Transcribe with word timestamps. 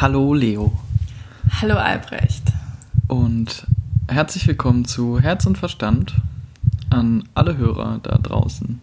Hallo 0.00 0.34
Leo 0.34 0.72
Hallo 1.60 1.74
Albrecht. 1.76 2.42
und 3.08 3.66
herzlich 4.08 4.46
willkommen 4.46 4.84
zu 4.84 5.20
Herz 5.20 5.46
und 5.46 5.58
Verstand 5.58 6.14
an 6.90 7.24
alle 7.34 7.56
Hörer 7.56 8.00
da 8.02 8.18
draußen 8.18 8.80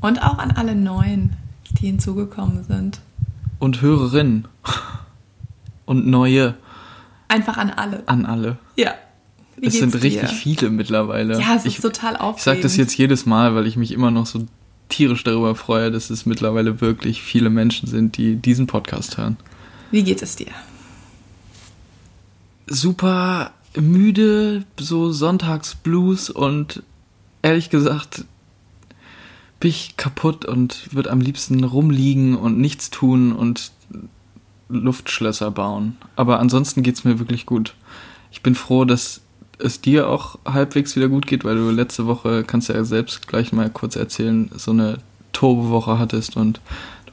Und 0.00 0.22
auch 0.22 0.38
an 0.38 0.50
alle 0.52 0.74
Neuen, 0.74 1.34
die 1.72 1.86
hinzugekommen 1.86 2.64
sind. 2.64 3.00
und 3.58 3.80
Hörerinnen 3.80 4.46
und 5.86 6.06
neue 6.06 6.54
Einfach 7.28 7.56
an 7.56 7.70
alle. 7.70 8.02
an 8.06 8.24
alle. 8.24 8.56
Ja. 8.76 8.94
Wie 9.56 9.66
es 9.66 9.78
sind 9.78 9.94
dir? 9.94 10.02
richtig 10.02 10.30
viele 10.30 10.70
mittlerweile. 10.70 11.40
Ja, 11.40 11.54
es 11.56 11.64
ist 11.64 11.76
ich, 11.76 11.80
total 11.80 12.14
aufregend. 12.16 12.38
ich 12.38 12.44
sage 12.44 12.60
das 12.60 12.76
jetzt 12.76 12.96
jedes 12.96 13.26
Mal, 13.26 13.54
weil 13.54 13.66
ich 13.66 13.76
mich 13.76 13.92
immer 13.92 14.10
noch 14.10 14.26
so 14.26 14.46
tierisch 14.88 15.24
darüber 15.24 15.54
freue, 15.54 15.90
dass 15.90 16.10
es 16.10 16.26
mittlerweile 16.26 16.80
wirklich 16.80 17.22
viele 17.22 17.50
Menschen 17.50 17.88
sind, 17.88 18.16
die 18.18 18.36
diesen 18.36 18.66
Podcast 18.66 19.16
hören. 19.18 19.36
Wie 19.90 20.02
geht 20.02 20.22
es 20.22 20.36
dir? 20.36 20.52
super 22.66 23.52
müde, 23.76 24.64
so 24.78 25.12
Sonntagsblues 25.12 26.30
und 26.30 26.82
ehrlich 27.42 27.70
gesagt 27.70 28.24
bin 29.58 29.70
ich 29.70 29.96
kaputt 29.96 30.44
und 30.44 30.92
würde 30.94 31.10
am 31.10 31.20
liebsten 31.20 31.64
rumliegen 31.64 32.36
und 32.36 32.58
nichts 32.58 32.90
tun 32.90 33.32
und 33.32 33.72
Luftschlösser 34.68 35.50
bauen. 35.50 35.96
Aber 36.14 36.40
ansonsten 36.40 36.82
geht's 36.82 37.04
mir 37.04 37.18
wirklich 37.18 37.46
gut. 37.46 37.74
Ich 38.30 38.42
bin 38.42 38.54
froh, 38.54 38.84
dass 38.84 39.22
es 39.58 39.80
dir 39.80 40.10
auch 40.10 40.38
halbwegs 40.44 40.94
wieder 40.94 41.08
gut 41.08 41.26
geht, 41.26 41.44
weil 41.44 41.56
du 41.56 41.70
letzte 41.70 42.06
Woche, 42.06 42.44
kannst 42.44 42.68
ja 42.68 42.84
selbst 42.84 43.28
gleich 43.28 43.52
mal 43.52 43.70
kurz 43.70 43.96
erzählen, 43.96 44.50
so 44.54 44.72
eine 44.72 44.98
Turbo-Woche 45.32 45.98
hattest 45.98 46.36
und 46.36 46.60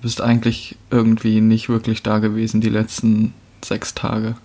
bist 0.04 0.22
eigentlich 0.22 0.76
irgendwie 0.92 1.42
nicht 1.42 1.70
wirklich 1.70 2.04
da 2.04 2.20
gewesen 2.20 2.62
die 2.62 2.70
letzten 2.70 3.34
sechs 3.64 3.96
Tage. 3.96 4.36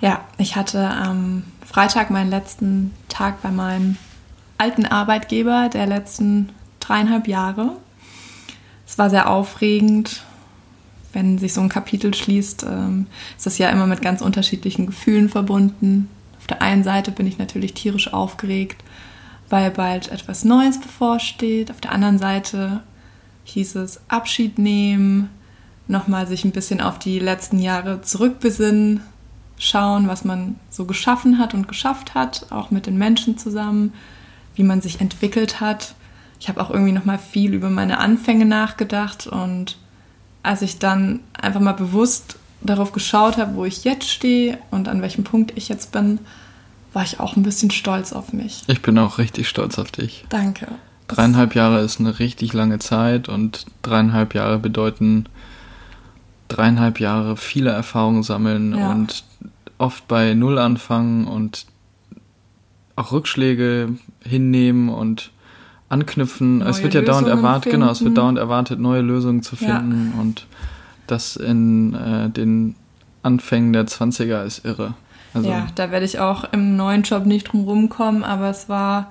Ja, 0.00 0.20
ich 0.36 0.56
hatte 0.56 0.90
am 0.90 1.44
Freitag 1.64 2.10
meinen 2.10 2.30
letzten 2.30 2.92
Tag 3.08 3.40
bei 3.42 3.52
meinem 3.52 3.96
alten 4.58 4.84
Arbeitgeber 4.84 5.70
der 5.72 5.86
letzten 5.86 6.50
dreieinhalb 6.80 7.28
Jahre. 7.28 7.76
Es 8.86 8.98
war 8.98 9.08
sehr 9.08 9.30
aufregend. 9.30 10.24
Wenn 11.12 11.38
sich 11.38 11.52
so 11.52 11.60
ein 11.60 11.68
Kapitel 11.68 12.12
schließt, 12.12 12.64
ähm, 12.68 13.06
ist 13.36 13.46
das 13.46 13.58
ja 13.58 13.68
immer 13.70 13.86
mit 13.86 14.02
ganz 14.02 14.20
unterschiedlichen 14.20 14.86
Gefühlen 14.86 15.28
verbunden. 15.28 16.08
Auf 16.40 16.48
der 16.48 16.60
einen 16.60 16.82
Seite 16.82 17.12
bin 17.12 17.26
ich 17.28 17.38
natürlich 17.38 17.74
tierisch 17.74 18.12
aufgeregt, 18.12 18.82
weil 19.48 19.70
bald 19.70 20.10
etwas 20.10 20.44
Neues 20.44 20.80
bevorsteht. 20.80 21.70
Auf 21.70 21.80
der 21.80 21.92
anderen 21.92 22.18
Seite 22.18 22.82
hieß 23.44 23.76
es 23.76 24.00
Abschied 24.08 24.58
nehmen, 24.58 25.30
nochmal 25.88 26.26
sich 26.26 26.44
ein 26.44 26.52
bisschen 26.52 26.80
auf 26.80 26.98
die 26.98 27.18
letzten 27.18 27.58
Jahre 27.58 28.02
zurückbesinnen, 28.02 29.00
schauen, 29.58 30.08
was 30.08 30.24
man 30.24 30.56
so 30.70 30.84
geschaffen 30.84 31.38
hat 31.38 31.54
und 31.54 31.68
geschafft 31.68 32.14
hat, 32.14 32.46
auch 32.50 32.70
mit 32.70 32.86
den 32.86 32.98
Menschen 32.98 33.38
zusammen, 33.38 33.92
wie 34.54 34.64
man 34.64 34.80
sich 34.80 35.00
entwickelt 35.00 35.60
hat. 35.60 35.94
Ich 36.40 36.48
habe 36.48 36.60
auch 36.60 36.70
irgendwie 36.70 36.92
noch 36.92 37.04
mal 37.04 37.18
viel 37.18 37.54
über 37.54 37.70
meine 37.70 37.98
Anfänge 37.98 38.44
nachgedacht 38.44 39.26
und 39.26 39.78
als 40.42 40.62
ich 40.62 40.78
dann 40.78 41.20
einfach 41.40 41.60
mal 41.60 41.72
bewusst 41.72 42.36
darauf 42.60 42.92
geschaut 42.92 43.36
habe, 43.36 43.54
wo 43.54 43.64
ich 43.64 43.84
jetzt 43.84 44.08
stehe 44.08 44.58
und 44.70 44.88
an 44.88 45.02
welchem 45.02 45.24
Punkt 45.24 45.52
ich 45.56 45.68
jetzt 45.68 45.92
bin, 45.92 46.18
war 46.92 47.04
ich 47.04 47.20
auch 47.20 47.36
ein 47.36 47.42
bisschen 47.42 47.70
stolz 47.70 48.12
auf 48.12 48.32
mich. 48.32 48.62
Ich 48.66 48.82
bin 48.82 48.98
auch 48.98 49.18
richtig 49.18 49.48
stolz 49.48 49.78
auf 49.78 49.90
dich. 49.92 50.24
Danke. 50.28 50.66
Dreieinhalb 51.08 51.54
Jahre 51.54 51.80
ist 51.80 52.00
eine 52.00 52.18
richtig 52.18 52.52
lange 52.52 52.78
Zeit 52.78 53.28
und 53.28 53.66
dreieinhalb 53.82 54.34
Jahre 54.34 54.58
bedeuten 54.58 55.26
dreieinhalb 56.48 57.00
Jahre 57.00 57.36
viele 57.36 57.70
Erfahrungen 57.70 58.22
sammeln 58.22 58.76
Ja. 58.76 58.90
und 58.92 59.24
oft 59.78 60.06
bei 60.08 60.34
Null 60.34 60.58
anfangen 60.58 61.26
und 61.26 61.66
auch 62.96 63.12
Rückschläge 63.12 63.90
hinnehmen 64.22 64.88
und 64.90 65.30
anknüpfen. 65.88 66.60
es 66.62 66.76
Neue 66.76 66.84
wird 66.84 66.94
ja 66.94 67.00
dauernd 67.02 67.26
Lösungen 67.26 67.44
erwartet, 67.44 67.72
genau, 67.72 67.90
es 67.90 68.04
wird 68.04 68.16
dauernd 68.18 68.38
erwartet, 68.38 68.80
neue 68.80 69.00
Lösungen 69.00 69.42
zu 69.42 69.56
Ja. 69.56 69.66
finden 69.78 70.12
und 70.20 70.46
das 71.06 71.36
in 71.36 71.94
äh, 71.94 72.30
den 72.30 72.74
Anfängen 73.22 73.72
der 73.72 73.86
20er 73.86 74.44
ist 74.44 74.64
irre. 74.64 74.94
Also, 75.34 75.48
ja, 75.50 75.66
da 75.74 75.90
werde 75.90 76.04
ich 76.04 76.18
auch 76.18 76.44
im 76.52 76.76
neuen 76.76 77.02
Job 77.02 77.24
nicht 77.24 77.44
drum 77.52 77.64
rumkommen, 77.64 78.24
aber 78.24 78.50
es 78.50 78.68
war 78.68 79.10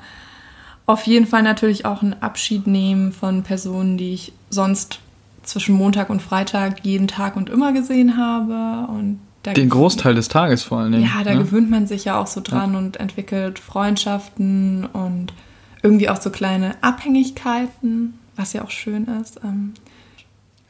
auf 0.85 1.05
jeden 1.07 1.27
Fall 1.27 1.43
natürlich 1.43 1.85
auch 1.85 2.01
ein 2.01 2.21
Abschied 2.21 2.67
nehmen 2.67 3.11
von 3.11 3.43
Personen, 3.43 3.97
die 3.97 4.13
ich 4.13 4.33
sonst 4.49 4.99
zwischen 5.43 5.75
Montag 5.75 6.09
und 6.09 6.21
Freitag 6.21 6.85
jeden 6.85 7.07
Tag 7.07 7.35
und 7.35 7.49
immer 7.49 7.73
gesehen 7.73 8.17
habe. 8.17 8.91
Und 8.91 9.19
da 9.43 9.53
den 9.53 9.69
Großteil 9.69 10.15
des 10.15 10.27
Tages 10.27 10.63
vor 10.63 10.79
allen 10.79 10.91
Dingen. 10.91 11.03
Ja, 11.03 11.23
da 11.23 11.33
ne? 11.33 11.43
gewöhnt 11.43 11.69
man 11.69 11.87
sich 11.87 12.05
ja 12.05 12.19
auch 12.19 12.27
so 12.27 12.41
dran 12.41 12.75
und 12.75 12.97
entwickelt 12.97 13.59
Freundschaften 13.59 14.85
und 14.85 15.33
irgendwie 15.81 16.09
auch 16.09 16.21
so 16.21 16.29
kleine 16.29 16.75
Abhängigkeiten, 16.81 18.19
was 18.35 18.53
ja 18.53 18.63
auch 18.63 18.69
schön 18.69 19.05
ist. 19.21 19.39
Ähm, 19.43 19.73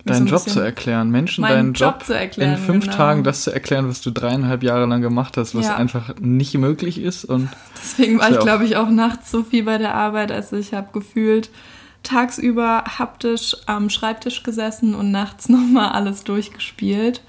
so 0.06 0.14
deinen 0.14 0.24
ein 0.24 0.28
Job 0.28 0.42
zu 0.42 0.60
erklären, 0.60 1.10
Menschen 1.12 1.44
deinen 1.44 1.74
Job 1.74 1.96
Job, 2.00 2.06
zu 2.06 2.18
erklären, 2.18 2.54
in 2.54 2.58
fünf 2.58 2.86
genau. 2.86 2.98
Tagen 2.98 3.24
das 3.24 3.44
zu 3.44 3.52
erklären, 3.54 3.88
was 3.88 4.02
du 4.02 4.12
dreieinhalb 4.12 4.64
Jahre 4.64 4.86
lang 4.86 5.02
gemacht 5.02 5.38
hast, 5.38 5.54
was 5.56 5.68
Ja. 5.68 5.76
einfach 5.76 6.16
nicht 6.20 6.54
möglich 6.58 7.00
ist 7.00 7.26
und 7.26 7.50
Deswegen 7.76 8.20
war 8.20 8.32
ich, 8.32 8.40
glaube 8.40 8.66
ich, 8.66 8.76
auch 8.78 8.90
nachts 8.90 9.32
so 9.32 9.44
viel 9.44 9.64
bei 9.64 9.78
der 9.78 9.96
Arbeit. 9.96 10.32
Also 10.32 10.56
ich 10.56 10.74
habe 10.74 10.88
gefühlt 10.94 11.50
tagsüber 12.04 12.84
haptisch 12.98 13.56
am 13.68 13.90
Schreibtisch 13.90 14.44
gesessen 14.44 14.96
und 14.96 15.12
nachts 15.12 15.50
nochmal 15.50 15.90
alles 15.90 16.24
durchgespielt. 16.24 17.22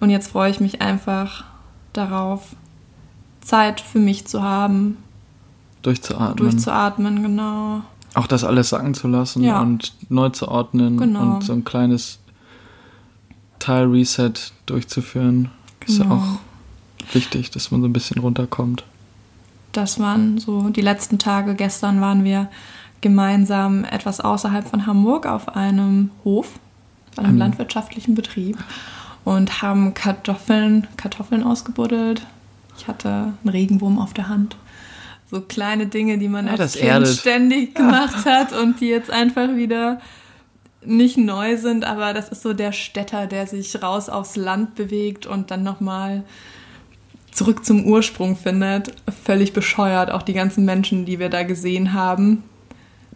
Und 0.00 0.10
jetzt 0.10 0.30
freue 0.30 0.50
ich 0.50 0.60
mich 0.60 0.80
einfach 0.80 1.44
darauf, 1.92 2.54
Zeit 3.40 3.80
für 3.80 3.98
mich 3.98 4.26
zu 4.26 4.42
haben, 4.42 4.98
durchzuatmen. 5.82 6.36
durchzuatmen, 6.36 7.22
genau. 7.22 7.82
Auch 8.14 8.26
das 8.26 8.44
alles 8.44 8.70
sacken 8.70 8.94
zu 8.94 9.06
lassen 9.08 9.42
Ja. 9.42 9.60
und 9.60 9.92
neu 10.08 10.28
zu 10.30 10.48
ordnen 10.48 10.96
Genau. 10.96 11.20
und 11.36 11.44
so 11.44 11.52
ein 11.52 11.64
kleines 11.64 12.18
Teil-Reset 13.58 14.32
durchzuführen. 14.66 15.50
Ist 15.86 15.98
ja 15.98 16.04
Genau. 16.04 16.16
auch 16.16 17.14
wichtig, 17.14 17.50
dass 17.50 17.70
man 17.70 17.80
so 17.80 17.88
ein 17.88 17.92
bisschen 17.92 18.20
runterkommt. 18.20 18.84
Das 19.72 19.98
waren 20.00 20.38
so 20.38 20.70
die 20.70 20.80
letzten 20.80 21.18
Tage. 21.18 21.54
Gestern 21.54 22.00
waren 22.00 22.24
wir 22.24 22.48
gemeinsam 23.00 23.84
etwas 23.84 24.20
außerhalb 24.20 24.66
von 24.68 24.86
Hamburg 24.86 25.26
auf 25.26 25.48
einem 25.56 26.10
Hof, 26.24 26.58
einem 27.16 27.32
Mhm. 27.32 27.38
landwirtschaftlichen 27.38 28.14
Betrieb 28.14 28.58
und 29.24 29.62
haben 29.62 29.94
Kartoffeln, 29.94 30.86
Kartoffeln 30.96 31.42
ausgebuddelt. 31.44 32.26
Ich 32.76 32.88
hatte 32.88 33.08
einen 33.42 33.48
Regenwurm 33.50 33.98
auf 33.98 34.14
der 34.14 34.28
Hand. 34.28 34.56
So 35.30 35.40
kleine 35.42 35.86
Dinge, 35.86 36.18
die 36.18 36.28
man 36.28 36.46
Ja, 36.46 36.54
als 36.54 36.72
Kind 36.74 36.84
erdet. 36.84 37.08
ständig 37.18 37.74
gemacht 37.74 38.24
hat 38.24 38.52
und 38.52 38.80
die 38.80 38.88
jetzt 38.88 39.10
einfach 39.10 39.48
wieder 39.56 40.00
nicht 40.84 41.18
neu 41.18 41.56
sind, 41.58 41.84
aber 41.84 42.14
das 42.14 42.28
ist 42.30 42.42
so 42.42 42.54
der 42.54 42.72
Städter, 42.72 43.26
der 43.26 43.46
sich 43.46 43.82
raus 43.82 44.08
aufs 44.08 44.36
Land 44.36 44.74
bewegt 44.74 45.26
und 45.26 45.50
dann 45.50 45.62
nochmal 45.62 46.24
zurück 47.32 47.64
zum 47.64 47.84
Ursprung 47.84 48.36
findet. 48.36 48.92
Völlig 49.24 49.52
bescheuert, 49.52 50.10
auch 50.10 50.22
die 50.22 50.32
ganzen 50.32 50.64
Menschen, 50.64 51.04
die 51.04 51.18
wir 51.18 51.28
da 51.28 51.42
gesehen 51.42 51.92
haben. 51.92 52.42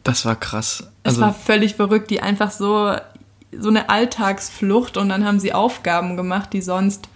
Das 0.05 0.25
war 0.27 0.37
krass. 0.37 0.89
Es 1.05 1.13
Also, 1.15 1.21
war 1.23 1.33
völlig 1.35 1.77
verrückt, 1.77 2.11
die 2.11 2.21
einfach 2.21 2.51
so, 2.51 2.95
so 3.57 3.69
eine 3.69 3.89
Alltagsflucht 3.89 4.97
und 4.97 5.09
dann 5.09 5.25
haben 5.25 5.41
sie 5.41 5.55
Aufgaben 5.55 6.17
gemacht, 6.17 6.53
die 6.53 6.61
sonst 6.63 7.09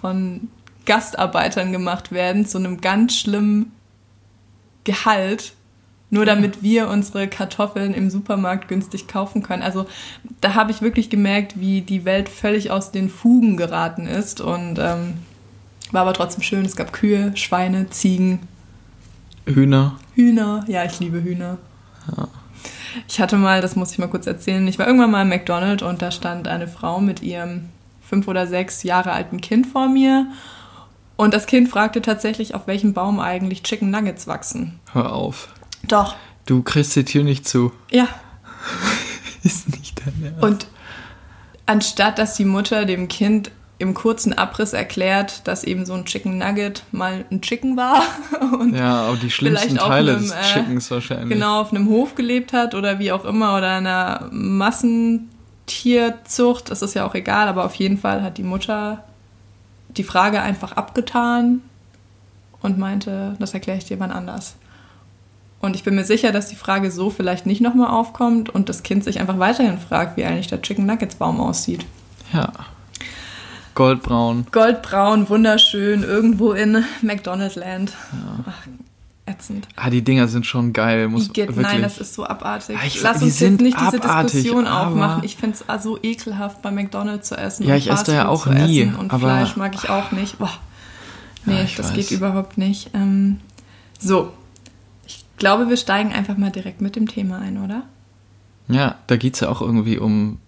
von 0.00 0.48
Gastarbeitern 0.86 1.72
gemacht 1.72 2.12
werden, 2.12 2.46
zu 2.46 2.58
einem 2.58 2.80
ganz 2.80 3.16
schlimmen 3.16 3.72
Gehalt, 4.84 5.54
nur 6.10 6.26
damit 6.26 6.62
wir 6.62 6.88
unsere 6.88 7.26
Kartoffeln 7.26 7.94
im 7.94 8.10
Supermarkt 8.10 8.68
günstig 8.68 9.08
kaufen 9.08 9.42
können. 9.42 9.62
Also 9.62 9.86
da 10.40 10.54
habe 10.54 10.70
ich 10.70 10.82
wirklich 10.82 11.10
gemerkt, 11.10 11.58
wie 11.58 11.80
die 11.80 12.04
Welt 12.04 12.28
völlig 12.28 12.70
aus 12.70 12.92
den 12.92 13.08
Fugen 13.08 13.56
geraten 13.56 14.06
ist 14.06 14.40
und 14.40 14.78
ähm, 14.78 15.14
war 15.90 16.02
aber 16.02 16.12
trotzdem 16.12 16.42
schön. 16.42 16.64
Es 16.64 16.76
gab 16.76 16.92
Kühe, 16.92 17.36
Schweine, 17.36 17.88
Ziegen, 17.90 18.40
Hühner. 19.46 19.96
Hühner. 20.14 20.64
Ja, 20.68 20.84
ich 20.84 21.00
liebe 21.00 21.22
Hühner. 21.22 21.58
Ich 23.08 23.20
hatte 23.20 23.36
mal, 23.36 23.60
das 23.60 23.76
muss 23.76 23.92
ich 23.92 23.98
mal 23.98 24.08
kurz 24.08 24.26
erzählen, 24.26 24.66
ich 24.68 24.78
war 24.78 24.86
irgendwann 24.86 25.10
mal 25.10 25.22
im 25.22 25.28
McDonald's 25.28 25.82
und 25.82 26.00
da 26.00 26.10
stand 26.10 26.48
eine 26.48 26.68
Frau 26.68 27.00
mit 27.00 27.22
ihrem 27.22 27.68
fünf 28.02 28.28
oder 28.28 28.46
sechs 28.46 28.82
Jahre 28.82 29.12
alten 29.12 29.40
Kind 29.40 29.66
vor 29.66 29.88
mir. 29.88 30.28
Und 31.16 31.34
das 31.34 31.46
Kind 31.46 31.68
fragte 31.68 32.02
tatsächlich, 32.02 32.54
auf 32.54 32.66
welchem 32.66 32.92
Baum 32.92 33.20
eigentlich 33.20 33.62
Chicken 33.62 33.90
Nuggets 33.90 34.26
wachsen. 34.26 34.80
Hör 34.92 35.12
auf. 35.12 35.48
Doch. 35.86 36.16
Du 36.46 36.62
kriegst 36.62 36.96
die 36.96 37.04
Tür 37.04 37.24
nicht 37.24 37.46
zu. 37.46 37.72
Ja. 37.90 38.08
Ist 39.42 39.68
nicht 39.68 40.00
dein 40.04 40.24
Ernst. 40.24 40.42
Und 40.42 40.66
anstatt 41.66 42.18
dass 42.18 42.34
die 42.34 42.44
Mutter 42.44 42.84
dem 42.84 43.08
Kind 43.08 43.50
im 43.78 43.92
kurzen 43.94 44.32
Abriss 44.32 44.72
erklärt, 44.72 45.46
dass 45.46 45.64
eben 45.64 45.84
so 45.84 45.94
ein 45.94 46.04
Chicken 46.04 46.38
Nugget 46.38 46.84
mal 46.92 47.24
ein 47.30 47.40
Chicken 47.40 47.76
war 47.76 48.02
und 48.60 48.74
ja, 48.74 49.08
aber 49.08 49.16
die 49.16 49.30
schlimmsten 49.30 49.76
Teile 49.76 50.12
einem, 50.12 50.22
des 50.22 50.30
äh, 50.30 50.42
Chickens 50.42 50.90
wahrscheinlich. 50.90 51.28
genau 51.28 51.60
auf 51.60 51.72
einem 51.72 51.88
Hof 51.88 52.14
gelebt 52.14 52.52
hat 52.52 52.74
oder 52.74 52.98
wie 52.98 53.10
auch 53.10 53.24
immer 53.24 53.56
oder 53.56 53.70
einer 53.70 54.30
Tierzucht, 55.66 56.70
das 56.70 56.82
ist 56.82 56.94
ja 56.94 57.06
auch 57.06 57.14
egal, 57.14 57.48
aber 57.48 57.64
auf 57.64 57.74
jeden 57.74 57.98
Fall 57.98 58.22
hat 58.22 58.38
die 58.38 58.42
Mutter 58.42 59.04
die 59.96 60.04
Frage 60.04 60.42
einfach 60.42 60.72
abgetan 60.72 61.62
und 62.62 62.78
meinte, 62.78 63.36
das 63.38 63.54
erkläre 63.54 63.78
ich 63.78 63.84
dir 63.84 64.00
wann 64.00 64.10
anders. 64.10 64.56
Und 65.60 65.76
ich 65.76 65.84
bin 65.84 65.94
mir 65.94 66.04
sicher, 66.04 66.30
dass 66.30 66.48
die 66.48 66.56
Frage 66.56 66.90
so 66.90 67.08
vielleicht 67.08 67.46
nicht 67.46 67.60
nochmal 67.60 67.88
aufkommt 67.88 68.50
und 68.50 68.68
das 68.68 68.82
Kind 68.82 69.02
sich 69.02 69.20
einfach 69.20 69.38
weiterhin 69.38 69.78
fragt, 69.78 70.16
wie 70.16 70.24
eigentlich 70.24 70.48
der 70.48 70.60
Chicken 70.60 70.84
Nuggets 70.84 71.14
Baum 71.14 71.40
aussieht. 71.40 71.86
Ja. 72.32 72.52
Goldbraun. 73.74 74.46
Goldbraun, 74.52 75.28
wunderschön, 75.28 76.02
irgendwo 76.02 76.52
in 76.52 76.84
McDonald's 77.02 77.56
Land. 77.56 77.92
Ja. 78.12 78.44
Ach, 78.46 78.66
ätzend. 79.26 79.68
Ah, 79.76 79.90
die 79.90 80.02
Dinger 80.02 80.28
sind 80.28 80.46
schon 80.46 80.72
geil. 80.72 81.08
Muss 81.08 81.26
Igitt, 81.26 81.48
wirklich. 81.48 81.66
Nein, 81.66 81.82
das 81.82 81.98
ist 81.98 82.14
so 82.14 82.26
abartig. 82.26 82.76
Ah, 82.78 82.86
ich, 82.86 83.00
Lass 83.02 83.22
uns 83.22 83.40
jetzt 83.40 83.60
nicht 83.60 83.78
diese 83.80 84.00
Diskussion 84.00 84.66
aufmachen. 84.66 85.24
Ich 85.24 85.36
finde 85.36 85.56
es 85.66 85.82
so 85.82 85.98
ekelhaft, 86.02 86.62
bei 86.62 86.70
McDonald's 86.70 87.28
zu 87.28 87.36
essen. 87.36 87.66
Ja, 87.66 87.76
ich 87.76 87.90
esse 87.90 88.04
da 88.06 88.12
ja 88.12 88.28
auch 88.28 88.46
nie. 88.46 88.82
Und 88.84 89.12
Fleisch 89.12 89.56
mag 89.56 89.74
ich 89.74 89.88
auch 89.88 90.12
nicht. 90.12 90.38
Boah. 90.38 90.52
Nee, 91.46 91.58
ja, 91.58 91.66
das 91.76 91.88
weiß. 91.88 91.94
geht 91.94 92.10
überhaupt 92.10 92.58
nicht. 92.58 92.90
Ähm, 92.94 93.40
so. 93.98 94.32
Ich 95.06 95.24
glaube, 95.36 95.68
wir 95.68 95.76
steigen 95.76 96.12
einfach 96.12 96.36
mal 96.36 96.50
direkt 96.50 96.80
mit 96.80 96.96
dem 96.96 97.08
Thema 97.08 97.38
ein, 97.38 97.62
oder? 97.62 97.82
Ja, 98.68 98.96
da 99.06 99.16
geht 99.16 99.34
es 99.34 99.40
ja 99.40 99.48
auch 99.48 99.60
irgendwie 99.60 99.98
um 99.98 100.38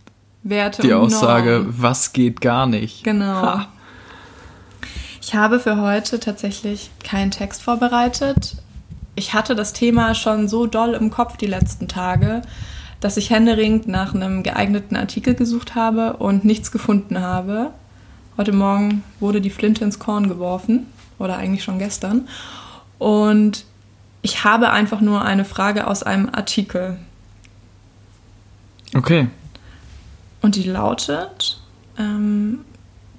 Werte 0.42 0.82
die 0.82 0.94
Aussage, 0.94 1.50
Normen. 1.50 1.74
was 1.76 2.12
geht 2.12 2.40
gar 2.40 2.66
nicht. 2.66 3.04
Genau. 3.04 3.42
Ha. 3.42 3.68
Ich 5.20 5.34
habe 5.34 5.58
für 5.58 5.80
heute 5.80 6.20
tatsächlich 6.20 6.90
keinen 7.02 7.30
Text 7.32 7.62
vorbereitet. 7.62 8.56
Ich 9.16 9.34
hatte 9.34 9.54
das 9.54 9.72
Thema 9.72 10.14
schon 10.14 10.46
so 10.46 10.66
doll 10.66 10.94
im 10.94 11.10
Kopf 11.10 11.36
die 11.36 11.46
letzten 11.46 11.88
Tage, 11.88 12.42
dass 13.00 13.16
ich 13.16 13.30
händeringend 13.30 13.88
nach 13.88 14.14
einem 14.14 14.42
geeigneten 14.42 14.94
Artikel 14.96 15.34
gesucht 15.34 15.74
habe 15.74 16.18
und 16.18 16.44
nichts 16.44 16.70
gefunden 16.70 17.20
habe. 17.20 17.70
Heute 18.36 18.52
Morgen 18.52 19.02
wurde 19.18 19.40
die 19.40 19.50
Flinte 19.50 19.84
ins 19.84 19.98
Korn 19.98 20.28
geworfen, 20.28 20.86
oder 21.18 21.36
eigentlich 21.36 21.64
schon 21.64 21.78
gestern. 21.78 22.28
Und 22.98 23.64
ich 24.22 24.44
habe 24.44 24.70
einfach 24.70 25.00
nur 25.00 25.22
eine 25.22 25.44
Frage 25.44 25.86
aus 25.86 26.02
einem 26.02 26.28
Artikel. 26.30 26.98
Okay. 28.94 29.28
Und 30.42 30.56
die 30.56 30.64
lautet, 30.64 31.60
ähm, 31.98 32.60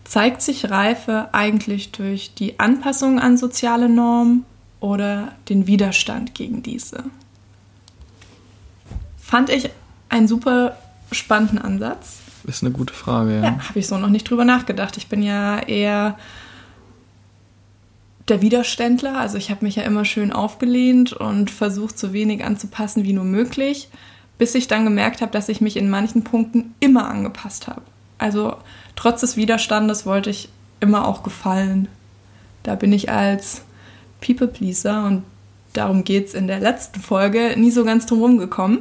zeigt 0.03 0.41
sich 0.41 0.69
Reife 0.69 1.29
eigentlich 1.33 1.91
durch 1.91 2.33
die 2.33 2.59
Anpassung 2.59 3.19
an 3.19 3.37
soziale 3.37 3.89
Normen 3.89 4.45
oder 4.79 5.33
den 5.49 5.67
Widerstand 5.67 6.35
gegen 6.35 6.63
diese? 6.63 7.03
Fand 9.17 9.49
ich 9.49 9.69
einen 10.09 10.27
super 10.27 10.77
spannenden 11.11 11.59
Ansatz. 11.59 12.19
Ist 12.45 12.63
eine 12.63 12.71
gute 12.71 12.93
Frage, 12.93 13.35
ja. 13.35 13.43
Ja, 13.43 13.69
habe 13.69 13.79
ich 13.79 13.87
so 13.87 13.97
noch 13.97 14.09
nicht 14.09 14.29
drüber 14.29 14.45
nachgedacht. 14.45 14.97
Ich 14.97 15.07
bin 15.07 15.21
ja 15.21 15.59
eher 15.59 16.17
der 18.27 18.41
Widerständler. 18.41 19.17
Also 19.17 19.37
ich 19.37 19.49
habe 19.49 19.65
mich 19.65 19.75
ja 19.75 19.83
immer 19.83 20.05
schön 20.05 20.31
aufgelehnt 20.31 21.13
und 21.13 21.51
versucht, 21.51 21.97
so 21.97 22.13
wenig 22.13 22.43
anzupassen 22.43 23.03
wie 23.03 23.13
nur 23.13 23.25
möglich, 23.25 23.89
bis 24.37 24.55
ich 24.55 24.67
dann 24.67 24.85
gemerkt 24.85 25.21
habe, 25.21 25.31
dass 25.31 25.49
ich 25.49 25.61
mich 25.61 25.77
in 25.77 25.89
manchen 25.89 26.23
Punkten 26.23 26.73
immer 26.79 27.09
angepasst 27.09 27.67
habe. 27.67 27.81
Also 28.17 28.55
trotz 28.95 29.21
des 29.21 29.35
Widerstandes 29.37 30.05
wollte 30.05 30.29
ich 30.29 30.49
immer 30.79 31.07
auch 31.07 31.23
gefallen. 31.23 31.87
Da 32.63 32.75
bin 32.75 32.91
ich 32.93 33.09
als 33.09 33.61
People 34.21 34.47
Pleaser 34.47 35.05
und 35.05 35.23
darum 35.73 36.03
geht 36.03 36.27
es 36.27 36.33
in 36.33 36.47
der 36.47 36.59
letzten 36.59 36.99
Folge 36.99 37.55
nie 37.57 37.71
so 37.71 37.83
ganz 37.83 38.05
drum 38.05 38.37
gekommen. 38.37 38.79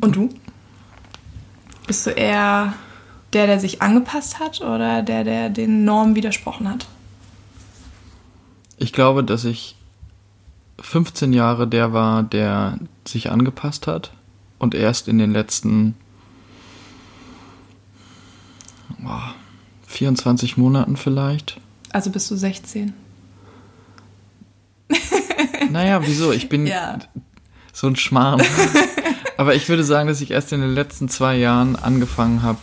Und 0.00 0.16
du? 0.16 0.28
Bist 1.86 2.06
du 2.06 2.10
eher 2.10 2.74
der, 3.32 3.46
der 3.46 3.60
sich 3.60 3.82
angepasst 3.82 4.38
hat 4.38 4.60
oder 4.60 5.02
der, 5.02 5.24
der 5.24 5.50
den 5.50 5.84
Normen 5.84 6.14
widersprochen 6.14 6.68
hat? 6.68 6.86
Ich 8.78 8.92
glaube, 8.92 9.24
dass 9.24 9.44
ich 9.44 9.76
15 10.80 11.32
Jahre 11.32 11.66
der 11.66 11.92
war, 11.92 12.22
der 12.22 12.78
sich 13.06 13.30
angepasst 13.30 13.86
hat 13.86 14.12
und 14.58 14.74
erst 14.74 15.08
in 15.08 15.18
den 15.18 15.32
letzten 15.32 15.94
oh, 19.04 19.32
24 19.86 20.56
Monaten 20.56 20.96
vielleicht. 20.96 21.60
Also 21.94 22.10
bist 22.10 22.28
du 22.28 22.34
16? 22.34 22.92
naja, 25.70 26.04
wieso? 26.04 26.32
Ich 26.32 26.48
bin 26.48 26.66
ja. 26.66 26.98
so 27.72 27.86
ein 27.86 27.94
Schmarrn. 27.94 28.42
Aber 29.36 29.54
ich 29.54 29.68
würde 29.68 29.84
sagen, 29.84 30.08
dass 30.08 30.20
ich 30.20 30.32
erst 30.32 30.52
in 30.52 30.60
den 30.60 30.74
letzten 30.74 31.08
zwei 31.08 31.36
Jahren 31.36 31.76
angefangen 31.76 32.42
habe, 32.42 32.58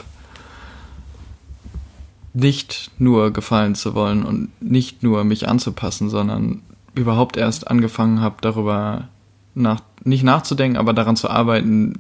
nicht 2.34 2.92
nur 2.98 3.32
gefallen 3.32 3.74
zu 3.74 3.96
wollen 3.96 4.26
und 4.26 4.50
nicht 4.62 5.02
nur 5.02 5.24
mich 5.24 5.48
anzupassen, 5.48 6.10
sondern 6.10 6.62
überhaupt 6.94 7.38
erst 7.38 7.70
angefangen 7.70 8.20
habe, 8.20 8.36
darüber 8.42 9.08
nach, 9.56 9.80
nicht 10.04 10.24
nachzudenken, 10.24 10.78
aber 10.78 10.92
daran 10.92 11.16
zu 11.16 11.30
arbeiten, 11.30 11.94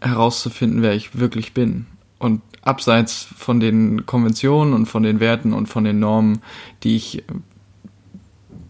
herauszufinden, 0.00 0.82
wer 0.82 0.94
ich 0.94 1.16
wirklich 1.16 1.54
bin. 1.54 1.86
Und 2.18 2.42
abseits 2.62 3.26
von 3.36 3.60
den 3.60 4.06
Konventionen 4.06 4.72
und 4.72 4.86
von 4.86 5.02
den 5.02 5.20
Werten 5.20 5.52
und 5.52 5.66
von 5.66 5.84
den 5.84 5.98
Normen, 5.98 6.42
die 6.82 6.96
ich 6.96 7.24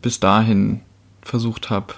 bis 0.01 0.19
dahin 0.19 0.81
versucht 1.23 1.71
habe 1.71 1.95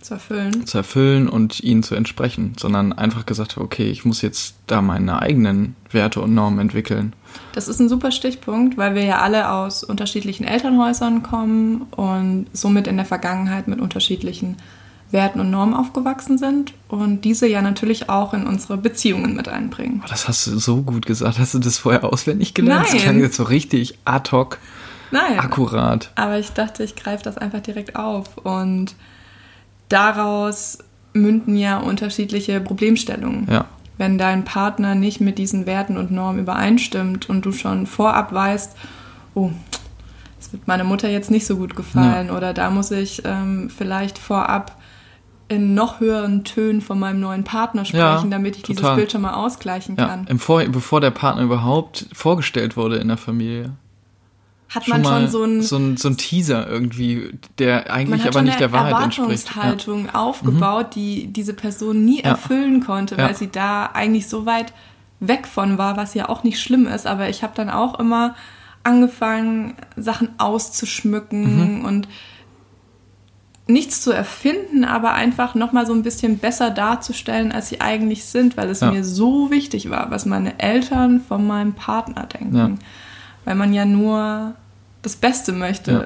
zu 0.00 0.14
erfüllen. 0.14 0.66
zu 0.66 0.78
erfüllen 0.78 1.28
und 1.28 1.60
ihnen 1.60 1.82
zu 1.82 1.94
entsprechen, 1.94 2.54
sondern 2.58 2.92
einfach 2.92 3.26
gesagt 3.26 3.56
habe, 3.56 3.64
okay, 3.64 3.90
ich 3.90 4.04
muss 4.04 4.22
jetzt 4.22 4.56
da 4.66 4.82
meine 4.82 5.20
eigenen 5.22 5.76
Werte 5.90 6.20
und 6.20 6.34
Normen 6.34 6.58
entwickeln. 6.58 7.14
Das 7.52 7.68
ist 7.68 7.80
ein 7.80 7.88
super 7.88 8.10
Stichpunkt, 8.10 8.76
weil 8.76 8.94
wir 8.94 9.04
ja 9.04 9.20
alle 9.20 9.50
aus 9.50 9.82
unterschiedlichen 9.82 10.44
Elternhäusern 10.44 11.22
kommen 11.22 11.82
und 11.92 12.46
somit 12.52 12.86
in 12.86 12.96
der 12.96 13.06
Vergangenheit 13.06 13.66
mit 13.66 13.80
unterschiedlichen 13.80 14.56
Werten 15.14 15.40
und 15.40 15.50
Normen 15.50 15.74
aufgewachsen 15.74 16.36
sind 16.36 16.74
und 16.88 17.22
diese 17.22 17.46
ja 17.46 17.62
natürlich 17.62 18.10
auch 18.10 18.34
in 18.34 18.46
unsere 18.46 18.76
Beziehungen 18.76 19.34
mit 19.34 19.48
einbringen. 19.48 20.02
Oh, 20.04 20.08
das 20.10 20.28
hast 20.28 20.46
du 20.48 20.58
so 20.58 20.82
gut 20.82 21.06
gesagt. 21.06 21.38
Hast 21.38 21.54
du 21.54 21.60
das 21.60 21.78
vorher 21.78 22.04
auswendig 22.04 22.52
gelernt? 22.52 22.82
Nein. 22.82 22.92
Das 22.92 23.02
klang 23.02 23.20
jetzt 23.20 23.36
so 23.36 23.44
richtig 23.44 23.96
ad 24.04 24.32
hoc. 24.32 24.58
Nein. 25.12 25.38
Akkurat. 25.38 26.10
Aber 26.16 26.38
ich 26.40 26.50
dachte, 26.50 26.82
ich 26.82 26.96
greife 26.96 27.22
das 27.22 27.38
einfach 27.38 27.60
direkt 27.60 27.94
auf 27.94 28.36
und 28.38 28.96
daraus 29.88 30.78
münden 31.12 31.56
ja 31.56 31.78
unterschiedliche 31.78 32.60
Problemstellungen. 32.60 33.46
Ja. 33.48 33.66
Wenn 33.96 34.18
dein 34.18 34.44
Partner 34.44 34.96
nicht 34.96 35.20
mit 35.20 35.38
diesen 35.38 35.66
Werten 35.66 35.96
und 35.96 36.10
Normen 36.10 36.40
übereinstimmt 36.40 37.30
und 37.30 37.46
du 37.46 37.52
schon 37.52 37.86
vorab 37.86 38.32
weißt, 38.32 38.76
oh, 39.34 39.52
das 40.40 40.52
wird 40.52 40.66
meiner 40.66 40.82
Mutter 40.82 41.08
jetzt 41.08 41.30
nicht 41.30 41.46
so 41.46 41.56
gut 41.56 41.76
gefallen 41.76 42.26
ja. 42.26 42.36
oder 42.36 42.52
da 42.52 42.70
muss 42.70 42.90
ich 42.90 43.22
ähm, 43.24 43.70
vielleicht 43.70 44.18
vorab 44.18 44.76
in 45.54 45.74
noch 45.74 46.00
höheren 46.00 46.44
Tönen 46.44 46.80
von 46.80 46.98
meinem 46.98 47.20
neuen 47.20 47.44
Partner 47.44 47.84
sprechen, 47.84 48.00
ja, 48.00 48.24
damit 48.28 48.56
ich 48.56 48.62
total. 48.62 48.76
dieses 48.76 48.96
Bild 48.96 49.12
schon 49.12 49.22
mal 49.22 49.34
ausgleichen 49.34 49.96
ja, 49.96 50.06
kann. 50.06 50.26
Im 50.28 50.38
Vor 50.38 50.64
bevor 50.64 51.00
der 51.00 51.10
Partner 51.10 51.42
überhaupt 51.42 52.06
vorgestellt 52.12 52.76
wurde 52.76 52.96
in 52.96 53.08
der 53.08 53.16
Familie 53.16 53.72
hat 54.74 54.88
man 54.88 55.04
schon, 55.04 55.12
schon 55.12 55.30
so 55.30 55.44
ein, 55.44 55.62
so 55.62 55.76
ein 55.76 55.96
so 55.96 56.08
ein 56.08 56.16
Teaser 56.16 56.68
irgendwie, 56.68 57.38
der 57.58 57.92
eigentlich 57.92 58.26
aber 58.26 58.42
nicht 58.42 58.58
der 58.58 58.72
Wahrheit 58.72 59.04
entspricht. 59.04 59.48
Erwartungshaltung 59.48 60.06
ja. 60.06 60.14
aufgebaut, 60.14 60.88
mhm. 60.88 61.00
die 61.00 61.26
diese 61.28 61.54
Person 61.54 62.04
nie 62.04 62.18
ja. 62.18 62.30
erfüllen 62.30 62.84
konnte, 62.84 63.16
weil 63.16 63.28
ja. 63.28 63.34
sie 63.34 63.50
da 63.50 63.86
eigentlich 63.86 64.28
so 64.28 64.46
weit 64.46 64.72
weg 65.20 65.46
von 65.46 65.78
war, 65.78 65.96
was 65.96 66.14
ja 66.14 66.28
auch 66.28 66.42
nicht 66.42 66.60
schlimm 66.60 66.86
ist. 66.86 67.06
Aber 67.06 67.28
ich 67.28 67.42
habe 67.42 67.52
dann 67.54 67.70
auch 67.70 67.98
immer 68.00 68.34
angefangen, 68.82 69.74
Sachen 69.96 70.30
auszuschmücken 70.38 71.78
mhm. 71.78 71.84
und 71.84 72.08
nichts 73.66 74.02
zu 74.02 74.12
erfinden, 74.12 74.84
aber 74.84 75.14
einfach 75.14 75.54
nochmal 75.54 75.86
so 75.86 75.94
ein 75.94 76.02
bisschen 76.02 76.38
besser 76.38 76.70
darzustellen, 76.70 77.50
als 77.50 77.70
sie 77.70 77.80
eigentlich 77.80 78.24
sind, 78.24 78.56
weil 78.56 78.68
es 78.68 78.82
mir 78.82 79.04
so 79.04 79.50
wichtig 79.50 79.88
war, 79.88 80.10
was 80.10 80.26
meine 80.26 80.58
Eltern 80.60 81.22
von 81.26 81.46
meinem 81.46 81.72
Partner 81.72 82.26
denken. 82.26 82.78
Weil 83.46 83.54
man 83.54 83.72
ja 83.72 83.84
nur 83.84 84.54
das 85.02 85.16
Beste 85.16 85.52
möchte. 85.52 85.92
Ja. 85.92 86.04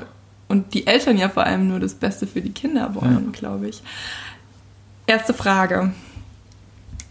Und 0.48 0.72
die 0.72 0.86
Eltern 0.86 1.18
ja 1.18 1.28
vor 1.28 1.44
allem 1.44 1.68
nur 1.68 1.80
das 1.80 1.94
Beste 1.94 2.26
für 2.26 2.40
die 2.40 2.52
Kinder 2.52 2.94
wollen, 2.94 3.30
ja. 3.32 3.38
glaube 3.38 3.68
ich. 3.68 3.82
Erste 5.06 5.34
Frage. 5.34 5.92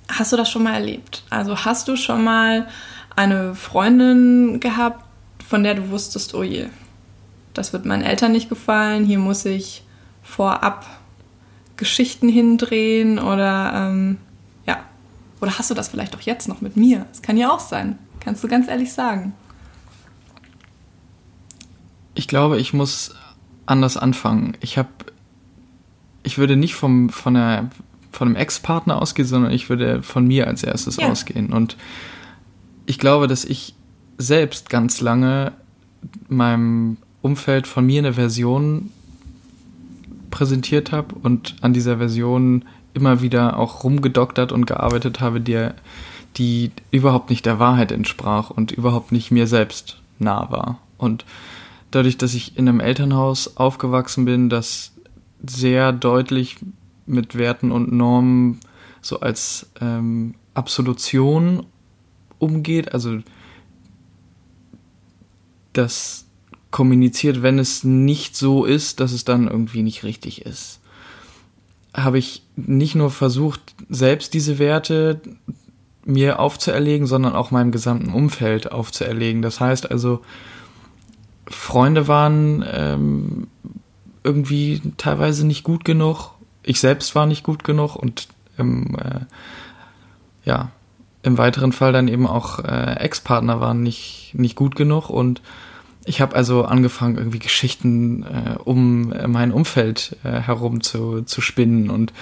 Hast 0.09 0.31
du 0.31 0.37
das 0.37 0.49
schon 0.49 0.63
mal 0.63 0.75
erlebt? 0.75 1.23
Also 1.29 1.65
hast 1.65 1.87
du 1.87 1.97
schon 1.97 2.23
mal 2.23 2.67
eine 3.15 3.53
Freundin 3.53 4.59
gehabt, 4.59 5.03
von 5.45 5.63
der 5.63 5.75
du 5.75 5.89
wusstest, 5.89 6.33
oh 6.33 6.43
je, 6.43 6.67
das 7.53 7.73
wird 7.73 7.85
meinen 7.85 8.03
Eltern 8.03 8.31
nicht 8.31 8.49
gefallen, 8.49 9.05
hier 9.05 9.19
muss 9.19 9.43
ich 9.45 9.83
vorab 10.27 10.85
Geschichten 11.77 12.27
hindrehen 12.27 13.17
oder 13.17 13.71
ähm, 13.89 14.17
ja. 14.65 14.79
Oder 15.41 15.57
hast 15.57 15.69
du 15.69 15.73
das 15.73 15.87
vielleicht 15.87 16.15
auch 16.15 16.21
jetzt 16.21 16.47
noch 16.47 16.61
mit 16.61 16.75
mir? 16.75 17.05
Das 17.09 17.21
kann 17.21 17.37
ja 17.37 17.51
auch 17.51 17.59
sein. 17.59 17.97
Kannst 18.19 18.43
du 18.43 18.47
ganz 18.47 18.67
ehrlich 18.67 18.91
sagen. 18.91 19.33
Ich 22.13 22.27
glaube, 22.27 22.59
ich 22.59 22.73
muss 22.73 23.15
anders 23.65 23.95
anfangen. 23.95 24.57
Ich 24.59 24.77
habe, 24.77 24.89
ich 26.23 26.37
würde 26.37 26.55
nicht 26.55 26.75
vom, 26.75 27.09
von 27.09 27.35
der 27.35 27.69
von 28.11 28.29
einem 28.29 28.35
Ex-Partner 28.35 28.99
ausgehe, 28.99 29.25
sondern 29.25 29.51
ich 29.51 29.69
würde 29.69 30.01
von 30.01 30.25
mir 30.25 30.47
als 30.47 30.63
erstes 30.63 30.97
ja. 30.97 31.07
ausgehen. 31.07 31.53
Und 31.53 31.77
ich 32.87 32.97
glaube, 32.97 33.27
dass 33.27 33.45
ich 33.45 33.75
selbst 34.17 34.71
ganz 34.71 35.01
lange 35.01 35.51
meinem 36.27 36.97
Umfeld 37.21 37.67
von 37.67 37.85
mir 37.85 37.99
eine 37.99 38.13
Version 38.13 38.91
präsentiert 40.37 40.91
habe 40.91 41.15
und 41.15 41.55
an 41.61 41.73
dieser 41.73 41.97
Version 41.97 42.63
immer 42.93 43.23
wieder 43.23 43.57
auch 43.57 43.83
rumgedoktert 43.83 44.51
und 44.51 44.67
gearbeitet 44.67 45.19
habe, 45.19 45.41
die, 45.41 45.69
die 46.35 46.71
überhaupt 46.91 47.31
nicht 47.31 47.47
der 47.47 47.57
Wahrheit 47.57 47.91
entsprach 47.91 48.51
und 48.51 48.71
überhaupt 48.71 49.11
nicht 49.11 49.31
mir 49.31 49.47
selbst 49.47 49.99
nah 50.19 50.51
war. 50.51 50.77
Und 50.99 51.25
dadurch, 51.89 52.19
dass 52.19 52.35
ich 52.35 52.55
in 52.55 52.69
einem 52.69 52.79
Elternhaus 52.79 53.57
aufgewachsen 53.57 54.25
bin, 54.25 54.47
das 54.47 54.93
sehr 55.43 55.91
deutlich 55.91 56.57
mit 57.07 57.35
Werten 57.35 57.71
und 57.71 57.91
Normen 57.91 58.59
so 59.01 59.21
als 59.21 59.71
ähm, 59.81 60.35
Absolution 60.53 61.65
umgeht, 62.37 62.93
also 62.93 63.17
das 65.73 66.26
kommuniziert, 66.77 67.41
wenn 67.41 67.57
es 67.57 67.83
nicht 67.83 68.35
so 68.35 68.63
ist, 68.63 68.99
dass 68.99 69.11
es 69.11 69.25
dann 69.25 69.47
irgendwie 69.47 69.81
nicht 69.81 70.03
richtig 70.03 70.45
ist. 70.45 70.79
Habe 71.91 72.19
ich 72.19 72.43
nicht 72.55 72.93
nur 72.93 73.09
versucht, 73.09 73.73
selbst 73.89 74.35
diese 74.35 74.59
Werte 74.59 75.19
mir 76.05 76.39
aufzuerlegen, 76.39 77.07
sondern 77.07 77.33
auch 77.33 77.49
meinem 77.49 77.71
gesamten 77.71 78.13
Umfeld 78.13 78.71
aufzuerlegen. 78.71 79.41
Das 79.41 79.59
heißt 79.59 79.89
also, 79.89 80.21
Freunde 81.47 82.07
waren 82.07 82.63
ähm, 82.71 83.47
irgendwie 84.23 84.79
teilweise 84.97 85.47
nicht 85.47 85.63
gut 85.63 85.83
genug. 85.83 86.29
Ich 86.61 86.79
selbst 86.79 87.15
war 87.15 87.25
nicht 87.25 87.41
gut 87.41 87.63
genug 87.63 87.95
und 87.95 88.27
im, 88.55 88.95
äh, 88.99 89.21
ja, 90.45 90.69
im 91.23 91.39
weiteren 91.39 91.71
Fall 91.71 91.91
dann 91.91 92.07
eben 92.07 92.27
auch 92.27 92.59
äh, 92.59 92.97
Ex-Partner 92.99 93.59
waren 93.61 93.81
nicht, 93.81 94.35
nicht 94.35 94.55
gut 94.55 94.75
genug 94.75 95.09
und 95.09 95.41
ich 96.07 96.21
habe 96.21 96.35
also 96.35 96.63
angefangen, 96.63 97.17
irgendwie 97.17 97.39
Geschichten 97.39 98.23
äh, 98.23 98.55
um 98.63 99.13
mein 99.27 99.51
Umfeld 99.51 100.15
äh, 100.23 100.39
herum 100.39 100.81
zu, 100.81 101.23
zu 101.23 101.41
spinnen. 101.41 101.89
Und 101.89 102.13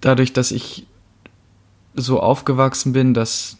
dadurch, 0.00 0.32
dass 0.32 0.50
ich 0.50 0.86
so 1.94 2.20
aufgewachsen 2.20 2.92
bin, 2.92 3.14
dass 3.14 3.56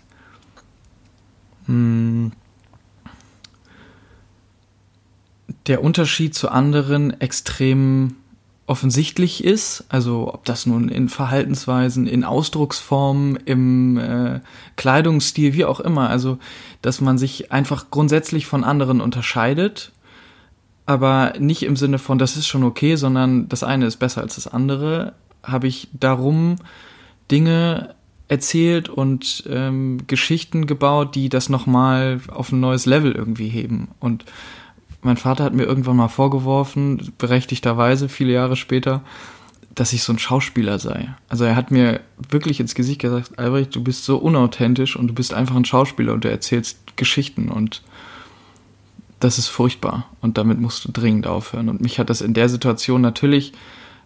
mh, 1.67 1.75
hm, 1.75 2.33
der 5.67 5.85
Unterschied 5.85 6.35
zu 6.35 6.49
anderen 6.51 7.21
extrem 7.21 8.17
offensichtlich 8.69 9.45
ist, 9.45 9.85
also 9.89 10.33
ob 10.33 10.45
das 10.45 10.67
nun 10.67 10.91
in 10.91 11.09
Verhaltensweisen, 11.09 12.07
in 12.07 12.23
Ausdrucksformen, 12.23 13.37
im 13.37 13.97
äh, 13.97 14.41
Kleidungsstil, 14.77 15.55
wie 15.55 15.65
auch 15.65 15.81
immer, 15.81 16.11
also 16.11 16.39
dass 16.83 17.01
man 17.01 17.19
sich 17.19 17.53
einfach 17.53 17.91
grundsätzlich 17.91 18.47
von 18.47 18.65
anderen 18.65 19.01
unterscheidet, 19.01 19.93
aber 20.87 21.35
nicht 21.39 21.65
im 21.65 21.77
Sinne 21.77 21.99
von, 21.99 22.19
das 22.19 22.37
ist 22.37 22.47
schon 22.47 22.65
okay, 22.65 22.97
sondern 22.97 23.49
das 23.49 23.63
eine 23.63 23.87
ist 23.87 23.97
besser 23.97 24.23
als 24.23 24.37
das 24.37 24.47
andere, 24.47 25.13
habe 25.43 25.67
ich 25.67 25.89
darum 25.93 26.57
Dinge 27.31 27.95
erzählt 28.29 28.89
und 28.89 29.45
ähm, 29.49 29.99
Geschichten 30.07 30.67
gebaut, 30.67 31.15
die 31.15 31.29
das 31.29 31.49
nochmal 31.49 32.21
auf 32.29 32.53
ein 32.53 32.61
neues 32.61 32.87
Level 32.87 33.13
irgendwie 33.13 33.49
heben. 33.49 33.89
Und 34.01 34.25
mein 35.03 35.17
Vater 35.17 35.45
hat 35.45 35.55
mir 35.55 35.65
irgendwann 35.65 35.97
mal 35.97 36.09
vorgeworfen, 36.09 37.13
berechtigterweise 37.19 38.09
viele 38.09 38.33
Jahre 38.33 38.57
später, 38.57 39.03
dass 39.79 39.93
ich 39.93 40.03
so 40.03 40.13
ein 40.13 40.19
Schauspieler 40.19 40.81
sei. 40.81 41.15
Also 41.29 41.45
er 41.45 41.55
hat 41.55 41.71
mir 41.71 42.01
wirklich 42.29 42.59
ins 42.59 42.75
Gesicht 42.75 43.01
gesagt, 43.01 43.39
Albrecht, 43.39 43.77
du 43.77 43.83
bist 43.83 44.05
so 44.05 44.19
unauthentisch 44.19 44.97
und 44.97 45.07
du 45.07 45.15
bist 45.15 45.33
einfach 45.33 45.55
ein 45.55 45.65
Schauspieler 45.65 46.15
und 46.15 46.25
du 46.25 46.31
erzählst 46.31 46.97
Geschichten 46.97 47.49
und 47.49 47.83
das 49.21 49.39
ist 49.39 49.47
furchtbar 49.47 50.07
und 50.21 50.37
damit 50.37 50.61
musst 50.61 50.85
du 50.85 50.91
dringend 50.91 51.29
aufhören. 51.29 51.69
Und 51.69 51.81
mich 51.81 52.01
hat 52.01 52.11
das 52.11 52.23
in 52.23 52.35
der 52.35 52.49
Situation 52.49 53.01
natürlich 53.01 53.53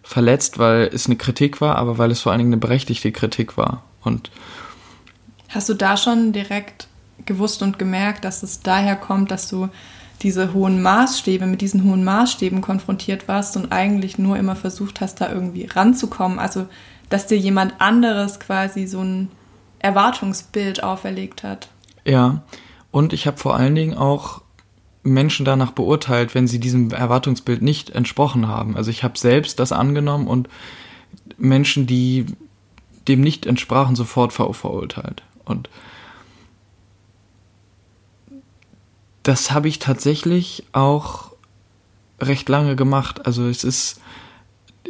verletzt, 0.03 0.59
weil 0.59 0.91
es 0.93 1.07
eine 1.07 1.15
Kritik 1.15 1.59
war, 1.59 1.77
aber 1.77 1.97
weil 1.97 2.11
es 2.11 2.21
vor 2.21 2.31
allen 2.31 2.39
Dingen 2.39 2.53
eine 2.53 2.59
berechtigte 2.59 3.11
Kritik 3.11 3.57
war. 3.57 3.83
Und 4.03 4.29
Hast 5.49 5.69
du 5.69 5.73
da 5.73 5.97
schon 5.97 6.33
direkt 6.33 6.87
gewusst 7.25 7.63
und 7.63 7.79
gemerkt, 7.79 8.25
dass 8.25 8.43
es 8.43 8.59
daher 8.59 8.95
kommt, 8.95 9.31
dass 9.31 9.49
du 9.49 9.69
diese 10.23 10.53
hohen 10.53 10.81
Maßstäbe, 10.81 11.45
mit 11.45 11.61
diesen 11.61 11.83
hohen 11.83 12.03
Maßstäben 12.03 12.61
konfrontiert 12.61 13.27
warst 13.27 13.57
und 13.57 13.71
eigentlich 13.71 14.17
nur 14.17 14.37
immer 14.37 14.55
versucht 14.55 15.01
hast, 15.01 15.21
da 15.21 15.29
irgendwie 15.29 15.65
ranzukommen. 15.65 16.39
Also, 16.39 16.67
dass 17.09 17.27
dir 17.27 17.37
jemand 17.37 17.79
anderes 17.79 18.39
quasi 18.39 18.87
so 18.87 19.01
ein 19.01 19.29
Erwartungsbild 19.79 20.81
auferlegt 20.83 21.43
hat. 21.43 21.67
Ja, 22.05 22.43
und 22.91 23.13
ich 23.13 23.27
habe 23.27 23.37
vor 23.37 23.55
allen 23.55 23.75
Dingen 23.75 23.95
auch 23.95 24.41
Menschen 25.03 25.45
danach 25.45 25.71
beurteilt, 25.71 26.33
wenn 26.33 26.47
sie 26.47 26.59
diesem 26.59 26.91
Erwartungsbild 26.91 27.61
nicht 27.61 27.89
entsprochen 27.89 28.47
haben. 28.47 28.77
Also 28.77 28.89
ich 28.89 29.03
habe 29.03 29.17
selbst 29.17 29.59
das 29.59 29.73
angenommen 29.73 30.27
und 30.27 30.47
Menschen, 31.37 31.85
die 31.85 32.25
dem 33.07 33.19
nicht 33.19 33.45
entsprachen, 33.45 33.95
sofort 33.97 34.31
verurteilt. 34.31 35.23
Und 35.43 35.69
das 39.23 39.51
habe 39.51 39.67
ich 39.67 39.79
tatsächlich 39.79 40.65
auch 40.73 41.31
recht 42.19 42.49
lange 42.49 42.75
gemacht. 42.75 43.25
Also 43.25 43.47
es 43.47 43.63
ist 43.63 44.01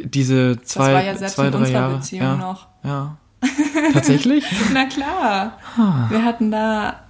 diese 0.02 0.60
zwei, 0.62 0.86
das 0.86 0.94
war 0.94 1.04
ja 1.04 1.16
selbst 1.16 1.34
zwei, 1.36 1.50
drei 1.50 1.70
Jahre. 1.70 1.96
Beziehung 1.96 2.22
ja, 2.22 2.36
noch. 2.36 2.66
Ja. 2.82 3.16
Tatsächlich? 3.92 4.44
Na 4.72 4.86
klar. 4.86 5.58
Ah. 5.76 6.06
Wir 6.10 6.24
hatten 6.24 6.50
da 6.50 7.00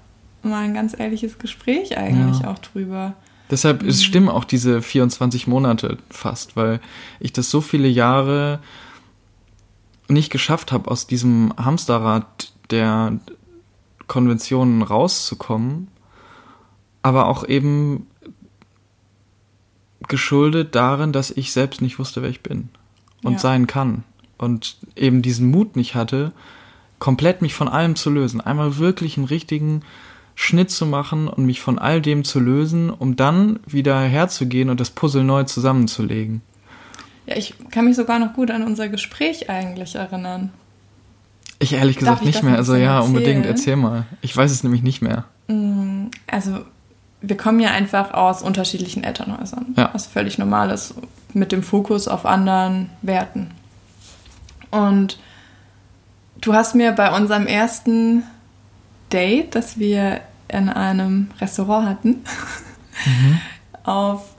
mal 0.42 0.64
ein 0.64 0.74
ganz 0.74 0.98
ehrliches 0.98 1.38
Gespräch 1.38 1.96
eigentlich 1.96 2.40
ja. 2.40 2.50
auch 2.50 2.58
drüber. 2.58 3.14
Deshalb 3.50 3.82
mhm. 3.82 3.88
es 3.88 4.04
stimmen 4.04 4.28
auch 4.28 4.44
diese 4.44 4.82
24 4.82 5.46
Monate 5.46 5.98
fast, 6.10 6.56
weil 6.56 6.80
ich 7.20 7.32
das 7.32 7.50
so 7.50 7.60
viele 7.60 7.88
Jahre 7.88 8.60
nicht 10.08 10.30
geschafft 10.30 10.72
habe, 10.72 10.90
aus 10.90 11.06
diesem 11.06 11.54
Hamsterrad 11.56 12.52
der 12.70 13.18
Konventionen 14.06 14.82
rauszukommen 14.82 15.88
aber 17.04 17.28
auch 17.28 17.46
eben 17.46 18.06
geschuldet 20.08 20.74
darin, 20.74 21.12
dass 21.12 21.30
ich 21.30 21.52
selbst 21.52 21.82
nicht 21.82 21.98
wusste, 21.98 22.22
wer 22.22 22.30
ich 22.30 22.40
bin 22.40 22.70
und 23.22 23.34
ja. 23.34 23.38
sein 23.38 23.66
kann. 23.66 24.04
Und 24.38 24.78
eben 24.96 25.20
diesen 25.20 25.50
Mut 25.50 25.76
nicht 25.76 25.94
hatte, 25.94 26.32
komplett 26.98 27.42
mich 27.42 27.54
von 27.54 27.68
allem 27.68 27.94
zu 27.94 28.08
lösen. 28.08 28.40
Einmal 28.40 28.78
wirklich 28.78 29.18
einen 29.18 29.26
richtigen 29.26 29.82
Schnitt 30.34 30.70
zu 30.70 30.86
machen 30.86 31.28
und 31.28 31.44
mich 31.44 31.60
von 31.60 31.78
all 31.78 32.00
dem 32.00 32.24
zu 32.24 32.40
lösen, 32.40 32.88
um 32.88 33.16
dann 33.16 33.60
wieder 33.66 34.00
herzugehen 34.00 34.70
und 34.70 34.80
das 34.80 34.90
Puzzle 34.90 35.24
neu 35.24 35.44
zusammenzulegen. 35.44 36.40
Ja, 37.26 37.36
ich 37.36 37.54
kann 37.70 37.84
mich 37.84 37.96
sogar 37.96 38.18
noch 38.18 38.32
gut 38.32 38.50
an 38.50 38.62
unser 38.62 38.88
Gespräch 38.88 39.50
eigentlich 39.50 39.94
erinnern. 39.94 40.54
Ich 41.58 41.74
ehrlich 41.74 41.98
gesagt 41.98 42.22
ich 42.22 42.28
nicht 42.28 42.42
mehr. 42.42 42.56
Also 42.56 42.76
ja, 42.76 42.96
erzählen? 42.96 43.14
unbedingt, 43.14 43.46
erzähl 43.46 43.76
mal. 43.76 44.06
Ich 44.22 44.34
weiß 44.34 44.50
es 44.50 44.64
nämlich 44.64 44.82
nicht 44.82 45.02
mehr. 45.02 45.26
Mm, 45.48 46.06
also 46.26 46.64
wir 47.28 47.36
kommen 47.36 47.60
ja 47.60 47.70
einfach 47.70 48.12
aus 48.12 48.42
unterschiedlichen 48.42 49.04
Elternhäusern. 49.04 49.74
Ja. 49.76 49.90
Was 49.92 50.06
völlig 50.06 50.38
normal 50.38 50.70
ist, 50.70 50.94
mit 51.32 51.52
dem 51.52 51.62
Fokus 51.62 52.08
auf 52.08 52.26
anderen 52.26 52.90
Werten. 53.02 53.50
Und 54.70 55.18
du 56.40 56.54
hast 56.54 56.74
mir 56.74 56.92
bei 56.92 57.14
unserem 57.14 57.46
ersten 57.46 58.24
Date, 59.12 59.54
das 59.54 59.78
wir 59.78 60.20
in 60.48 60.68
einem 60.68 61.30
Restaurant 61.40 61.88
hatten, 61.88 62.08
mhm. 63.06 63.40
auf. 63.84 64.30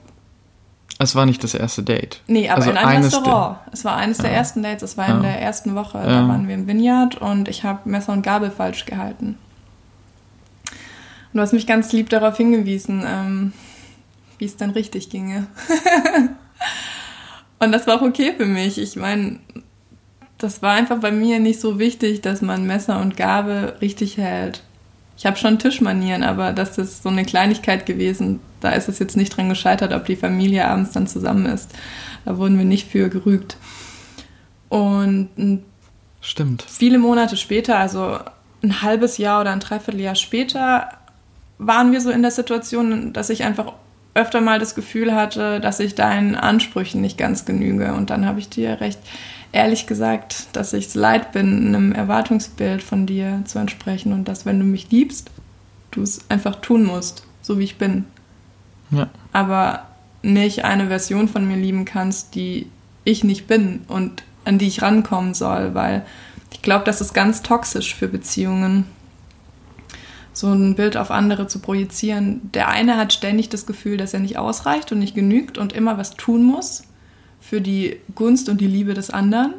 Es 0.98 1.14
war 1.14 1.26
nicht 1.26 1.44
das 1.44 1.54
erste 1.54 1.82
Date. 1.82 2.22
Nee, 2.26 2.48
aber 2.48 2.58
also 2.58 2.70
in 2.70 2.76
einem 2.78 3.04
Restaurant. 3.04 3.58
Es 3.72 3.84
war 3.84 3.96
eines 3.96 4.18
ja. 4.18 4.24
der 4.24 4.32
ersten 4.32 4.62
Dates, 4.62 4.82
es 4.82 4.96
war 4.96 5.08
ja. 5.08 5.16
in 5.16 5.22
der 5.22 5.42
ersten 5.42 5.74
Woche. 5.74 5.98
Da 5.98 6.26
waren 6.26 6.48
wir 6.48 6.54
im 6.54 6.66
Vineyard 6.66 7.16
und 7.16 7.48
ich 7.48 7.64
habe 7.64 7.88
Messer 7.88 8.12
und 8.14 8.22
Gabel 8.22 8.50
falsch 8.50 8.86
gehalten. 8.86 9.36
Du 11.36 11.42
hast 11.42 11.52
mich 11.52 11.66
ganz 11.66 11.92
lieb 11.92 12.08
darauf 12.08 12.38
hingewiesen, 12.38 13.04
ähm, 13.06 13.52
wie 14.38 14.46
es 14.46 14.56
dann 14.56 14.70
richtig 14.70 15.10
ginge. 15.10 15.46
und 17.58 17.72
das 17.72 17.86
war 17.86 17.96
auch 17.96 18.02
okay 18.02 18.32
für 18.34 18.46
mich. 18.46 18.78
Ich 18.78 18.96
meine, 18.96 19.38
das 20.38 20.62
war 20.62 20.74
einfach 20.74 20.98
bei 20.98 21.12
mir 21.12 21.38
nicht 21.38 21.60
so 21.60 21.78
wichtig, 21.78 22.22
dass 22.22 22.40
man 22.40 22.66
Messer 22.66 23.00
und 23.02 23.18
Gabel 23.18 23.74
richtig 23.82 24.16
hält. 24.16 24.62
Ich 25.18 25.26
habe 25.26 25.36
schon 25.36 25.58
Tischmanieren, 25.58 26.22
aber 26.22 26.52
das 26.52 26.78
ist 26.78 27.02
so 27.02 27.10
eine 27.10 27.26
Kleinigkeit 27.26 27.84
gewesen. 27.84 28.40
Da 28.60 28.70
ist 28.70 28.88
es 28.88 28.98
jetzt 28.98 29.16
nicht 29.16 29.36
dran 29.36 29.50
gescheitert, 29.50 29.92
ob 29.92 30.06
die 30.06 30.16
Familie 30.16 30.66
abends 30.66 30.92
dann 30.92 31.06
zusammen 31.06 31.44
ist. 31.44 31.70
Da 32.24 32.38
wurden 32.38 32.56
wir 32.56 32.64
nicht 32.64 32.90
für 32.90 33.10
gerügt. 33.10 33.58
Und 34.70 35.62
Stimmt. 36.22 36.64
viele 36.66 36.98
Monate 36.98 37.36
später, 37.36 37.78
also 37.78 38.20
ein 38.62 38.80
halbes 38.80 39.18
Jahr 39.18 39.42
oder 39.42 39.52
ein 39.52 39.60
Dreivierteljahr 39.60 40.14
später, 40.14 40.88
waren 41.58 41.92
wir 41.92 42.00
so 42.00 42.10
in 42.10 42.22
der 42.22 42.30
Situation, 42.30 43.12
dass 43.12 43.30
ich 43.30 43.44
einfach 43.44 43.72
öfter 44.14 44.40
mal 44.40 44.58
das 44.58 44.74
Gefühl 44.74 45.14
hatte, 45.14 45.60
dass 45.60 45.78
ich 45.78 45.94
deinen 45.94 46.34
Ansprüchen 46.34 47.00
nicht 47.00 47.18
ganz 47.18 47.44
genüge. 47.44 47.92
Und 47.92 48.10
dann 48.10 48.26
habe 48.26 48.38
ich 48.38 48.48
dir 48.48 48.80
recht 48.80 48.98
ehrlich 49.52 49.86
gesagt, 49.86 50.48
dass 50.52 50.72
ich 50.72 50.86
es 50.86 50.94
leid 50.94 51.32
bin, 51.32 51.68
einem 51.68 51.92
Erwartungsbild 51.92 52.82
von 52.82 53.06
dir 53.06 53.42
zu 53.44 53.58
entsprechen 53.58 54.12
und 54.12 54.26
dass, 54.28 54.44
wenn 54.44 54.58
du 54.58 54.64
mich 54.64 54.90
liebst, 54.90 55.30
du 55.92 56.02
es 56.02 56.28
einfach 56.28 56.56
tun 56.56 56.84
musst, 56.84 57.24
so 57.42 57.58
wie 57.58 57.64
ich 57.64 57.78
bin. 57.78 58.04
Ja. 58.90 59.08
Aber 59.32 59.86
nicht 60.22 60.64
eine 60.64 60.88
Version 60.88 61.28
von 61.28 61.46
mir 61.46 61.56
lieben 61.56 61.84
kannst, 61.84 62.34
die 62.34 62.70
ich 63.04 63.24
nicht 63.24 63.46
bin 63.46 63.82
und 63.88 64.24
an 64.44 64.58
die 64.58 64.66
ich 64.66 64.82
rankommen 64.82 65.34
soll, 65.34 65.74
weil 65.74 66.04
ich 66.52 66.62
glaube, 66.62 66.84
das 66.84 67.00
ist 67.00 67.14
ganz 67.14 67.42
toxisch 67.42 67.94
für 67.94 68.08
Beziehungen, 68.08 68.84
so 70.36 70.52
ein 70.52 70.74
Bild 70.74 70.98
auf 70.98 71.10
andere 71.10 71.46
zu 71.46 71.60
projizieren. 71.60 72.52
Der 72.52 72.68
eine 72.68 72.98
hat 72.98 73.14
ständig 73.14 73.48
das 73.48 73.64
Gefühl, 73.64 73.96
dass 73.96 74.12
er 74.12 74.20
nicht 74.20 74.36
ausreicht 74.36 74.92
und 74.92 74.98
nicht 74.98 75.14
genügt 75.14 75.56
und 75.56 75.72
immer 75.72 75.96
was 75.96 76.10
tun 76.10 76.42
muss 76.42 76.84
für 77.40 77.62
die 77.62 77.96
Gunst 78.14 78.50
und 78.50 78.60
die 78.60 78.66
Liebe 78.66 78.92
des 78.92 79.08
anderen. 79.08 79.54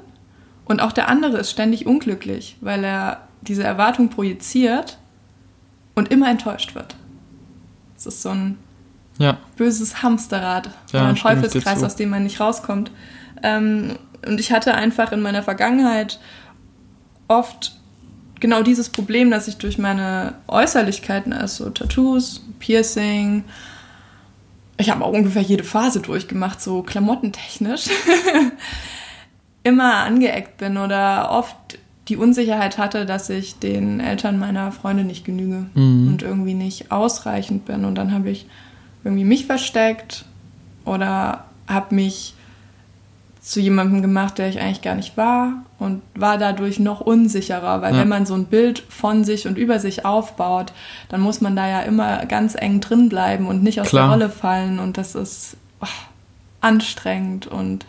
Und 0.66 0.82
auch 0.82 0.92
der 0.92 1.10
andere 1.10 1.38
ist 1.38 1.50
ständig 1.50 1.88
unglücklich, 1.88 2.58
weil 2.62 2.84
er 2.84 3.28
diese 3.42 3.64
Erwartung 3.64 4.10
projiziert 4.10 5.00
und 5.96 6.12
immer 6.12 6.30
enttäuscht 6.30 6.76
wird. 6.76 6.96
Es 7.98 8.06
ist 8.06 8.22
so 8.22 8.30
ein 8.30 8.60
ja. 9.18 9.40
böses 9.56 10.04
Hamsterrad 10.04 10.70
ja, 10.92 11.08
ein 11.08 11.16
Teufelskreis, 11.16 11.82
aus 11.82 11.96
dem 11.96 12.12
man 12.12 12.22
nicht 12.22 12.40
rauskommt. 12.40 12.92
Ähm, 13.42 13.98
und 14.28 14.40
ich 14.40 14.52
hatte 14.52 14.76
einfach 14.76 15.12
in 15.12 15.22
meiner 15.22 15.42
Vergangenheit 15.42 16.20
oft 17.28 17.77
genau 18.40 18.64
dieses 18.64 18.90
Problem, 18.90 19.32
dass 19.32 19.48
ich 19.48 19.58
durch 19.58 19.78
meine 19.78 20.36
Äußerlichkeiten, 20.48 21.34
also 21.34 21.70
Tattoos, 21.70 22.42
Piercing, 22.60 23.44
ich 24.78 24.90
habe 24.90 25.04
auch 25.04 25.12
ungefähr 25.12 25.42
jede 25.42 25.64
Phase 25.64 26.00
durchgemacht, 26.02 26.62
so 26.62 26.84
klamottentechnisch, 26.84 27.88
immer 29.64 29.96
angeeckt 29.96 30.58
bin 30.58 30.78
oder 30.78 31.32
oft 31.32 31.80
die 32.08 32.16
Unsicherheit 32.16 32.78
hatte, 32.78 33.06
dass 33.06 33.30
ich 33.30 33.60
den 33.60 34.00
Eltern 34.00 34.40
meiner 34.40 34.72
Freunde 34.72 35.04
nicht 35.04 35.26
genüge 35.26 35.66
mhm. 35.74 36.08
und 36.08 36.24
irgendwie 36.24 36.54
nicht 36.54 36.92
ausreichend 36.92 37.66
bin. 37.66 37.84
Und 37.84 37.96
dann 37.96 38.14
habe 38.14 38.30
ich 38.30 38.46
irgendwie 39.04 39.26
mich 39.26 39.46
versteckt 39.46 40.26
oder 40.86 41.46
habe 41.68 41.96
mich 41.96 42.34
zu 43.48 43.62
jemandem 43.62 44.02
gemacht, 44.02 44.40
der 44.40 44.50
ich 44.50 44.60
eigentlich 44.60 44.82
gar 44.82 44.96
nicht 44.96 45.16
war 45.16 45.64
und 45.80 46.02
war 46.16 46.38
dadurch 46.38 46.80
noch 46.80 47.00
unsicherer, 47.00 47.82
weil 47.82 47.94
ja. 47.94 48.02
wenn 48.02 48.10
man 48.10 48.26
so 48.26 48.34
ein 48.34 48.48
Bild 48.48 48.84
von 48.90 49.24
sich 49.24 49.48
und 49.48 49.58
über 49.58 49.80
sich 49.80 50.04
aufbaut, 50.04 50.74
dann 51.08 51.22
muss 51.22 51.40
man 51.40 51.56
da 51.56 51.66
ja 51.66 51.80
immer 51.80 52.26
ganz 52.26 52.56
eng 52.56 52.82
drin 52.82 53.08
bleiben 53.08 53.48
und 53.48 53.64
nicht 53.64 53.80
aus 53.80 53.88
Klar. 53.88 54.10
der 54.10 54.12
Rolle 54.12 54.30
fallen 54.30 54.80
und 54.80 54.98
das 54.98 55.16
ist 55.16 55.56
oh, 55.80 55.86
anstrengend 56.60 57.48
und 57.48 57.86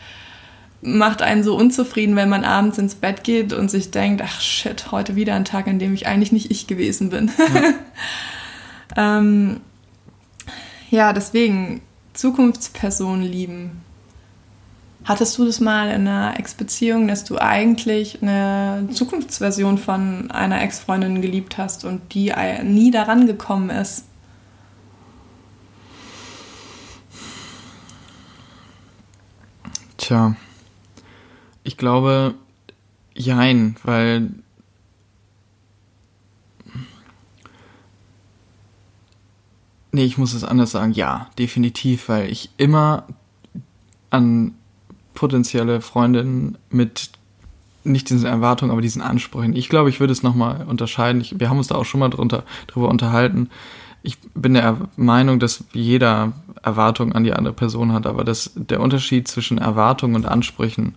macht 0.80 1.22
einen 1.22 1.42
so 1.42 1.56
unzufrieden, 1.56 2.14
wenn 2.14 2.28
man 2.28 2.44
abends 2.44 2.78
ins 2.78 2.94
Bett 2.94 3.24
geht 3.24 3.52
und 3.52 3.68
sich 3.68 3.90
denkt, 3.90 4.22
ach 4.24 4.40
shit, 4.40 4.92
heute 4.92 5.16
wieder 5.16 5.34
ein 5.34 5.44
Tag, 5.44 5.66
an 5.66 5.80
dem 5.80 5.92
ich 5.92 6.06
eigentlich 6.06 6.30
nicht 6.30 6.52
ich 6.52 6.68
gewesen 6.68 7.10
bin. 7.10 7.32
Ja, 7.36 7.72
ähm, 9.18 9.60
ja 10.90 11.12
deswegen 11.12 11.80
Zukunftspersonen 12.14 13.24
lieben 13.24 13.87
Hattest 15.08 15.38
du 15.38 15.46
das 15.46 15.58
mal 15.58 15.88
in 15.88 16.06
einer 16.06 16.38
Ex-Beziehung, 16.38 17.08
dass 17.08 17.24
du 17.24 17.38
eigentlich 17.38 18.20
eine 18.20 18.86
Zukunftsversion 18.92 19.78
von 19.78 20.30
einer 20.30 20.60
Ex-Freundin 20.60 21.22
geliebt 21.22 21.56
hast 21.56 21.86
und 21.86 22.12
die 22.12 22.30
nie 22.62 22.90
daran 22.90 23.26
gekommen 23.26 23.70
ist? 23.70 24.04
Tja, 29.96 30.36
ich 31.64 31.78
glaube, 31.78 32.34
jein, 33.14 33.76
weil 33.84 34.28
Nee, 39.90 40.04
ich 40.04 40.18
muss 40.18 40.34
es 40.34 40.44
anders 40.44 40.72
sagen. 40.72 40.92
Ja, 40.92 41.30
definitiv, 41.38 42.10
weil 42.10 42.30
ich 42.30 42.50
immer 42.58 43.04
an 44.10 44.54
potenzielle 45.18 45.80
Freundin 45.80 46.56
mit 46.70 47.10
nicht 47.82 48.08
diesen 48.08 48.24
Erwartungen, 48.24 48.70
aber 48.70 48.80
diesen 48.80 49.02
Ansprüchen. 49.02 49.56
Ich 49.56 49.68
glaube, 49.68 49.90
ich 49.90 49.98
würde 49.98 50.12
es 50.12 50.22
nochmal 50.22 50.64
unterscheiden. 50.68 51.20
Ich, 51.20 51.40
wir 51.40 51.50
haben 51.50 51.58
uns 51.58 51.66
da 51.66 51.74
auch 51.74 51.84
schon 51.84 51.98
mal 51.98 52.08
drunter, 52.08 52.44
drüber 52.68 52.88
unterhalten. 52.88 53.50
Ich 54.02 54.16
bin 54.34 54.54
der 54.54 54.76
Meinung, 54.96 55.40
dass 55.40 55.64
jeder 55.72 56.34
Erwartungen 56.62 57.14
an 57.14 57.24
die 57.24 57.32
andere 57.32 57.52
Person 57.52 57.92
hat, 57.92 58.06
aber 58.06 58.22
dass 58.22 58.52
der 58.54 58.80
Unterschied 58.80 59.26
zwischen 59.26 59.58
Erwartungen 59.58 60.14
und 60.14 60.24
Ansprüchen 60.24 60.94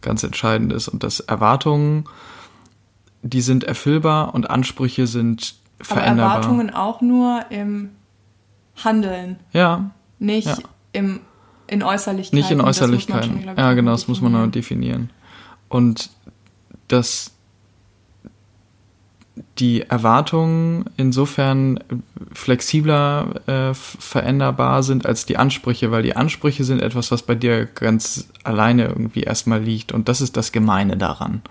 ganz 0.00 0.24
entscheidend 0.24 0.72
ist 0.72 0.88
und 0.88 1.04
dass 1.04 1.20
Erwartungen, 1.20 2.06
die 3.22 3.40
sind 3.40 3.62
erfüllbar 3.62 4.34
und 4.34 4.50
Ansprüche 4.50 5.06
sind 5.06 5.54
veränderbar. 5.80 6.32
Aber 6.32 6.40
Erwartungen 6.40 6.74
auch 6.74 7.00
nur 7.02 7.44
im 7.50 7.90
Handeln. 8.82 9.38
Ja. 9.52 9.92
Nicht 10.18 10.48
ja. 10.48 10.56
im 10.90 11.20
in 11.70 11.82
Äußerlichkeiten. 11.82 12.38
Nicht 12.38 12.50
in 12.50 12.60
Äußerlichkeiten. 12.60 13.44
Schon, 13.44 13.56
ja, 13.56 13.72
genau, 13.74 13.92
das 13.92 14.08
muss 14.08 14.20
man 14.20 14.32
noch 14.32 14.46
definieren. 14.48 15.10
Und 15.68 16.10
dass 16.88 17.32
die 19.58 19.82
Erwartungen 19.82 20.84
insofern 20.96 21.78
flexibler 22.32 23.40
äh, 23.46 23.74
veränderbar 23.74 24.82
sind 24.82 25.06
als 25.06 25.26
die 25.26 25.36
Ansprüche, 25.36 25.90
weil 25.90 26.02
die 26.02 26.16
Ansprüche 26.16 26.64
sind 26.64 26.82
etwas, 26.82 27.10
was 27.10 27.22
bei 27.22 27.34
dir 27.34 27.66
ganz 27.66 28.28
alleine 28.42 28.86
irgendwie 28.86 29.22
erstmal 29.22 29.62
liegt. 29.62 29.92
Und 29.92 30.08
das 30.08 30.20
ist 30.20 30.36
das 30.36 30.52
Gemeine 30.52 30.96
daran. 30.96 31.42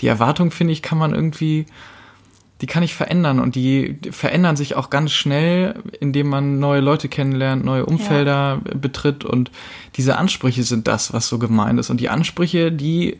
Die 0.00 0.08
Erwartung, 0.08 0.50
finde 0.50 0.72
ich, 0.72 0.82
kann 0.82 0.98
man 0.98 1.14
irgendwie 1.14 1.66
die 2.60 2.66
kann 2.66 2.82
ich 2.82 2.94
verändern 2.94 3.40
und 3.40 3.56
die 3.56 3.98
verändern 4.10 4.56
sich 4.56 4.76
auch 4.76 4.88
ganz 4.88 5.12
schnell, 5.12 5.82
indem 6.00 6.28
man 6.28 6.60
neue 6.60 6.80
Leute 6.80 7.08
kennenlernt, 7.08 7.64
neue 7.64 7.84
Umfelder 7.84 8.60
ja. 8.64 8.74
betritt 8.74 9.24
und 9.24 9.50
diese 9.96 10.16
Ansprüche 10.16 10.62
sind 10.62 10.86
das, 10.86 11.12
was 11.12 11.28
so 11.28 11.38
gemeint 11.38 11.80
ist 11.80 11.90
und 11.90 12.00
die 12.00 12.08
Ansprüche, 12.08 12.70
die 12.70 13.18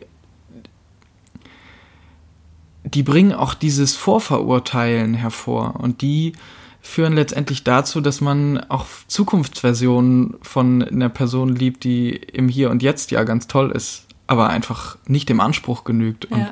die 2.85 3.03
bringen 3.03 3.33
auch 3.33 3.55
dieses 3.55 3.95
Vorverurteilen 3.95 5.15
hervor 5.15 5.75
und 5.79 6.01
die 6.01 6.33
führen 6.81 7.13
letztendlich 7.13 7.63
dazu, 7.63 7.99
dass 7.99 8.21
man 8.21 8.59
auch 8.69 8.85
Zukunftsversionen 9.07 10.35
von 10.43 10.83
einer 10.83 11.09
Person 11.09 11.55
liebt, 11.55 11.83
die 11.83 12.11
im 12.11 12.47
Hier 12.47 12.69
und 12.69 12.83
Jetzt 12.83 13.09
ja 13.09 13.23
ganz 13.23 13.47
toll 13.47 13.71
ist, 13.71 14.05
aber 14.27 14.49
einfach 14.49 14.97
nicht 15.07 15.27
dem 15.27 15.39
Anspruch 15.39 15.83
genügt. 15.83 16.27
Ja. 16.29 16.37
Und 16.37 16.47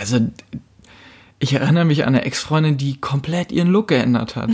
also 0.00 0.20
ich 1.38 1.52
erinnere 1.52 1.84
mich 1.84 2.02
an 2.02 2.08
eine 2.08 2.24
Ex-Freundin, 2.24 2.76
die 2.76 3.00
komplett 3.00 3.52
ihren 3.52 3.68
Look 3.68 3.88
geändert 3.88 4.36
hat. 4.36 4.50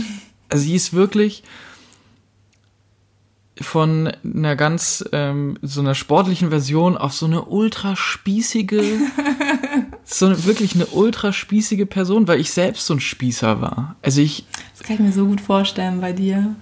Also 0.49 0.63
sie 0.65 0.75
ist 0.75 0.93
wirklich 0.93 1.43
von 3.61 4.11
einer 4.23 4.55
ganz 4.55 5.03
ähm, 5.13 5.57
so 5.61 5.79
einer 5.79 5.95
sportlichen 5.95 6.49
Version 6.49 6.97
auf 6.97 7.13
so 7.13 7.25
eine 7.25 7.45
ultra 7.45 7.95
spießige, 7.95 8.81
so 10.03 10.25
eine, 10.25 10.45
wirklich 10.45 10.75
eine 10.75 10.87
ultra 10.87 11.31
spießige 11.31 11.85
Person, 11.85 12.27
weil 12.27 12.41
ich 12.41 12.51
selbst 12.51 12.85
so 12.85 12.95
ein 12.95 12.99
Spießer 12.99 13.61
war. 13.61 13.95
Also 14.01 14.21
ich. 14.21 14.45
Das 14.77 14.85
kann 14.85 14.97
ich 14.97 15.01
mir 15.01 15.13
so 15.13 15.25
gut 15.25 15.39
vorstellen 15.39 16.01
bei 16.01 16.11
dir. 16.11 16.55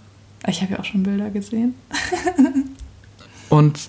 Ich 0.48 0.62
habe 0.62 0.74
ja 0.74 0.80
auch 0.80 0.86
schon 0.86 1.04
Bilder 1.04 1.30
gesehen. 1.30 1.74
und 3.50 3.80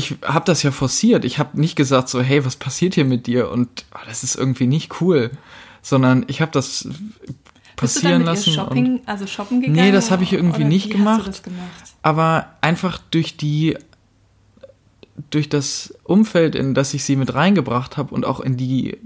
ich 0.00 0.16
habe 0.24 0.44
das 0.46 0.62
ja 0.62 0.70
forciert. 0.70 1.24
Ich 1.24 1.38
habe 1.38 1.60
nicht 1.60 1.76
gesagt 1.76 2.08
so, 2.08 2.22
hey, 2.22 2.44
was 2.44 2.56
passiert 2.56 2.94
hier 2.94 3.04
mit 3.04 3.26
dir? 3.26 3.50
Und 3.50 3.84
oh, 3.94 3.98
das 4.06 4.24
ist 4.24 4.34
irgendwie 4.34 4.66
nicht 4.66 5.00
cool, 5.00 5.30
sondern 5.82 6.24
ich 6.26 6.40
habe 6.40 6.50
das 6.52 6.88
passieren 7.76 8.24
lassen. 8.24 8.52
Shopping, 8.52 9.00
also 9.06 9.26
shoppen 9.26 9.60
gegangen? 9.60 9.80
Nee, 9.80 9.92
das 9.92 10.10
habe 10.10 10.22
ich 10.22 10.32
irgendwie 10.32 10.64
nicht 10.64 10.90
gemacht, 10.90 11.44
gemacht. 11.44 11.94
Aber 12.02 12.48
einfach 12.60 12.98
durch 13.10 13.36
die 13.36 13.76
durch 15.30 15.50
das 15.50 15.94
Umfeld, 16.04 16.54
in 16.54 16.72
das 16.72 16.94
ich 16.94 17.04
sie 17.04 17.14
mit 17.14 17.34
reingebracht 17.34 17.98
habe 17.98 18.14
und 18.14 18.24
auch 18.24 18.40
in 18.40 18.56
die 18.56 18.96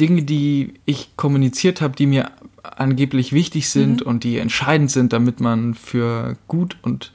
Dinge, 0.00 0.22
die 0.22 0.74
ich 0.86 1.14
kommuniziert 1.16 1.82
habe, 1.82 1.94
die 1.94 2.06
mir 2.06 2.30
angeblich 2.62 3.34
wichtig 3.34 3.68
sind 3.68 4.00
mhm. 4.00 4.06
und 4.06 4.24
die 4.24 4.38
entscheidend 4.38 4.90
sind, 4.90 5.12
damit 5.12 5.40
man 5.40 5.74
für 5.74 6.38
gut 6.48 6.78
und 6.80 7.12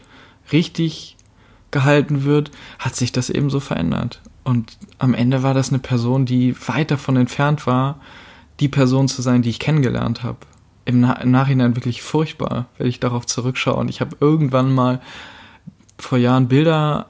richtig 0.51 1.16
gehalten 1.71 2.23
wird, 2.23 2.51
hat 2.79 2.95
sich 2.95 3.11
das 3.11 3.29
eben 3.29 3.49
so 3.49 3.59
verändert. 3.59 4.21
Und 4.43 4.77
am 4.97 5.13
Ende 5.13 5.43
war 5.43 5.53
das 5.53 5.69
eine 5.69 5.79
Person, 5.79 6.25
die 6.25 6.55
weit 6.67 6.91
davon 6.91 7.17
entfernt 7.17 7.67
war, 7.67 7.99
die 8.59 8.69
Person 8.69 9.07
zu 9.07 9.21
sein, 9.21 9.41
die 9.41 9.49
ich 9.49 9.59
kennengelernt 9.59 10.23
habe. 10.23 10.39
Im, 10.85 11.01
Na 11.01 11.13
Im, 11.13 11.31
Nachhinein 11.31 11.75
wirklich 11.75 12.01
furchtbar, 12.01 12.67
wenn 12.77 12.87
ich 12.87 12.99
darauf 12.99 13.25
zurückschaue. 13.25 13.75
Und 13.75 13.89
ich 13.89 13.99
habe 13.99 14.15
irgendwann 14.19 14.73
mal 14.73 15.01
vor 15.99 16.17
Jahren 16.17 16.47
Bilder 16.47 17.07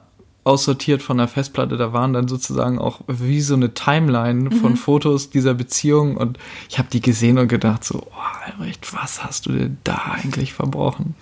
aussortiert 0.48 1.02
von 1.02 1.18
der 1.18 1.28
Festplatte. 1.28 1.76
Da 1.76 1.92
waren 1.92 2.12
dann 2.12 2.26
sozusagen 2.26 2.78
auch 2.78 3.02
wie 3.06 3.40
so 3.40 3.54
eine 3.54 3.74
Timeline 3.74 4.50
von 4.50 4.72
mhm. 4.72 4.76
Fotos 4.76 5.30
dieser 5.30 5.54
Beziehung. 5.54 6.16
Und 6.16 6.38
ich 6.68 6.78
habe 6.78 6.88
die 6.90 7.00
gesehen 7.00 7.38
und 7.38 7.48
gedacht 7.48 7.84
so, 7.84 8.02
oh, 8.10 8.46
Albrecht, 8.46 8.92
was 8.94 9.22
hast 9.22 9.46
du 9.46 9.52
denn 9.52 9.78
da 9.84 10.16
eigentlich 10.22 10.54
verbrochen? 10.54 11.14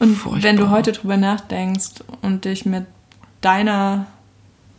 Und 0.00 0.16
Furchtbar. 0.16 0.42
wenn 0.42 0.56
du 0.56 0.70
heute 0.70 0.90
drüber 0.90 1.16
nachdenkst 1.16 2.02
und 2.22 2.44
dich 2.44 2.66
mit 2.66 2.86
deiner 3.40 4.06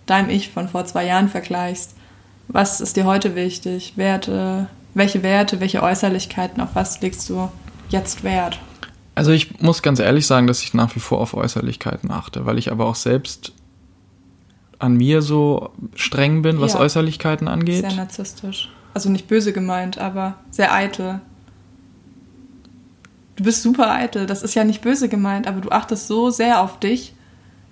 deinem 0.05 0.29
Ich 0.29 0.49
von 0.49 0.67
vor 0.67 0.85
zwei 0.85 1.05
Jahren 1.05 1.29
vergleichst, 1.29 1.95
was 2.47 2.81
ist 2.81 2.97
dir 2.97 3.05
heute 3.05 3.35
wichtig? 3.35 3.93
Werte, 3.95 4.67
welche 4.93 5.23
Werte, 5.23 5.59
welche 5.59 5.81
Äußerlichkeiten, 5.81 6.61
auf 6.61 6.69
was 6.73 7.01
legst 7.01 7.29
du 7.29 7.49
jetzt 7.89 8.23
Wert? 8.23 8.59
Also 9.15 9.31
ich 9.31 9.61
muss 9.61 9.81
ganz 9.81 9.99
ehrlich 9.99 10.27
sagen, 10.27 10.47
dass 10.47 10.61
ich 10.61 10.73
nach 10.73 10.95
wie 10.95 10.99
vor 10.99 11.19
auf 11.19 11.33
Äußerlichkeiten 11.33 12.11
achte, 12.11 12.45
weil 12.45 12.57
ich 12.57 12.71
aber 12.71 12.85
auch 12.85 12.95
selbst 12.95 13.53
an 14.79 14.95
mir 14.95 15.21
so 15.21 15.71
streng 15.95 16.41
bin, 16.41 16.59
was 16.59 16.73
ja. 16.73 16.79
Äußerlichkeiten 16.79 17.47
angeht. 17.47 17.81
Sehr 17.81 17.93
narzisstisch. 17.93 18.69
Also 18.93 19.09
nicht 19.09 19.27
böse 19.27 19.53
gemeint, 19.53 19.97
aber 19.97 20.35
sehr 20.49 20.73
eitel. 20.73 21.21
Du 23.41 23.45
bist 23.45 23.63
super 23.63 23.89
eitel. 23.89 24.27
Das 24.27 24.43
ist 24.43 24.53
ja 24.53 24.63
nicht 24.63 24.83
böse 24.83 25.09
gemeint, 25.09 25.47
aber 25.47 25.61
du 25.61 25.71
achtest 25.71 26.05
so 26.05 26.29
sehr 26.29 26.61
auf 26.61 26.79
dich, 26.79 27.15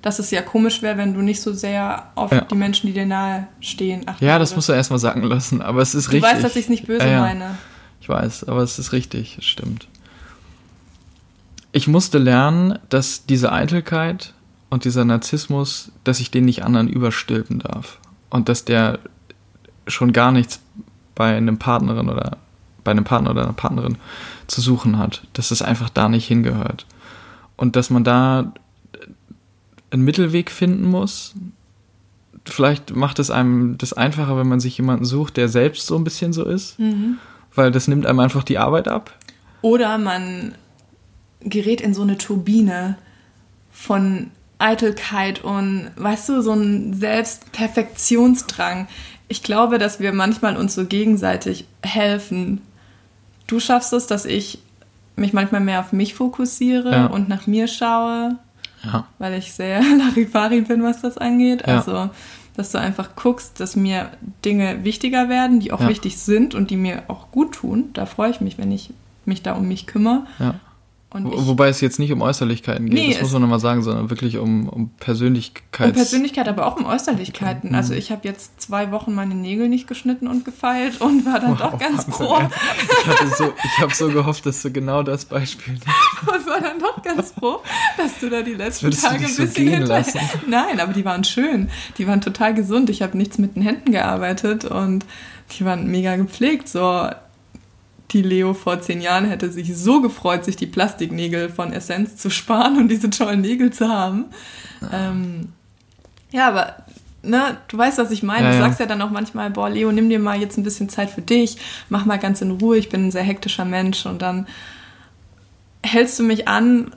dass 0.01 0.17
es 0.17 0.31
ja 0.31 0.41
komisch 0.41 0.81
wäre, 0.81 0.97
wenn 0.97 1.13
du 1.13 1.21
nicht 1.21 1.43
so 1.43 1.53
sehr 1.53 2.09
auf 2.15 2.31
ja. 2.31 2.41
die 2.41 2.55
Menschen, 2.55 2.87
die 2.87 2.93
dir 2.93 3.05
nahe 3.05 3.47
stehen, 3.61 4.01
achtest. 4.07 4.23
Ja, 4.23 4.39
das 4.39 4.55
musst 4.55 4.67
du 4.67 4.73
erstmal 4.73 4.97
sagen 4.97 5.21
lassen, 5.21 5.61
aber 5.61 5.83
es 5.83 5.93
ist 5.93 6.07
du 6.07 6.13
richtig. 6.13 6.27
Du 6.27 6.35
weißt, 6.35 6.43
dass 6.43 6.55
ich 6.55 6.63
es 6.63 6.69
nicht 6.69 6.87
böse 6.87 7.07
ja, 7.07 7.19
meine. 7.19 7.55
Ich 8.01 8.09
weiß, 8.09 8.45
aber 8.45 8.63
es 8.63 8.79
ist 8.79 8.93
richtig, 8.93 9.37
es 9.37 9.45
stimmt. 9.45 9.87
Ich 11.71 11.87
musste 11.87 12.17
lernen, 12.17 12.79
dass 12.89 13.27
diese 13.27 13.51
Eitelkeit 13.51 14.33
und 14.71 14.85
dieser 14.85 15.05
Narzissmus, 15.05 15.91
dass 16.03 16.19
ich 16.19 16.31
den 16.31 16.45
nicht 16.45 16.63
anderen 16.63 16.89
überstülpen 16.89 17.59
darf. 17.59 17.99
Und 18.31 18.49
dass 18.49 18.65
der 18.65 18.97
schon 19.85 20.13
gar 20.13 20.31
nichts 20.31 20.61
bei 21.13 21.37
einem 21.37 21.59
Partnerin 21.59 22.09
oder 22.09 22.37
bei 22.83 22.89
einem 22.89 23.03
Partner 23.03 23.29
oder 23.29 23.43
einer 23.43 23.53
Partnerin 23.53 23.99
zu 24.49 24.61
suchen 24.61 24.97
hat. 24.97 25.23
Dass 25.33 25.51
es 25.51 25.61
einfach 25.61 25.89
da 25.89 26.09
nicht 26.09 26.27
hingehört. 26.27 26.85
Und 27.55 27.75
dass 27.75 27.89
man 27.89 28.03
da 28.03 28.53
einen 29.91 30.03
Mittelweg 30.03 30.51
finden 30.51 30.85
muss. 30.85 31.33
Vielleicht 32.45 32.95
macht 32.95 33.19
es 33.19 33.31
einem 33.31 33.77
das 33.77 33.93
einfacher, 33.93 34.37
wenn 34.37 34.47
man 34.47 34.59
sich 34.59 34.77
jemanden 34.77 35.05
sucht, 35.05 35.37
der 35.37 35.49
selbst 35.49 35.87
so 35.87 35.95
ein 35.95 36.03
bisschen 36.03 36.33
so 36.33 36.45
ist. 36.45 36.79
Mhm. 36.79 37.17
Weil 37.53 37.71
das 37.71 37.87
nimmt 37.87 38.05
einem 38.05 38.19
einfach 38.19 38.43
die 38.43 38.57
Arbeit 38.57 38.87
ab. 38.87 39.17
Oder 39.61 39.97
man 39.97 40.53
gerät 41.41 41.81
in 41.81 41.93
so 41.93 42.01
eine 42.01 42.17
Turbine 42.17 42.97
von 43.71 44.31
Eitelkeit 44.57 45.43
und, 45.43 45.91
weißt 45.95 46.29
du, 46.29 46.41
so 46.41 46.53
ein 46.53 46.93
Selbstperfektionsdrang. 46.93 48.87
Ich 49.29 49.41
glaube, 49.41 49.77
dass 49.77 49.99
wir 49.99 50.11
manchmal 50.11 50.57
uns 50.57 50.75
so 50.75 50.85
gegenseitig 50.85 51.65
helfen. 51.81 52.61
Du 53.49 53.59
schaffst 53.59 53.93
es, 53.93 54.05
dass 54.05 54.25
ich 54.25 54.59
mich 55.15 55.33
manchmal 55.33 55.59
mehr 55.59 55.79
auf 55.79 55.91
mich 55.91 56.13
fokussiere 56.13 56.91
ja. 56.91 57.05
und 57.07 57.29
nach 57.29 57.47
mir 57.47 57.67
schaue, 57.67 58.35
ja. 58.83 59.07
weil 59.17 59.33
ich 59.33 59.53
sehr 59.53 59.81
Larifari 59.97 60.61
bin, 60.61 60.83
was 60.83 61.01
das 61.01 61.17
angeht. 61.17 61.63
Ja. 61.65 61.77
Also, 61.77 62.11
dass 62.55 62.71
du 62.71 62.77
einfach 62.77 63.15
guckst, 63.15 63.59
dass 63.59 63.75
mir 63.75 64.11
Dinge 64.45 64.83
wichtiger 64.83 65.29
werden, 65.29 65.59
die 65.59 65.71
auch 65.71 65.87
wichtig 65.87 66.17
sind 66.19 66.53
und 66.53 66.69
die 66.69 66.77
mir 66.77 67.03
auch 67.07 67.31
gut 67.31 67.53
tun. 67.53 67.89
Da 67.93 68.05
freue 68.05 68.29
ich 68.29 68.39
mich, 68.39 68.59
wenn 68.59 68.71
ich 68.71 68.93
mich 69.25 69.41
da 69.41 69.53
um 69.53 69.67
mich 69.67 69.87
kümmere. 69.87 70.27
Wo, 71.11 71.47
wobei 71.47 71.69
es 71.69 71.81
jetzt 71.81 71.97
nicht 71.97 72.11
um 72.11 72.21
Äußerlichkeiten 72.21 72.85
geht, 72.85 72.93
nee, 72.93 73.13
das 73.13 73.23
muss 73.23 73.33
man 73.33 73.41
nochmal 73.41 73.59
sagen, 73.59 73.81
sondern 73.81 74.11
wirklich 74.11 74.37
um, 74.37 74.69
um 74.69 74.89
Persönlichkeit. 74.99 75.87
Um 75.87 75.93
Persönlichkeit, 75.93 76.47
aber 76.47 76.67
auch 76.67 76.77
um 76.77 76.85
Äußerlichkeiten. 76.85 77.73
Also 77.73 77.95
ich 77.95 78.11
habe 78.11 78.27
jetzt 78.27 78.61
zwei 78.61 78.91
Wochen 78.91 79.15
meine 79.15 79.33
Nägel 79.33 79.69
nicht 79.69 79.87
geschnitten 79.87 80.27
und 80.27 80.45
gefeilt 80.45 81.01
und 81.01 81.25
war 81.25 81.39
dann 81.39 81.59
wow, 81.59 81.71
doch 81.71 81.79
ganz 81.79 82.03
froh. 82.03 82.37
Ich, 83.23 83.35
so, 83.35 83.53
ich 83.63 83.81
habe 83.81 83.93
so 83.95 84.09
gehofft, 84.09 84.45
dass 84.45 84.61
du 84.61 84.71
genau 84.71 85.01
das 85.01 85.25
Beispiel 85.25 85.73
nimmst. 85.73 85.87
Und 86.21 86.45
war 86.47 86.59
dann 86.59 86.79
doch 86.79 87.01
ganz 87.01 87.31
froh, 87.31 87.61
dass 87.97 88.19
du 88.19 88.29
da 88.29 88.41
die 88.41 88.53
letzten 88.53 88.91
Tage 88.91 89.25
ein 89.25 89.35
bisschen 89.35 89.47
so 89.47 89.61
hinter... 89.61 90.05
Nein, 90.47 90.79
aber 90.79 90.93
die 90.93 91.05
waren 91.05 91.23
schön. 91.23 91.69
Die 91.97 92.07
waren 92.07 92.21
total 92.21 92.53
gesund. 92.53 92.89
Ich 92.89 93.01
habe 93.01 93.17
nichts 93.17 93.37
mit 93.37 93.55
den 93.55 93.63
Händen 93.63 93.91
gearbeitet 93.91 94.65
und 94.65 95.05
die 95.57 95.65
waren 95.65 95.87
mega 95.89 96.15
gepflegt. 96.17 96.67
So 96.67 97.09
die 98.11 98.21
Leo 98.21 98.53
vor 98.53 98.81
zehn 98.81 99.01
Jahren 99.01 99.25
hätte 99.25 99.51
sich 99.51 99.75
so 99.77 100.01
gefreut, 100.01 100.45
sich 100.45 100.55
die 100.55 100.65
Plastiknägel 100.65 101.49
von 101.49 101.71
Essenz 101.71 102.17
zu 102.17 102.29
sparen 102.29 102.77
und 102.77 102.87
diese 102.87 103.09
tollen 103.09 103.41
Nägel 103.41 103.71
zu 103.71 103.87
haben. 103.87 104.25
Ja, 104.81 104.89
ähm, 104.93 105.49
ja 106.31 106.47
aber 106.47 106.75
ne, 107.21 107.57
du 107.67 107.77
weißt, 107.77 107.97
was 107.97 108.11
ich 108.11 108.23
meine. 108.23 108.47
Ja, 108.47 108.53
du 108.53 108.59
sagst 108.59 108.79
ja. 108.79 108.85
ja 108.85 108.89
dann 108.89 109.01
auch 109.01 109.11
manchmal, 109.11 109.51
boah, 109.51 109.69
Leo, 109.69 109.91
nimm 109.91 110.09
dir 110.09 110.19
mal 110.19 110.39
jetzt 110.39 110.57
ein 110.57 110.63
bisschen 110.63 110.89
Zeit 110.89 111.09
für 111.09 111.21
dich, 111.21 111.57
mach 111.89 112.05
mal 112.05 112.17
ganz 112.17 112.41
in 112.41 112.51
Ruhe, 112.51 112.77
ich 112.77 112.89
bin 112.89 113.07
ein 113.07 113.11
sehr 113.11 113.23
hektischer 113.23 113.65
Mensch 113.65 114.05
und 114.05 114.21
dann 114.21 114.47
hältst 115.83 116.19
du 116.19 116.23
mich 116.23 116.47
an, 116.47 116.95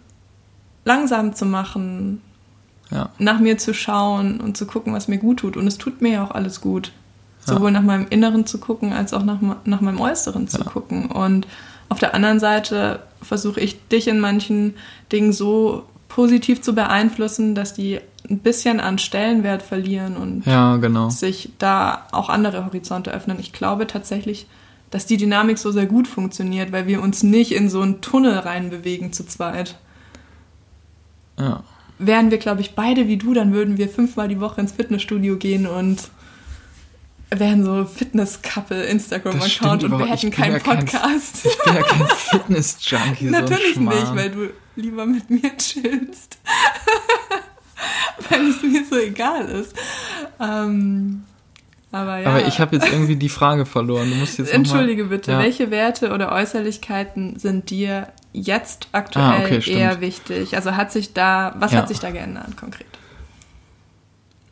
langsam 0.84 1.34
zu 1.34 1.46
machen, 1.46 2.20
ja. 2.90 3.10
nach 3.18 3.38
mir 3.38 3.58
zu 3.58 3.74
schauen 3.74 4.40
und 4.40 4.56
zu 4.56 4.66
gucken, 4.66 4.92
was 4.92 5.08
mir 5.08 5.18
gut 5.18 5.40
tut. 5.40 5.56
Und 5.56 5.66
es 5.66 5.78
tut 5.78 6.02
mir 6.02 6.12
ja 6.12 6.24
auch 6.24 6.32
alles 6.32 6.60
gut. 6.60 6.92
Sowohl 7.44 7.72
nach 7.72 7.82
meinem 7.82 8.06
Inneren 8.08 8.46
zu 8.46 8.58
gucken, 8.58 8.92
als 8.92 9.12
auch 9.12 9.24
nach, 9.24 9.38
nach 9.64 9.80
meinem 9.80 10.00
Äußeren 10.00 10.46
zu 10.46 10.64
gucken. 10.64 11.06
Und 11.06 11.46
auf 11.88 11.98
der 11.98 12.14
anderen 12.14 12.38
Seite 12.38 13.00
versuche 13.20 13.60
ich 13.60 13.88
dich 13.88 14.08
in 14.08 14.20
manchen 14.20 14.74
Dingen 15.10 15.32
so 15.32 15.84
positiv 16.08 16.60
zu 16.60 16.74
beeinflussen, 16.74 17.54
dass 17.54 17.74
die 17.74 17.98
ein 18.28 18.38
bisschen 18.38 18.80
an 18.80 18.98
Stellenwert 18.98 19.62
verlieren 19.62 20.16
und 20.16 20.46
ja, 20.46 20.76
genau. 20.76 21.10
sich 21.10 21.50
da 21.58 22.06
auch 22.12 22.28
andere 22.28 22.64
Horizonte 22.64 23.12
öffnen. 23.12 23.38
Ich 23.40 23.52
glaube 23.52 23.86
tatsächlich, 23.86 24.46
dass 24.90 25.06
die 25.06 25.16
Dynamik 25.16 25.58
so 25.58 25.72
sehr 25.72 25.86
gut 25.86 26.06
funktioniert, 26.06 26.70
weil 26.70 26.86
wir 26.86 27.02
uns 27.02 27.22
nicht 27.22 27.52
in 27.52 27.68
so 27.68 27.80
einen 27.80 28.00
Tunnel 28.00 28.38
reinbewegen 28.38 29.12
zu 29.12 29.26
zweit. 29.26 29.76
Ja. 31.38 31.62
Wären 31.98 32.30
wir, 32.30 32.38
glaube 32.38 32.60
ich, 32.60 32.74
beide 32.74 33.08
wie 33.08 33.16
du, 33.16 33.32
dann 33.32 33.52
würden 33.52 33.78
wir 33.78 33.88
fünfmal 33.88 34.28
die 34.28 34.40
Woche 34.40 34.60
ins 34.60 34.72
Fitnessstudio 34.72 35.36
gehen 35.36 35.66
und 35.66 36.10
wären 37.38 37.64
so 37.64 37.84
Fitness-Couple 37.84 38.84
Instagram-Account 38.84 39.84
und 39.84 39.98
wir 39.98 40.06
hätten 40.06 40.30
keinen 40.30 40.54
ja 40.54 40.58
Podcast. 40.58 41.42
Kein, 41.42 41.52
ich 41.52 41.58
bin 41.64 41.74
ja 41.74 41.82
kein 41.82 42.06
Fitness-Junkie. 42.16 43.24
Natürlich 43.26 43.74
so 43.74 43.80
nicht, 43.80 44.16
weil 44.16 44.30
du 44.30 44.50
lieber 44.76 45.06
mit 45.06 45.28
mir 45.30 45.56
chillst. 45.56 46.38
weil 48.30 48.48
es 48.48 48.62
mir 48.62 48.84
so 48.84 48.96
egal 48.96 49.46
ist. 49.48 49.74
Ähm, 50.40 51.24
aber 51.90 52.18
ja. 52.18 52.28
Aber 52.30 52.46
ich 52.46 52.58
habe 52.58 52.76
jetzt 52.76 52.90
irgendwie 52.90 53.16
die 53.16 53.28
Frage 53.28 53.66
verloren. 53.66 54.08
Du 54.10 54.16
musst 54.16 54.38
jetzt 54.38 54.52
Entschuldige 54.52 55.04
mal, 55.04 55.10
bitte, 55.10 55.32
ja. 55.32 55.38
welche 55.38 55.70
Werte 55.70 56.12
oder 56.12 56.32
Äußerlichkeiten 56.32 57.38
sind 57.38 57.68
dir 57.68 58.08
jetzt 58.32 58.88
aktuell 58.92 59.24
ah, 59.24 59.44
okay, 59.44 59.62
eher 59.70 60.00
wichtig? 60.00 60.56
Also 60.56 60.74
hat 60.74 60.90
sich 60.90 61.12
da, 61.12 61.54
was 61.58 61.72
ja. 61.72 61.78
hat 61.78 61.88
sich 61.88 62.00
da 62.00 62.10
geändert 62.10 62.56
konkret? 62.56 62.86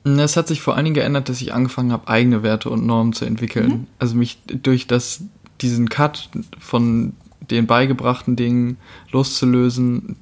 Es 0.04 0.36
hat 0.36 0.48
sich 0.48 0.62
vor 0.62 0.76
allen 0.76 0.84
Dingen 0.84 0.94
geändert, 0.94 1.28
dass 1.28 1.40
ich 1.40 1.52
angefangen 1.52 1.92
habe, 1.92 2.08
eigene 2.08 2.42
Werte 2.42 2.70
und 2.70 2.86
Normen 2.86 3.12
zu 3.12 3.24
entwickeln. 3.24 3.68
Mhm. 3.68 3.86
Also 3.98 4.16
mich 4.16 4.38
durch 4.46 4.86
das, 4.86 5.22
diesen 5.60 5.88
Cut 5.88 6.30
von 6.58 7.12
den 7.50 7.66
beigebrachten 7.66 8.36
Dingen 8.36 8.78
loszulösen, 9.10 10.16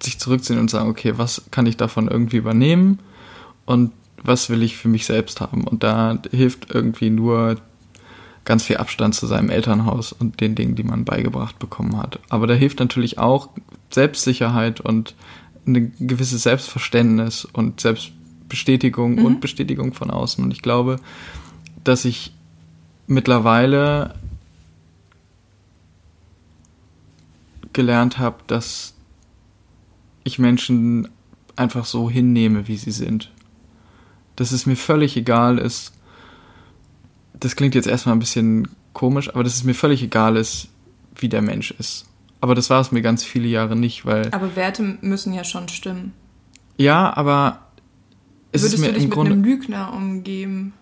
sich 0.00 0.18
zurückziehen 0.18 0.58
und 0.58 0.70
sagen, 0.70 0.88
okay, 0.88 1.14
was 1.16 1.42
kann 1.50 1.66
ich 1.66 1.76
davon 1.76 2.08
irgendwie 2.08 2.36
übernehmen 2.36 3.00
und 3.66 3.92
was 4.22 4.50
will 4.50 4.62
ich 4.62 4.76
für 4.76 4.88
mich 4.88 5.06
selbst 5.06 5.40
haben? 5.40 5.64
Und 5.64 5.82
da 5.82 6.18
hilft 6.30 6.72
irgendwie 6.72 7.10
nur 7.10 7.56
ganz 8.44 8.64
viel 8.64 8.78
Abstand 8.78 9.14
zu 9.14 9.26
seinem 9.26 9.50
Elternhaus 9.50 10.12
und 10.12 10.40
den 10.40 10.54
Dingen, 10.54 10.74
die 10.74 10.82
man 10.82 11.04
beigebracht 11.04 11.58
bekommen 11.58 11.96
hat. 11.98 12.18
Aber 12.28 12.46
da 12.46 12.54
hilft 12.54 12.80
natürlich 12.80 13.18
auch 13.18 13.50
Selbstsicherheit 13.90 14.80
und 14.80 15.14
ein 15.66 15.92
gewisses 15.98 16.44
Selbstverständnis 16.44 17.44
und 17.44 17.80
Selbst 17.80 18.12
Bestätigung 18.48 19.16
mhm. 19.16 19.24
und 19.24 19.40
Bestätigung 19.40 19.94
von 19.94 20.10
außen. 20.10 20.42
Und 20.42 20.50
ich 20.50 20.62
glaube, 20.62 21.00
dass 21.84 22.04
ich 22.04 22.32
mittlerweile 23.06 24.14
gelernt 27.72 28.18
habe, 28.18 28.38
dass 28.46 28.94
ich 30.24 30.38
Menschen 30.38 31.08
einfach 31.56 31.84
so 31.84 32.10
hinnehme, 32.10 32.68
wie 32.68 32.76
sie 32.76 32.90
sind. 32.90 33.32
Dass 34.36 34.52
es 34.52 34.66
mir 34.66 34.76
völlig 34.76 35.16
egal 35.16 35.58
ist, 35.58 35.92
das 37.34 37.56
klingt 37.56 37.74
jetzt 37.74 37.86
erstmal 37.86 38.14
ein 38.14 38.20
bisschen 38.20 38.68
komisch, 38.92 39.28
aber 39.30 39.44
dass 39.44 39.54
es 39.54 39.64
mir 39.64 39.74
völlig 39.74 40.02
egal 40.02 40.36
ist, 40.36 40.68
wie 41.14 41.28
der 41.28 41.42
Mensch 41.42 41.70
ist. 41.72 42.06
Aber 42.40 42.54
das 42.54 42.70
war 42.70 42.80
es 42.80 42.92
mir 42.92 43.02
ganz 43.02 43.24
viele 43.24 43.48
Jahre 43.48 43.74
nicht, 43.76 44.06
weil. 44.06 44.32
Aber 44.32 44.54
Werte 44.54 44.98
müssen 45.00 45.32
ja 45.32 45.44
schon 45.44 45.68
stimmen. 45.68 46.12
Ja, 46.76 47.16
aber 47.16 47.67
es 48.52 48.62
Würdest 48.62 48.84
du 48.84 48.92
dich 48.92 49.02
mit 49.02 49.10
Grunde, 49.10 49.32
einem 49.32 49.44
Lügner 49.44 49.92
umgeben? 49.92 50.72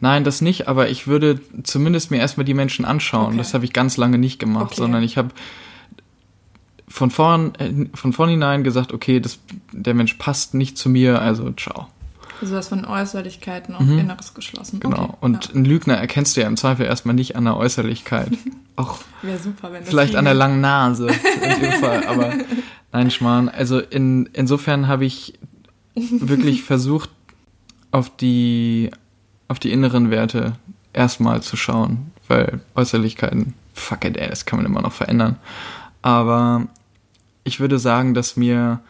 Nein, 0.00 0.24
das 0.24 0.40
nicht, 0.40 0.68
aber 0.68 0.88
ich 0.88 1.06
würde 1.06 1.40
zumindest 1.62 2.10
mir 2.10 2.18
erstmal 2.18 2.44
die 2.44 2.54
Menschen 2.54 2.84
anschauen. 2.84 3.28
Okay. 3.28 3.36
Das 3.38 3.54
habe 3.54 3.64
ich 3.64 3.72
ganz 3.72 3.96
lange 3.96 4.18
nicht 4.18 4.38
gemacht, 4.38 4.72
okay. 4.72 4.76
sondern 4.76 5.02
ich 5.02 5.16
habe 5.16 5.30
von 6.86 7.10
vorn 7.10 7.54
äh, 7.56 7.86
von 7.94 8.12
vornherein 8.12 8.64
gesagt, 8.64 8.92
okay, 8.92 9.20
das, 9.20 9.38
der 9.72 9.94
Mensch 9.94 10.14
passt 10.14 10.54
nicht 10.54 10.78
zu 10.78 10.88
mir, 10.88 11.20
also 11.20 11.50
ciao. 11.52 11.88
Also 12.40 12.54
das 12.54 12.68
von 12.68 12.84
Äußerlichkeiten 12.84 13.74
auf 13.74 13.82
mhm. 13.82 13.98
Inneres 13.98 14.32
geschlossen. 14.32 14.78
Genau. 14.78 15.04
Okay. 15.04 15.16
Und 15.20 15.46
ja. 15.46 15.54
einen 15.54 15.64
Lügner 15.64 15.94
erkennst 15.94 16.36
du 16.36 16.40
ja 16.40 16.46
im 16.46 16.56
Zweifel 16.56 16.86
erstmal 16.86 17.14
nicht 17.14 17.34
an 17.34 17.44
der 17.44 17.56
Äußerlichkeit. 17.56 18.30
Auch 18.76 18.98
Wäre 19.22 19.38
super, 19.38 19.72
wenn 19.72 19.80
das 19.80 19.88
Vielleicht 19.88 20.14
an 20.14 20.24
der 20.24 20.34
langen 20.34 20.60
Nase 20.60 21.08
in 21.08 21.60
dem 21.60 21.72
Fall, 21.72 22.06
aber 22.06 22.32
nein, 22.92 23.10
Schmarrn. 23.10 23.48
Also 23.48 23.80
in, 23.80 24.26
insofern 24.32 24.86
habe 24.86 25.04
ich 25.04 25.34
wirklich 26.20 26.62
versucht, 26.62 27.10
auf 27.90 28.14
die, 28.16 28.90
auf 29.48 29.58
die 29.58 29.72
inneren 29.72 30.10
Werte 30.10 30.54
erstmal 30.92 31.42
zu 31.42 31.56
schauen, 31.56 32.12
weil 32.26 32.60
Äußerlichkeiten, 32.74 33.54
fuck 33.72 34.04
it, 34.04 34.16
ey, 34.16 34.28
das 34.28 34.44
kann 34.44 34.58
man 34.58 34.66
immer 34.66 34.82
noch 34.82 34.92
verändern. 34.92 35.36
Aber 36.02 36.66
ich 37.44 37.60
würde 37.60 37.78
sagen, 37.78 38.14
dass 38.14 38.36
mir 38.36 38.80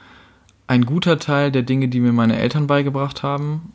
ein 0.66 0.84
guter 0.84 1.18
Teil 1.18 1.50
der 1.50 1.62
Dinge, 1.62 1.88
die 1.88 2.00
mir 2.00 2.12
meine 2.12 2.38
Eltern 2.38 2.66
beigebracht 2.66 3.22
haben, 3.22 3.72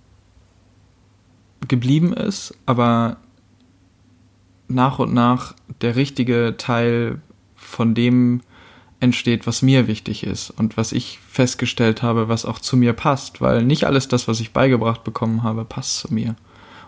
geblieben 1.68 2.14
ist, 2.14 2.56
aber 2.66 3.18
nach 4.68 5.00
und 5.00 5.14
nach 5.14 5.56
der 5.82 5.96
richtige 5.96 6.56
Teil 6.58 7.22
von 7.56 7.96
dem 7.96 8.42
entsteht, 9.04 9.46
was 9.46 9.62
mir 9.62 9.88
wichtig 9.88 10.24
ist 10.24 10.50
und 10.50 10.78
was 10.78 10.94
ich 10.94 11.20
festgestellt 11.30 12.02
habe, 12.02 12.30
was 12.30 12.46
auch 12.46 12.58
zu 12.58 12.78
mir 12.78 12.94
passt, 12.94 13.42
weil 13.42 13.64
nicht 13.64 13.84
alles 13.84 14.08
das, 14.08 14.28
was 14.30 14.40
ich 14.40 14.54
beigebracht 14.54 15.04
bekommen 15.04 15.44
habe, 15.44 15.66
passt 15.66 16.00
zu 16.00 16.14
mir. 16.14 16.36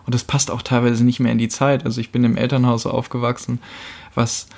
Und 0.06 0.14
das 0.14 0.24
passt 0.24 0.50
auch 0.50 0.62
teilweise 0.62 1.04
nicht 1.04 1.20
mehr 1.20 1.32
in 1.32 1.38
die 1.38 1.48
Zeit. 1.48 1.84
Also 1.84 2.00
ich 2.00 2.12
bin 2.12 2.24
im 2.24 2.36
Elternhaus 2.36 2.86
aufgewachsen, 2.86 3.60
was 4.14 4.48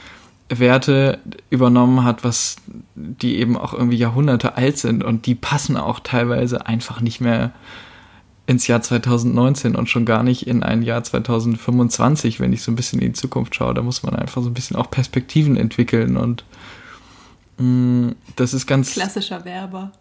Werte 0.48 1.18
übernommen 1.50 2.04
hat, 2.04 2.22
was 2.22 2.56
die 2.94 3.38
eben 3.38 3.56
auch 3.56 3.74
irgendwie 3.74 3.96
Jahrhunderte 3.96 4.56
alt 4.56 4.78
sind 4.78 5.02
und 5.02 5.26
die 5.26 5.34
passen 5.34 5.76
auch 5.76 6.00
teilweise 6.00 6.66
einfach 6.66 7.00
nicht 7.00 7.20
mehr 7.20 7.52
ins 8.46 8.66
Jahr 8.66 8.80
2019 8.80 9.74
und 9.74 9.90
schon 9.90 10.06
gar 10.06 10.22
nicht 10.22 10.46
in 10.46 10.62
ein 10.62 10.82
Jahr 10.82 11.02
2025, 11.02 12.40
wenn 12.40 12.52
ich 12.52 12.62
so 12.62 12.72
ein 12.72 12.76
bisschen 12.76 13.00
in 13.00 13.08
die 13.08 13.20
Zukunft 13.20 13.54
schaue. 13.54 13.74
Da 13.74 13.82
muss 13.82 14.04
man 14.04 14.16
einfach 14.16 14.42
so 14.42 14.48
ein 14.48 14.54
bisschen 14.54 14.76
auch 14.76 14.90
Perspektiven 14.90 15.56
entwickeln 15.56 16.16
und 16.16 16.44
das 18.36 18.54
ist 18.54 18.66
ganz. 18.66 18.92
Klassischer 18.92 19.44
Werber. 19.44 19.92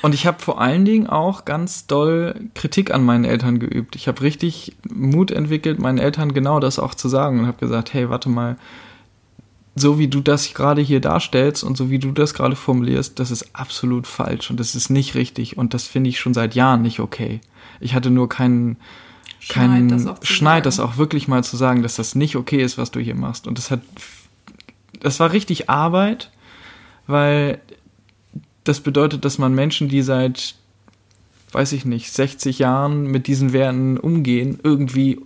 Und 0.00 0.14
ich 0.14 0.26
habe 0.26 0.38
vor 0.40 0.60
allen 0.60 0.84
Dingen 0.84 1.08
auch 1.08 1.44
ganz 1.44 1.86
doll 1.86 2.48
Kritik 2.54 2.94
an 2.94 3.04
meinen 3.04 3.24
Eltern 3.24 3.58
geübt. 3.58 3.96
Ich 3.96 4.06
habe 4.06 4.22
richtig 4.22 4.76
Mut 4.88 5.32
entwickelt, 5.32 5.80
meinen 5.80 5.98
Eltern 5.98 6.32
genau 6.32 6.60
das 6.60 6.78
auch 6.78 6.94
zu 6.94 7.08
sagen 7.08 7.40
und 7.40 7.46
habe 7.46 7.58
gesagt, 7.58 7.94
hey, 7.94 8.08
warte 8.08 8.28
mal, 8.28 8.56
so 9.74 9.98
wie 9.98 10.08
du 10.08 10.20
das 10.20 10.54
gerade 10.54 10.82
hier 10.82 11.00
darstellst 11.00 11.64
und 11.64 11.76
so 11.76 11.90
wie 11.90 11.98
du 11.98 12.12
das 12.12 12.34
gerade 12.34 12.56
formulierst, 12.56 13.18
das 13.18 13.30
ist 13.30 13.54
absolut 13.54 14.06
falsch 14.06 14.50
und 14.50 14.60
das 14.60 14.74
ist 14.74 14.88
nicht 14.88 15.14
richtig 15.14 15.56
und 15.56 15.74
das 15.74 15.86
finde 15.86 16.10
ich 16.10 16.20
schon 16.20 16.34
seit 16.34 16.54
Jahren 16.54 16.82
nicht 16.82 17.00
okay. 17.00 17.40
Ich 17.80 17.94
hatte 17.94 18.10
nur 18.10 18.28
keinen 18.28 18.76
keinen 19.48 19.88
Schneid, 19.88 20.20
das, 20.20 20.28
Schneid 20.28 20.66
das 20.66 20.80
auch 20.80 20.96
wirklich 20.96 21.28
mal 21.28 21.44
zu 21.44 21.56
sagen, 21.56 21.82
dass 21.82 21.96
das 21.96 22.14
nicht 22.14 22.36
okay 22.36 22.62
ist, 22.62 22.76
was 22.76 22.90
du 22.90 23.00
hier 23.00 23.14
machst. 23.14 23.46
Und 23.46 23.58
das 23.58 23.70
hat, 23.70 23.80
das 25.00 25.20
war 25.20 25.32
richtig 25.32 25.68
Arbeit, 25.70 26.30
weil 27.06 27.60
das 28.64 28.80
bedeutet, 28.80 29.24
dass 29.24 29.38
man 29.38 29.54
Menschen, 29.54 29.88
die 29.88 30.02
seit, 30.02 30.54
weiß 31.52 31.72
ich 31.72 31.84
nicht, 31.84 32.12
60 32.12 32.58
Jahren 32.58 33.04
mit 33.04 33.26
diesen 33.26 33.52
Werten 33.52 33.96
umgehen, 33.96 34.58
irgendwie 34.62 35.20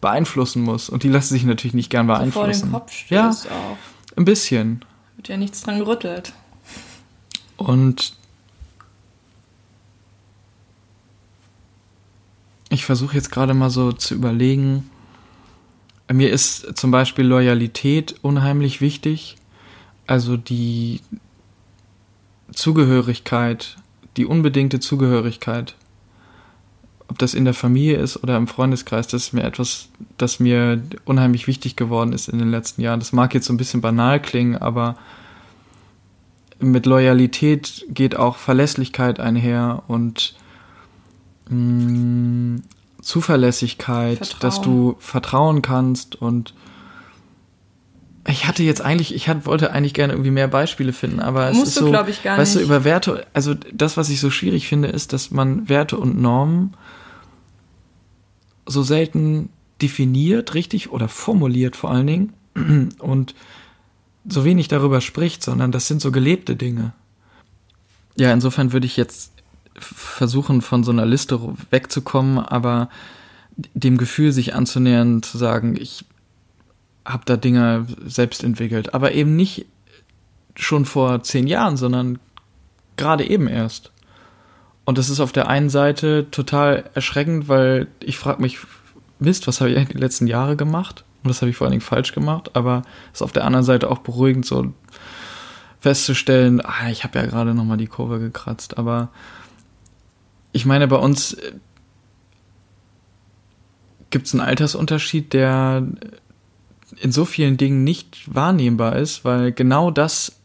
beeinflussen 0.00 0.62
muss. 0.62 0.88
Und 0.88 1.02
die 1.02 1.08
lassen 1.08 1.34
sich 1.34 1.44
natürlich 1.44 1.74
nicht 1.74 1.90
gern 1.90 2.06
beeinflussen. 2.06 2.52
So 2.52 2.66
vor 2.66 2.66
den 2.66 2.72
Kopf 2.72 2.92
stößt 2.92 3.44
ja, 3.44 3.50
auch. 3.50 4.16
Ein 4.16 4.24
bisschen. 4.24 4.84
Wird 5.16 5.28
ja 5.28 5.36
nichts 5.36 5.62
dran 5.62 5.78
gerüttelt. 5.78 6.32
Und 7.56 8.16
ich 12.70 12.86
versuche 12.86 13.14
jetzt 13.14 13.30
gerade 13.30 13.52
mal 13.52 13.68
so 13.68 13.92
zu 13.92 14.14
überlegen. 14.14 14.90
Mir 16.12 16.30
ist 16.30 16.76
zum 16.76 16.90
Beispiel 16.90 17.24
Loyalität 17.24 18.16
unheimlich 18.22 18.80
wichtig. 18.80 19.36
Also 20.06 20.36
die 20.36 21.00
Zugehörigkeit, 22.52 23.76
die 24.16 24.26
unbedingte 24.26 24.80
Zugehörigkeit 24.80 25.76
ob 27.10 27.18
das 27.18 27.34
in 27.34 27.44
der 27.44 27.54
Familie 27.54 27.96
ist 27.96 28.22
oder 28.22 28.36
im 28.36 28.46
Freundeskreis, 28.46 29.08
das 29.08 29.24
ist 29.24 29.32
mir 29.32 29.42
etwas, 29.42 29.88
das 30.16 30.38
mir 30.38 30.80
unheimlich 31.04 31.48
wichtig 31.48 31.74
geworden 31.74 32.12
ist 32.12 32.28
in 32.28 32.38
den 32.38 32.52
letzten 32.52 32.82
Jahren. 32.82 33.00
Das 33.00 33.12
mag 33.12 33.34
jetzt 33.34 33.46
so 33.46 33.52
ein 33.52 33.56
bisschen 33.56 33.80
banal 33.80 34.22
klingen, 34.22 34.56
aber 34.56 34.96
mit 36.60 36.86
Loyalität 36.86 37.84
geht 37.88 38.14
auch 38.14 38.36
Verlässlichkeit 38.36 39.18
einher 39.18 39.82
und 39.88 40.36
mm, 41.48 42.58
Zuverlässigkeit, 43.02 44.18
Vertrauen. 44.18 44.40
dass 44.40 44.60
du 44.60 44.96
vertrauen 44.98 45.62
kannst 45.62 46.16
und 46.16 46.54
ich 48.26 48.46
hatte 48.46 48.62
jetzt 48.62 48.82
eigentlich, 48.82 49.14
ich 49.14 49.28
hatte, 49.28 49.46
wollte 49.46 49.72
eigentlich 49.72 49.94
gerne 49.94 50.12
irgendwie 50.12 50.30
mehr 50.30 50.48
Beispiele 50.48 50.92
finden, 50.92 51.20
aber 51.20 51.50
es 51.50 51.56
Musst 51.56 51.68
ist 51.68 51.74
so, 51.76 51.90
glaube 51.90 52.10
ich, 52.10 52.22
gar 52.22 52.36
weißt 52.38 52.56
nicht. 52.56 52.64
du, 52.64 52.68
über 52.68 52.84
Werte, 52.84 53.26
also 53.32 53.54
das, 53.54 53.96
was 53.96 54.10
ich 54.10 54.20
so 54.20 54.30
schwierig 54.30 54.68
finde, 54.68 54.88
ist, 54.88 55.12
dass 55.12 55.30
man 55.30 55.68
Werte 55.68 55.96
und 55.96 56.20
Normen 56.20 56.76
so 58.66 58.82
selten 58.82 59.48
definiert, 59.80 60.54
richtig 60.54 60.92
oder 60.92 61.08
formuliert 61.08 61.76
vor 61.76 61.90
allen 61.90 62.06
Dingen 62.06 62.32
und 62.98 63.34
so 64.28 64.44
wenig 64.44 64.68
darüber 64.68 65.00
spricht, 65.00 65.42
sondern 65.42 65.72
das 65.72 65.88
sind 65.88 66.02
so 66.02 66.12
gelebte 66.12 66.56
Dinge. 66.56 66.92
Ja, 68.16 68.32
insofern 68.32 68.72
würde 68.72 68.86
ich 68.86 68.98
jetzt 68.98 69.32
versuchen, 69.80 70.62
von 70.62 70.84
so 70.84 70.92
einer 70.92 71.06
Liste 71.06 71.40
wegzukommen, 71.70 72.38
aber 72.38 72.88
dem 73.74 73.96
Gefühl 73.96 74.32
sich 74.32 74.54
anzunähern, 74.54 75.22
zu 75.22 75.38
sagen, 75.38 75.76
ich 75.78 76.04
habe 77.04 77.24
da 77.26 77.36
Dinge 77.36 77.86
selbst 78.04 78.44
entwickelt, 78.44 78.94
aber 78.94 79.12
eben 79.12 79.36
nicht 79.36 79.66
schon 80.54 80.84
vor 80.84 81.22
zehn 81.22 81.46
Jahren, 81.46 81.76
sondern 81.76 82.18
gerade 82.96 83.28
eben 83.28 83.48
erst. 83.48 83.90
Und 84.84 84.98
das 84.98 85.08
ist 85.08 85.20
auf 85.20 85.32
der 85.32 85.48
einen 85.48 85.70
Seite 85.70 86.30
total 86.30 86.90
erschreckend, 86.94 87.48
weil 87.48 87.88
ich 88.00 88.18
frage 88.18 88.42
mich, 88.42 88.58
Mist, 89.18 89.46
was 89.46 89.60
habe 89.60 89.70
ich 89.70 89.76
eigentlich 89.76 89.96
die 89.96 90.02
letzten 90.02 90.26
Jahre 90.26 90.56
gemacht? 90.56 91.04
Und 91.22 91.28
das 91.28 91.42
habe 91.42 91.50
ich 91.50 91.56
vor 91.56 91.66
allen 91.66 91.72
Dingen 91.72 91.82
falsch 91.82 92.12
gemacht, 92.12 92.56
aber 92.56 92.82
es 93.12 93.18
ist 93.18 93.22
auf 93.22 93.32
der 93.32 93.44
anderen 93.44 93.64
Seite 93.64 93.90
auch 93.90 93.98
beruhigend, 93.98 94.46
so 94.46 94.72
festzustellen, 95.80 96.60
ah, 96.60 96.90
ich 96.90 97.04
habe 97.04 97.18
ja 97.18 97.26
gerade 97.26 97.54
nochmal 97.54 97.78
die 97.78 97.86
Kurve 97.86 98.18
gekratzt. 98.18 98.78
Aber 98.78 99.08
ich 100.52 100.66
meine, 100.66 100.88
bei 100.88 100.96
uns 100.96 101.34
äh, 101.34 101.52
gibt 104.10 104.26
es 104.26 104.34
einen 104.34 104.42
Altersunterschied, 104.42 105.32
der 105.32 105.86
in 107.00 107.12
so 107.12 107.24
vielen 107.24 107.56
Dingen 107.56 107.84
nicht 107.84 108.34
wahrnehmbar 108.34 108.96
ist, 108.96 109.24
weil 109.24 109.52
genau 109.52 109.90
das 109.90 110.40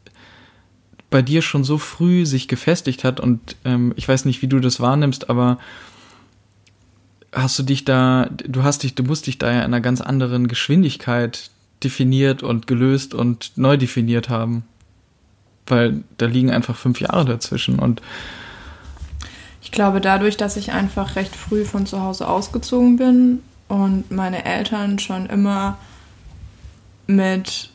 bei 1.10 1.22
dir 1.22 1.42
schon 1.42 1.64
so 1.64 1.78
früh 1.78 2.26
sich 2.26 2.48
gefestigt 2.48 3.04
hat 3.04 3.20
und 3.20 3.56
ähm, 3.66 3.94
ich 3.96 4.08
weiß 4.08 4.26
nicht, 4.26 4.42
wie 4.42 4.48
du 4.48 4.60
das 4.60 4.80
wahrnimmst, 4.80 5.30
aber 5.30 5.58
hast 7.32 7.60
du 7.60 7.64
dich 7.64 7.86
da, 7.86 8.30
du 8.30 8.64
hast 8.64 8.84
dich, 8.84 8.96
du 8.96 9.04
musst 9.04 9.28
dich 9.28 9.38
da 9.38 9.52
ja 9.52 9.60
in 9.60 9.66
einer 9.66 9.82
ganz 9.82 10.02
anderen 10.02 10.48
Geschwindigkeit 10.48 11.52
definiert 11.84 12.44
und 12.44 12.68
gelöst 12.68 13.14
und 13.14 13.52
neu 13.56 13.78
definiert 13.78 14.30
haben. 14.30 14.64
Weil 15.68 16.04
da 16.18 16.28
liegen 16.28 16.52
einfach 16.52 16.78
fünf 16.78 17.02
Jahre 17.02 17.26
dazwischen 17.26 17.80
und 17.80 18.02
ich 19.66 19.72
glaube, 19.72 20.00
dadurch, 20.00 20.38
dass 20.38 20.58
ich 20.58 20.74
einfach 20.74 21.16
recht 21.16 21.36
früh 21.36 21.66
von 21.66 21.88
zu 21.88 22.00
Hause 22.00 22.28
ausgezogen 22.30 22.98
bin 22.98 23.42
und 23.68 24.12
meine 24.12 24.46
Eltern 24.46 25.00
schon 25.00 25.26
immer 25.26 25.80
mit 27.08 27.72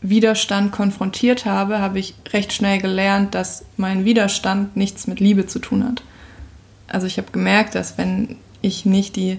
Widerstand 0.00 0.72
konfrontiert 0.72 1.44
habe, 1.44 1.80
habe 1.80 1.98
ich 1.98 2.14
recht 2.32 2.54
schnell 2.54 2.80
gelernt, 2.80 3.34
dass 3.34 3.66
mein 3.76 4.06
Widerstand 4.06 4.74
nichts 4.74 5.06
mit 5.06 5.20
Liebe 5.20 5.46
zu 5.46 5.58
tun 5.58 5.84
hat. 5.84 6.02
Also 6.88 7.06
ich 7.06 7.18
habe 7.18 7.30
gemerkt, 7.30 7.74
dass 7.74 7.98
wenn 7.98 8.36
ich 8.62 8.86
nicht 8.86 9.16
die 9.16 9.38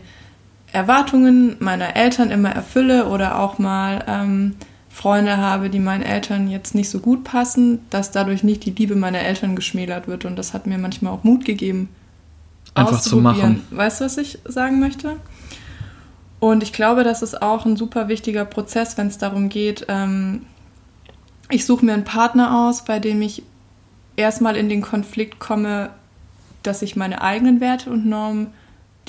Erwartungen 0.73 1.57
meiner 1.59 1.95
Eltern 1.95 2.29
immer 2.29 2.51
erfülle 2.51 3.07
oder 3.07 3.39
auch 3.39 3.57
mal 3.57 4.05
ähm, 4.07 4.57
Freunde 4.95 5.36
habe, 5.36 5.69
die 5.69 5.79
meinen 5.79 6.03
Eltern 6.03 6.49
jetzt 6.49 6.73
nicht 6.73 6.89
so 6.89 6.99
gut 6.99 7.25
passen, 7.25 7.79
dass 7.89 8.12
dadurch 8.12 8.45
nicht 8.45 8.63
die 8.63 8.71
Liebe 8.71 8.95
meiner 8.95 9.19
Eltern 9.19 9.53
geschmälert 9.53 10.08
wird. 10.08 10.23
Und 10.23 10.38
das 10.38 10.53
hat 10.53 10.67
mir 10.67 10.77
manchmal 10.77 11.12
auch 11.12 11.25
Mut 11.25 11.43
gegeben, 11.43 11.89
einfach 12.75 13.01
zu 13.01 13.17
machen. 13.17 13.62
Weißt 13.71 13.99
du, 13.99 14.05
was 14.05 14.17
ich 14.17 14.39
sagen 14.45 14.79
möchte? 14.79 15.17
Und 16.39 16.63
ich 16.63 16.71
glaube, 16.71 17.03
das 17.03 17.21
ist 17.21 17.41
auch 17.41 17.65
ein 17.65 17.75
super 17.75 18.08
wichtiger 18.08 18.45
Prozess, 18.45 18.97
wenn 18.97 19.08
es 19.08 19.17
darum 19.17 19.49
geht, 19.49 19.86
ähm, 19.89 20.43
ich 21.49 21.65
suche 21.65 21.86
mir 21.86 21.93
einen 21.93 22.05
Partner 22.05 22.65
aus, 22.65 22.86
bei 22.86 22.99
dem 22.99 23.21
ich 23.21 23.43
erstmal 24.15 24.55
in 24.55 24.69
den 24.69 24.81
Konflikt 24.81 25.39
komme, 25.39 25.89
dass 26.63 26.81
ich 26.81 26.95
meine 26.95 27.21
eigenen 27.21 27.60
Werte 27.60 27.89
und 27.89 28.05
Normen 28.05 28.47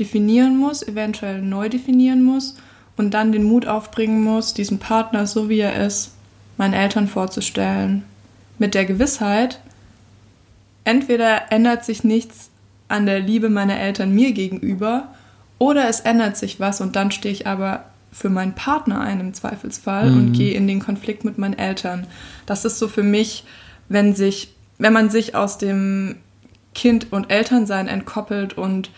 definieren 0.00 0.58
muss, 0.58 0.82
eventuell 0.82 1.42
neu 1.42 1.68
definieren 1.68 2.24
muss 2.24 2.56
und 2.96 3.12
dann 3.12 3.32
den 3.32 3.44
Mut 3.44 3.66
aufbringen 3.66 4.22
muss, 4.22 4.54
diesen 4.54 4.78
Partner, 4.78 5.26
so 5.26 5.48
wie 5.48 5.60
er 5.60 5.84
ist, 5.86 6.12
meinen 6.56 6.74
Eltern 6.74 7.08
vorzustellen. 7.08 8.04
Mit 8.58 8.74
der 8.74 8.86
Gewissheit, 8.86 9.60
entweder 10.84 11.52
ändert 11.52 11.84
sich 11.84 12.04
nichts 12.04 12.50
an 12.88 13.06
der 13.06 13.20
Liebe 13.20 13.48
meiner 13.48 13.78
Eltern 13.78 14.12
mir 14.12 14.32
gegenüber 14.32 15.08
oder 15.58 15.88
es 15.88 16.00
ändert 16.00 16.36
sich 16.36 16.60
was 16.60 16.80
und 16.80 16.96
dann 16.96 17.10
stehe 17.10 17.32
ich 17.32 17.46
aber 17.46 17.84
für 18.12 18.30
meinen 18.30 18.54
Partner 18.54 19.00
ein 19.00 19.20
im 19.20 19.34
Zweifelsfall 19.34 20.10
mhm. 20.10 20.16
und 20.16 20.32
gehe 20.32 20.54
in 20.54 20.66
den 20.66 20.80
Konflikt 20.80 21.24
mit 21.24 21.36
meinen 21.38 21.58
Eltern. 21.58 22.06
Das 22.46 22.64
ist 22.64 22.78
so 22.78 22.88
für 22.88 23.02
mich, 23.02 23.44
wenn 23.88 24.14
sich, 24.14 24.54
wenn 24.78 24.92
man 24.92 25.10
sich 25.10 25.34
aus 25.34 25.58
dem 25.58 26.16
Kind 26.74 27.12
und 27.12 27.30
Elternsein 27.30 27.88
entkoppelt 27.88 28.56
und 28.56 28.90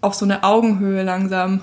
auf 0.00 0.14
so 0.14 0.24
eine 0.24 0.42
Augenhöhe 0.42 1.02
langsam 1.02 1.60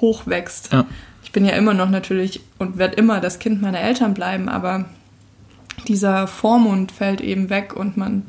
hochwächst. 0.00 0.72
Ja. 0.72 0.86
Ich 1.22 1.32
bin 1.32 1.44
ja 1.44 1.52
immer 1.52 1.74
noch 1.74 1.90
natürlich 1.90 2.40
und 2.58 2.78
werde 2.78 2.96
immer 2.96 3.20
das 3.20 3.38
Kind 3.38 3.60
meiner 3.60 3.80
Eltern 3.80 4.14
bleiben, 4.14 4.48
aber 4.48 4.86
dieser 5.88 6.26
Vormund 6.26 6.92
fällt 6.92 7.20
eben 7.20 7.50
weg 7.50 7.74
und 7.76 7.96
man 7.96 8.22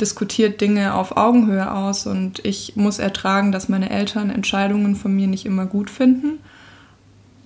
diskutiert 0.00 0.60
Dinge 0.60 0.94
auf 0.94 1.16
Augenhöhe 1.16 1.72
aus 1.72 2.06
und 2.06 2.44
ich 2.44 2.76
muss 2.76 2.98
ertragen, 2.98 3.52
dass 3.52 3.68
meine 3.68 3.90
Eltern 3.90 4.30
Entscheidungen 4.30 4.96
von 4.96 5.14
mir 5.14 5.26
nicht 5.26 5.46
immer 5.46 5.66
gut 5.66 5.90
finden. 5.90 6.38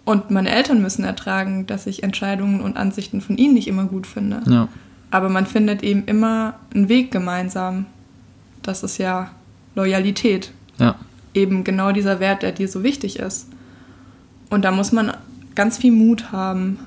Und 0.04 0.30
meine 0.30 0.50
Eltern 0.50 0.82
müssen 0.82 1.04
ertragen, 1.04 1.66
dass 1.66 1.86
ich 1.86 2.02
Entscheidungen 2.02 2.60
und 2.60 2.76
Ansichten 2.76 3.20
von 3.20 3.36
ihnen 3.36 3.54
nicht 3.54 3.68
immer 3.68 3.84
gut 3.84 4.06
finde. 4.06 4.42
Ja. 4.48 4.68
Aber 5.10 5.28
man 5.28 5.46
findet 5.46 5.82
eben 5.82 6.04
immer 6.06 6.54
einen 6.74 6.88
Weg 6.88 7.12
gemeinsam. 7.12 7.86
Das 8.62 8.82
ist 8.82 8.98
ja 8.98 9.30
Loyalität. 9.74 10.52
Ja. 10.78 10.96
Eben 11.34 11.62
genau 11.62 11.92
dieser 11.92 12.18
Wert, 12.18 12.42
der 12.42 12.52
dir 12.52 12.66
so 12.66 12.82
wichtig 12.82 13.18
ist. 13.20 13.48
Und 14.50 14.62
da 14.64 14.70
muss 14.72 14.92
man 14.92 15.16
ganz 15.54 15.78
viel 15.78 15.92
Mut 15.92 16.32
haben. 16.32 16.78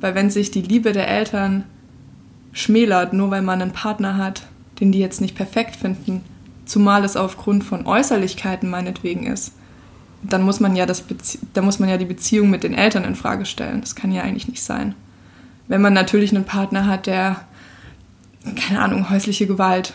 Weil 0.00 0.14
wenn 0.14 0.30
sich 0.30 0.50
die 0.50 0.62
Liebe 0.62 0.92
der 0.92 1.08
Eltern 1.08 1.64
schmälert, 2.52 3.12
nur 3.12 3.30
weil 3.30 3.42
man 3.42 3.62
einen 3.62 3.72
Partner 3.72 4.16
hat, 4.16 4.42
den 4.80 4.90
die 4.90 4.98
jetzt 4.98 5.20
nicht 5.20 5.36
perfekt 5.36 5.76
finden, 5.76 6.22
zumal 6.64 7.04
es 7.04 7.16
aufgrund 7.16 7.64
von 7.64 7.86
Äußerlichkeiten 7.86 8.68
meinetwegen 8.68 9.26
ist, 9.26 9.52
dann 10.22 10.42
muss 10.42 10.60
man 10.60 10.76
ja 10.76 10.86
das 10.86 11.02
Bezie 11.02 11.38
muss 11.60 11.78
man 11.78 11.88
ja 11.88 11.98
die 11.98 12.04
Beziehung 12.04 12.50
mit 12.50 12.62
den 12.62 12.74
Eltern 12.74 13.04
in 13.04 13.14
Frage 13.14 13.44
stellen. 13.44 13.80
Das 13.80 13.94
kann 13.94 14.12
ja 14.12 14.22
eigentlich 14.22 14.48
nicht 14.48 14.62
sein. 14.62 14.94
Wenn 15.68 15.80
man 15.80 15.92
natürlich 15.92 16.34
einen 16.34 16.44
Partner 16.44 16.86
hat, 16.86 17.06
der 17.06 17.44
keine 18.56 18.80
Ahnung, 18.80 19.10
häusliche 19.10 19.46
Gewalt 19.46 19.94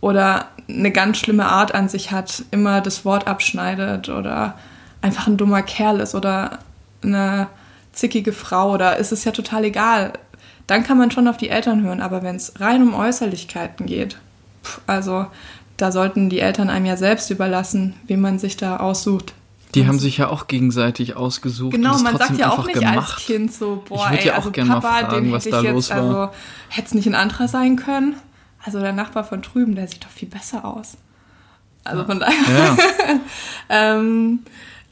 oder 0.00 0.46
eine 0.68 0.90
ganz 0.90 1.18
schlimme 1.18 1.46
Art 1.46 1.74
an 1.74 1.88
sich 1.88 2.12
hat, 2.12 2.44
immer 2.50 2.80
das 2.80 3.04
Wort 3.04 3.26
abschneidet 3.26 4.08
oder 4.08 4.56
einfach 5.02 5.26
ein 5.26 5.36
dummer 5.36 5.62
Kerl 5.62 6.00
ist 6.00 6.14
oder 6.14 6.58
eine 7.02 7.48
zickige 7.92 8.32
Frau 8.32 8.72
oder 8.72 8.96
ist 8.96 9.12
es 9.12 9.24
ja 9.24 9.32
total 9.32 9.64
egal. 9.64 10.12
Dann 10.66 10.82
kann 10.82 10.98
man 10.98 11.10
schon 11.10 11.28
auf 11.28 11.36
die 11.36 11.48
Eltern 11.48 11.82
hören, 11.82 12.00
aber 12.00 12.22
wenn 12.22 12.36
es 12.36 12.60
rein 12.60 12.82
um 12.82 12.94
Äußerlichkeiten 12.94 13.86
geht, 13.86 14.18
pff, 14.64 14.80
also 14.86 15.26
da 15.76 15.92
sollten 15.92 16.28
die 16.28 16.40
Eltern 16.40 16.70
einem 16.70 16.86
ja 16.86 16.96
selbst 16.96 17.30
überlassen, 17.30 17.94
wie 18.06 18.16
man 18.16 18.38
sich 18.38 18.56
da 18.56 18.78
aussucht. 18.78 19.34
Die 19.74 19.86
haben 19.86 19.98
sich 19.98 20.16
ja 20.16 20.28
auch 20.28 20.46
gegenseitig 20.46 21.16
ausgesucht. 21.16 21.72
Genau, 21.74 21.98
man 21.98 22.16
sagt 22.16 22.38
ja 22.38 22.50
auch 22.50 22.64
nicht 22.66 22.78
gemacht. 22.78 23.14
als 23.14 23.26
Kind 23.26 23.52
so, 23.52 23.82
boah, 23.86 24.10
Ich 24.14 24.20
ey, 24.20 24.26
ja 24.28 24.32
auch 24.38 24.46
also 24.46 24.50
Papa, 24.50 24.80
fragen, 24.80 25.24
den 25.24 25.32
was 25.32 25.44
hätte 25.44 25.56
da 25.56 25.62
ich 25.62 25.70
los 25.70 25.88
jetzt, 25.88 25.98
war. 25.98 26.04
also 26.04 26.34
hätte 26.70 26.86
es 26.88 26.94
nicht 26.94 27.06
ein 27.06 27.14
anderer 27.14 27.46
sein 27.46 27.76
können. 27.76 28.14
Also 28.64 28.80
der 28.80 28.92
Nachbar 28.92 29.24
von 29.24 29.42
drüben, 29.42 29.74
der 29.74 29.86
sieht 29.86 30.02
doch 30.04 30.10
viel 30.10 30.28
besser 30.28 30.64
aus. 30.64 30.96
Also 31.84 32.04
von 32.04 32.18
daher, 32.20 32.34
Ja, 32.48 32.76
ähm, 33.68 34.40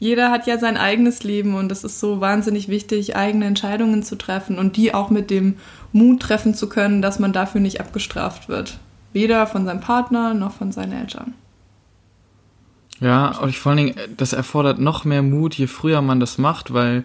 jeder 0.05 0.29
hat 0.29 0.45
ja 0.45 0.59
sein 0.59 0.77
eigenes 0.77 1.23
Leben 1.23 1.55
und 1.55 1.71
es 1.71 1.83
ist 1.83 1.99
so 1.99 2.21
wahnsinnig 2.21 2.67
wichtig, 2.67 3.15
eigene 3.15 3.45
Entscheidungen 3.45 4.03
zu 4.03 4.15
treffen 4.15 4.59
und 4.59 4.77
die 4.77 4.93
auch 4.93 5.09
mit 5.09 5.31
dem 5.31 5.55
Mut 5.91 6.21
treffen 6.21 6.53
zu 6.53 6.69
können, 6.69 7.01
dass 7.01 7.17
man 7.17 7.33
dafür 7.33 7.59
nicht 7.59 7.81
abgestraft 7.81 8.47
wird. 8.47 8.77
Weder 9.13 9.47
von 9.47 9.65
seinem 9.65 9.79
Partner 9.79 10.35
noch 10.35 10.53
von 10.53 10.71
seinen 10.71 10.93
Eltern. 10.93 11.33
ja, 12.99 13.35
und 13.39 13.49
ich, 13.49 13.57
vor 13.57 13.71
allen 13.71 13.77
Dingen, 13.77 13.95
das 14.15 14.33
erfordert 14.33 14.79
noch 14.79 15.05
mehr 15.05 15.23
Mut, 15.23 15.55
je 15.55 15.67
früher 15.67 16.01
man 16.01 16.19
das 16.19 16.37
macht, 16.37 16.71
weil 16.71 17.03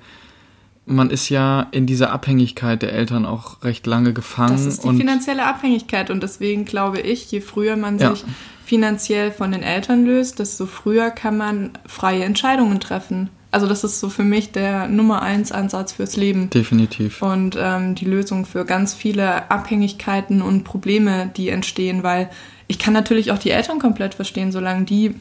man 0.87 1.11
ist 1.11 1.29
ja 1.29 1.67
in 1.71 1.87
dieser 1.87 2.11
Abhängigkeit 2.13 2.83
der 2.83 2.93
Eltern 2.93 3.25
auch 3.27 3.63
recht 3.63 3.87
lange 3.87 4.13
gefangen. 4.13 4.53
Das 4.53 4.67
ist 4.67 4.83
die 4.85 4.97
finanzielle 4.97 5.47
Abhängigkeit 5.47 6.11
und 6.11 6.23
deswegen 6.23 6.65
glaube 6.65 7.01
ich, 7.01 7.31
je 7.31 7.41
früher 7.41 7.77
man 7.77 7.99
Ja. 7.99 8.11
sich 8.15 8.25
finanziell 8.65 9.31
von 9.33 9.53
den 9.53 9.63
Eltern 9.63 10.05
löst, 10.05 10.39
desto 10.39 10.67
früher 10.67 11.11
kann 11.11 11.37
man 11.37 11.71
freie 11.87 12.25
Entscheidungen 12.25 12.81
treffen. 12.81 13.29
Also 13.53 13.67
das 13.67 13.83
ist 13.83 13.99
so 13.99 14.09
für 14.11 14.23
mich 14.23 14.53
der 14.53 14.87
Nummer 14.87 15.23
eins 15.23 15.51
Ansatz 15.51 15.93
fürs 15.93 16.17
Leben 16.17 16.51
definitiv. 16.51 17.21
und 17.21 17.57
ähm, 17.61 17.97
die 17.97 18.05
Lösung 18.05 18.47
für 18.47 18.65
ganz 18.65 18.95
viele 18.95 19.51
Abhängigkeiten 19.51 20.41
und 20.41 20.63
Probleme, 20.63 21.31
die 21.37 21.49
entstehen, 21.49 22.05
weil 22.05 22.31
ich 22.69 22.79
kann 22.79 22.95
natürlich 22.95 23.33
auch 23.33 23.39
die 23.39 23.51
Eltern 23.51 23.81
komplett 23.81 24.15
verstehen, 24.15 24.53
solange 24.53 24.85
die 24.85 25.17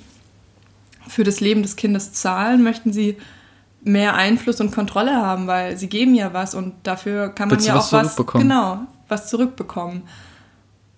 für 1.08 1.24
das 1.24 1.39
Leben 1.39 1.63
des 1.63 1.76
Kindes 1.76 2.13
zahlen, 2.13 2.62
möchten 2.62 2.93
sie 2.93 3.17
mehr 3.84 4.15
Einfluss 4.15 4.60
und 4.62 4.72
Kontrolle 4.72 5.15
haben, 5.15 5.48
weil 5.48 5.78
sie 5.78 5.88
geben 5.88 6.13
ja 6.15 6.34
was 6.34 6.54
und 6.56 6.74
dafür 6.84 7.30
kann 7.30 7.48
man 7.48 7.58
Willst 7.58 7.68
ja 7.68 7.76
was 7.76 7.88
auch 7.88 7.92
was 7.94 8.15
zurückbekommen? 8.15 8.48
genau 8.48 8.80
was 9.08 9.28
zurückbekommen. 9.30 10.04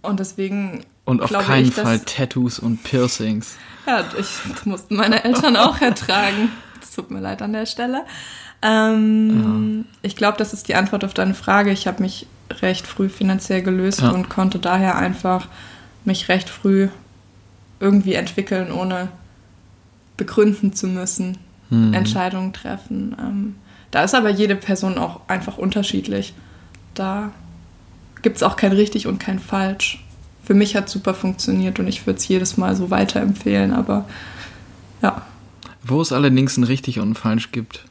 Und 0.02 0.20
deswegen 0.20 0.84
Und 1.06 1.22
auf 1.22 1.32
keinen 1.32 1.68
ich, 1.68 1.74
Fall 1.76 2.00
Tattoos 2.00 2.60
und 2.60 2.84
Piercings. 2.84 3.56
ja, 3.88 4.04
ich 4.20 4.28
das 4.54 4.66
mussten 4.66 4.96
meine 4.96 5.24
Eltern 5.24 5.56
auch 5.56 5.80
ertragen. 5.80 6.50
Es 6.82 6.92
tut 6.92 7.12
mir 7.12 7.20
leid 7.20 7.42
an 7.42 7.54
der 7.54 7.66
Stelle. 7.68 8.04
Ähm, 8.62 9.86
Ich 10.02 10.16
glaube, 10.16 10.38
das 10.38 10.54
ist 10.54 10.68
die 10.68 10.76
Antwort 10.76 11.04
auf 11.06 11.14
deine 11.14 11.34
Frage. 11.34 11.72
Ich 11.72 11.88
habe 11.88 12.02
mich 12.02 12.28
recht 12.62 12.86
früh 12.88 13.08
finanziell 13.10 13.62
gelöst 13.62 14.02
Ja. 14.02 14.10
und 14.10 14.30
konnte 14.30 14.60
daher 14.60 14.98
einfach 14.98 15.48
mich 16.04 16.28
recht 16.30 16.50
früh 16.50 16.90
irgendwie 17.80 18.14
entwickeln, 18.16 18.72
ohne 18.72 19.08
begründen 20.18 20.74
zu 20.74 20.88
müssen, 20.88 21.38
Hm. 21.72 21.94
Entscheidungen 21.94 22.54
treffen. 22.54 23.16
Ähm, 23.20 23.56
da 23.90 24.04
ist 24.04 24.14
aber 24.14 24.30
jede 24.30 24.56
Person 24.56 24.98
auch 24.98 25.22
einfach 25.28 25.58
unterschiedlich. 25.58 26.34
Da 26.94 27.32
gibt 28.22 28.38
es 28.38 28.44
auch 28.44 28.56
kein 28.56 28.72
richtig 28.72 29.08
und 29.08 29.20
kein 29.20 29.40
falsch. 29.40 30.04
Für 30.44 30.54
mich 30.54 30.76
hat 30.76 30.90
super 30.90 31.14
funktioniert 31.14 31.80
und 31.80 31.88
ich 31.88 32.06
würde 32.06 32.18
es 32.18 32.28
jedes 32.28 32.58
Mal 32.58 32.76
so 32.76 32.90
weiterempfehlen, 32.90 33.74
aber 33.74 34.06
ja. 35.02 35.24
Wo 35.84 36.02
es 36.02 36.12
allerdings 36.12 36.58
ein 36.58 36.64
richtig 36.64 37.00
und 37.00 37.12
ein 37.12 37.16
falsch 37.16 37.52
gibt. 37.52 37.86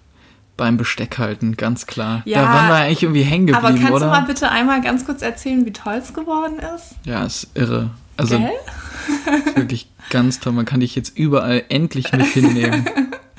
Beim 0.56 0.76
Besteck 0.76 1.16
halten, 1.18 1.56
ganz 1.56 1.86
klar. 1.86 2.22
Ja, 2.26 2.42
da 2.42 2.52
waren 2.52 2.68
wir 2.68 2.74
eigentlich 2.74 3.02
irgendwie 3.02 3.22
hängen 3.22 3.54
Aber 3.54 3.68
geblieben, 3.68 3.86
kannst 3.86 3.96
oder? 3.96 4.06
du 4.14 4.20
mal 4.20 4.26
bitte 4.26 4.50
einmal 4.50 4.82
ganz 4.82 5.06
kurz 5.06 5.22
erzählen, 5.22 5.64
wie 5.64 5.72
toll 5.72 5.94
es 5.94 6.12
geworden 6.12 6.58
ist? 6.76 6.96
ja, 7.04 7.24
ist 7.24 7.48
irre. 7.54 7.90
Also 8.18 8.36
ist 8.36 9.56
wirklich 9.56 9.88
ganz 10.10 10.38
toll. 10.40 10.52
Man 10.52 10.66
kann 10.66 10.80
dich 10.80 10.94
jetzt 10.94 11.16
überall 11.16 11.64
endlich 11.70 12.12
mit 12.12 12.26
hinnehmen. 12.26 12.86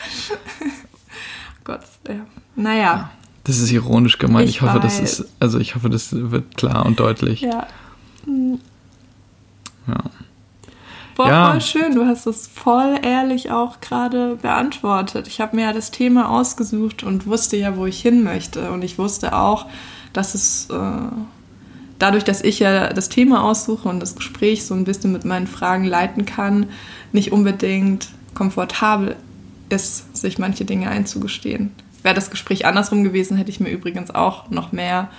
Gott, 1.64 1.82
ja. 2.08 2.16
Naja, 2.56 3.12
Das 3.44 3.60
ist 3.60 3.72
ironisch 3.72 4.18
gemeint. 4.18 4.50
Ich, 4.50 4.56
Ich 4.58 4.62
hoffe, 4.62 4.80
das 4.80 5.00
weiß. 5.02 5.20
ist, 5.20 5.30
also 5.40 5.60
ich 5.60 5.76
hoffe, 5.76 5.90
das 5.90 6.10
wird 6.12 6.58
klar 6.58 6.86
und 6.86 7.00
deutlich. 7.00 7.42
ja. 7.42 7.68
Ja. 9.88 9.96
Boah, 11.16 11.28
Ja. 11.28 11.52
voll 11.52 11.62
schön. 11.62 11.96
Du 11.96 12.06
hast 12.06 12.26
es 12.26 12.48
voll 12.48 13.00
ehrlich 13.04 13.52
auch 13.52 13.82
gerade 13.82 14.38
beantwortet. 14.42 15.28
Ich 15.28 15.42
habe 15.42 15.56
mir 15.56 15.64
ja 15.64 15.74
das 15.74 15.92
Thema 15.92 16.30
ausgesucht 16.30 17.04
und 17.04 17.28
wusste 17.28 17.58
ja, 17.58 17.76
wo 17.78 17.86
ich 17.86 18.00
hin 18.02 18.24
möchte. 18.24 18.72
Und 18.72 18.84
ich 18.84 18.98
wusste 18.98 19.36
auch, 19.36 19.66
dass 20.14 20.36
es 20.36 20.70
äh, 20.70 20.80
dadurch, 22.00 22.24
dass 22.24 22.42
ich 22.42 22.60
ja 22.60 22.94
das 22.94 23.10
Thema 23.10 23.44
aussuche 23.44 23.90
und 23.90 24.00
das 24.00 24.16
Gespräch 24.16 24.66
so 24.66 24.74
ein 24.74 24.84
bisschen 24.86 25.12
mit 25.12 25.26
meinen 25.26 25.48
Fragen 25.48 25.84
leiten 25.86 26.26
kann, 26.26 26.68
nicht 27.12 27.32
unbedingt 27.32 28.08
komfortabel 28.34 29.16
ist, 29.72 30.16
sich 30.16 30.38
manche 30.38 30.66
Dinge 30.66 30.90
einzugestehen. 30.90 31.72
Wäre 32.04 32.16
das 32.16 32.32
Gespräch 32.32 32.66
andersrum 32.66 33.04
gewesen, 33.04 33.38
hätte 33.38 33.50
ich 33.52 33.60
mir 33.60 33.70
übrigens 33.70 34.12
auch 34.12 34.50
noch 34.50 34.72
mehr 34.72 35.10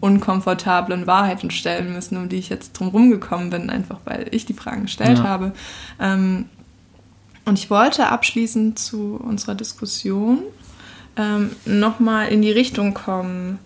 unkomfortablen 0.00 1.06
Wahrheiten 1.06 1.50
stellen 1.50 1.92
müssen, 1.92 2.16
um 2.16 2.28
die 2.28 2.36
ich 2.36 2.48
jetzt 2.48 2.72
drum 2.72 2.88
rumgekommen 2.88 3.50
bin, 3.50 3.68
einfach 3.68 3.98
weil 4.06 4.28
ich 4.30 4.46
die 4.46 4.54
Fragen 4.54 4.82
gestellt 4.82 5.18
Ja. 5.18 5.24
habe. 5.24 5.52
Ähm, 6.00 6.46
und 7.44 7.58
ich 7.58 7.68
wollte 7.70 8.08
abschließend 8.08 8.78
zu 8.78 9.20
unserer 9.22 9.54
Diskussion 9.54 10.38
ähm, 11.16 11.50
nochmal 11.66 12.28
in 12.28 12.40
die 12.42 12.52
Richtung 12.52 12.94
kommen, 12.94 13.58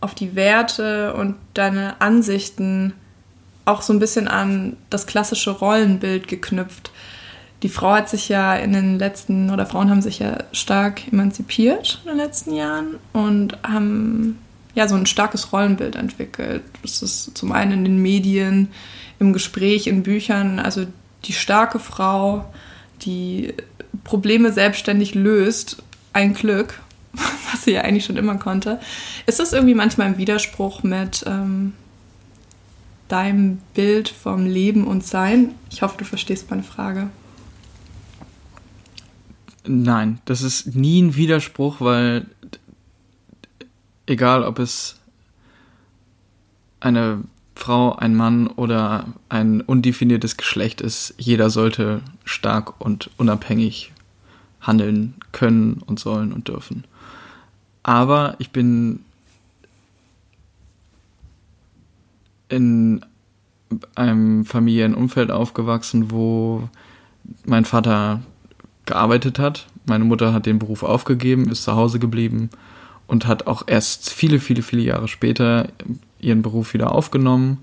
auf 0.00 0.14
die 0.14 0.34
Werte 0.34 1.14
und 1.14 1.36
deine 1.54 2.00
Ansichten 2.00 2.94
auch 3.66 3.82
so 3.82 3.92
ein 3.92 3.98
bisschen 3.98 4.26
an 4.28 4.76
das 4.88 5.06
klassische 5.06 5.50
Rollenbild 5.50 6.26
geknüpft. 6.26 6.90
Die 7.62 7.68
Frau 7.68 7.92
hat 7.92 8.08
sich 8.08 8.28
ja 8.28 8.54
in 8.54 8.72
den 8.72 8.98
letzten, 8.98 9.50
oder 9.50 9.66
Frauen 9.66 9.90
haben 9.90 10.02
sich 10.02 10.18
ja 10.18 10.44
stark 10.52 11.12
emanzipiert 11.12 12.00
in 12.04 12.10
den 12.10 12.16
letzten 12.16 12.54
Jahren 12.54 12.96
und 13.12 13.58
haben 13.62 14.38
ja 14.74 14.88
so 14.88 14.94
ein 14.94 15.06
starkes 15.06 15.52
Rollenbild 15.52 15.96
entwickelt. 15.96 16.62
Das 16.82 17.02
ist 17.02 17.36
zum 17.36 17.52
einen 17.52 17.72
in 17.72 17.84
den 17.84 18.02
Medien, 18.02 18.68
im 19.18 19.32
Gespräch, 19.32 19.86
in 19.86 20.02
Büchern, 20.02 20.58
also 20.58 20.86
die 21.24 21.34
starke 21.34 21.78
Frau, 21.78 22.46
die 23.02 23.52
Probleme 24.04 24.52
selbstständig 24.52 25.14
löst, 25.14 25.82
ein 26.12 26.32
Glück, 26.32 26.80
was 27.52 27.64
sie 27.64 27.72
ja 27.72 27.82
eigentlich 27.82 28.06
schon 28.06 28.16
immer 28.16 28.36
konnte. 28.36 28.80
Ist 29.26 29.38
das 29.38 29.52
irgendwie 29.52 29.74
manchmal 29.74 30.08
im 30.08 30.16
Widerspruch 30.16 30.82
mit 30.82 31.24
ähm, 31.26 31.74
deinem 33.08 33.58
Bild 33.74 34.08
vom 34.08 34.46
Leben 34.46 34.86
und 34.86 35.04
Sein? 35.04 35.54
Ich 35.70 35.82
hoffe, 35.82 35.98
du 35.98 36.04
verstehst 36.04 36.50
meine 36.50 36.62
Frage. 36.62 37.10
Nein, 39.66 40.20
das 40.24 40.42
ist 40.42 40.74
nie 40.74 41.02
ein 41.02 41.16
Widerspruch, 41.16 41.80
weil 41.80 42.26
egal 44.06 44.42
ob 44.42 44.58
es 44.58 44.98
eine 46.80 47.22
Frau, 47.54 47.94
ein 47.94 48.14
Mann 48.14 48.46
oder 48.46 49.06
ein 49.28 49.60
undefiniertes 49.60 50.38
Geschlecht 50.38 50.80
ist, 50.80 51.14
jeder 51.18 51.50
sollte 51.50 52.00
stark 52.24 52.80
und 52.80 53.10
unabhängig 53.18 53.92
handeln 54.62 55.14
können 55.32 55.82
und 55.86 56.00
sollen 56.00 56.32
und 56.32 56.48
dürfen. 56.48 56.84
Aber 57.82 58.36
ich 58.38 58.50
bin 58.50 59.04
in 62.48 63.04
einem 63.94 64.44
Familienumfeld 64.44 65.30
aufgewachsen, 65.30 66.10
wo 66.10 66.68
mein 67.44 67.64
Vater 67.64 68.22
gearbeitet 68.90 69.38
hat. 69.38 69.66
Meine 69.86 70.04
Mutter 70.04 70.32
hat 70.32 70.46
den 70.46 70.58
Beruf 70.58 70.82
aufgegeben, 70.82 71.50
ist 71.50 71.62
zu 71.62 71.74
Hause 71.74 71.98
geblieben 71.98 72.50
und 73.06 73.26
hat 73.26 73.46
auch 73.46 73.62
erst 73.66 74.10
viele, 74.10 74.40
viele, 74.40 74.62
viele 74.62 74.82
Jahre 74.82 75.08
später 75.08 75.68
ihren 76.20 76.42
Beruf 76.42 76.74
wieder 76.74 76.92
aufgenommen, 76.92 77.58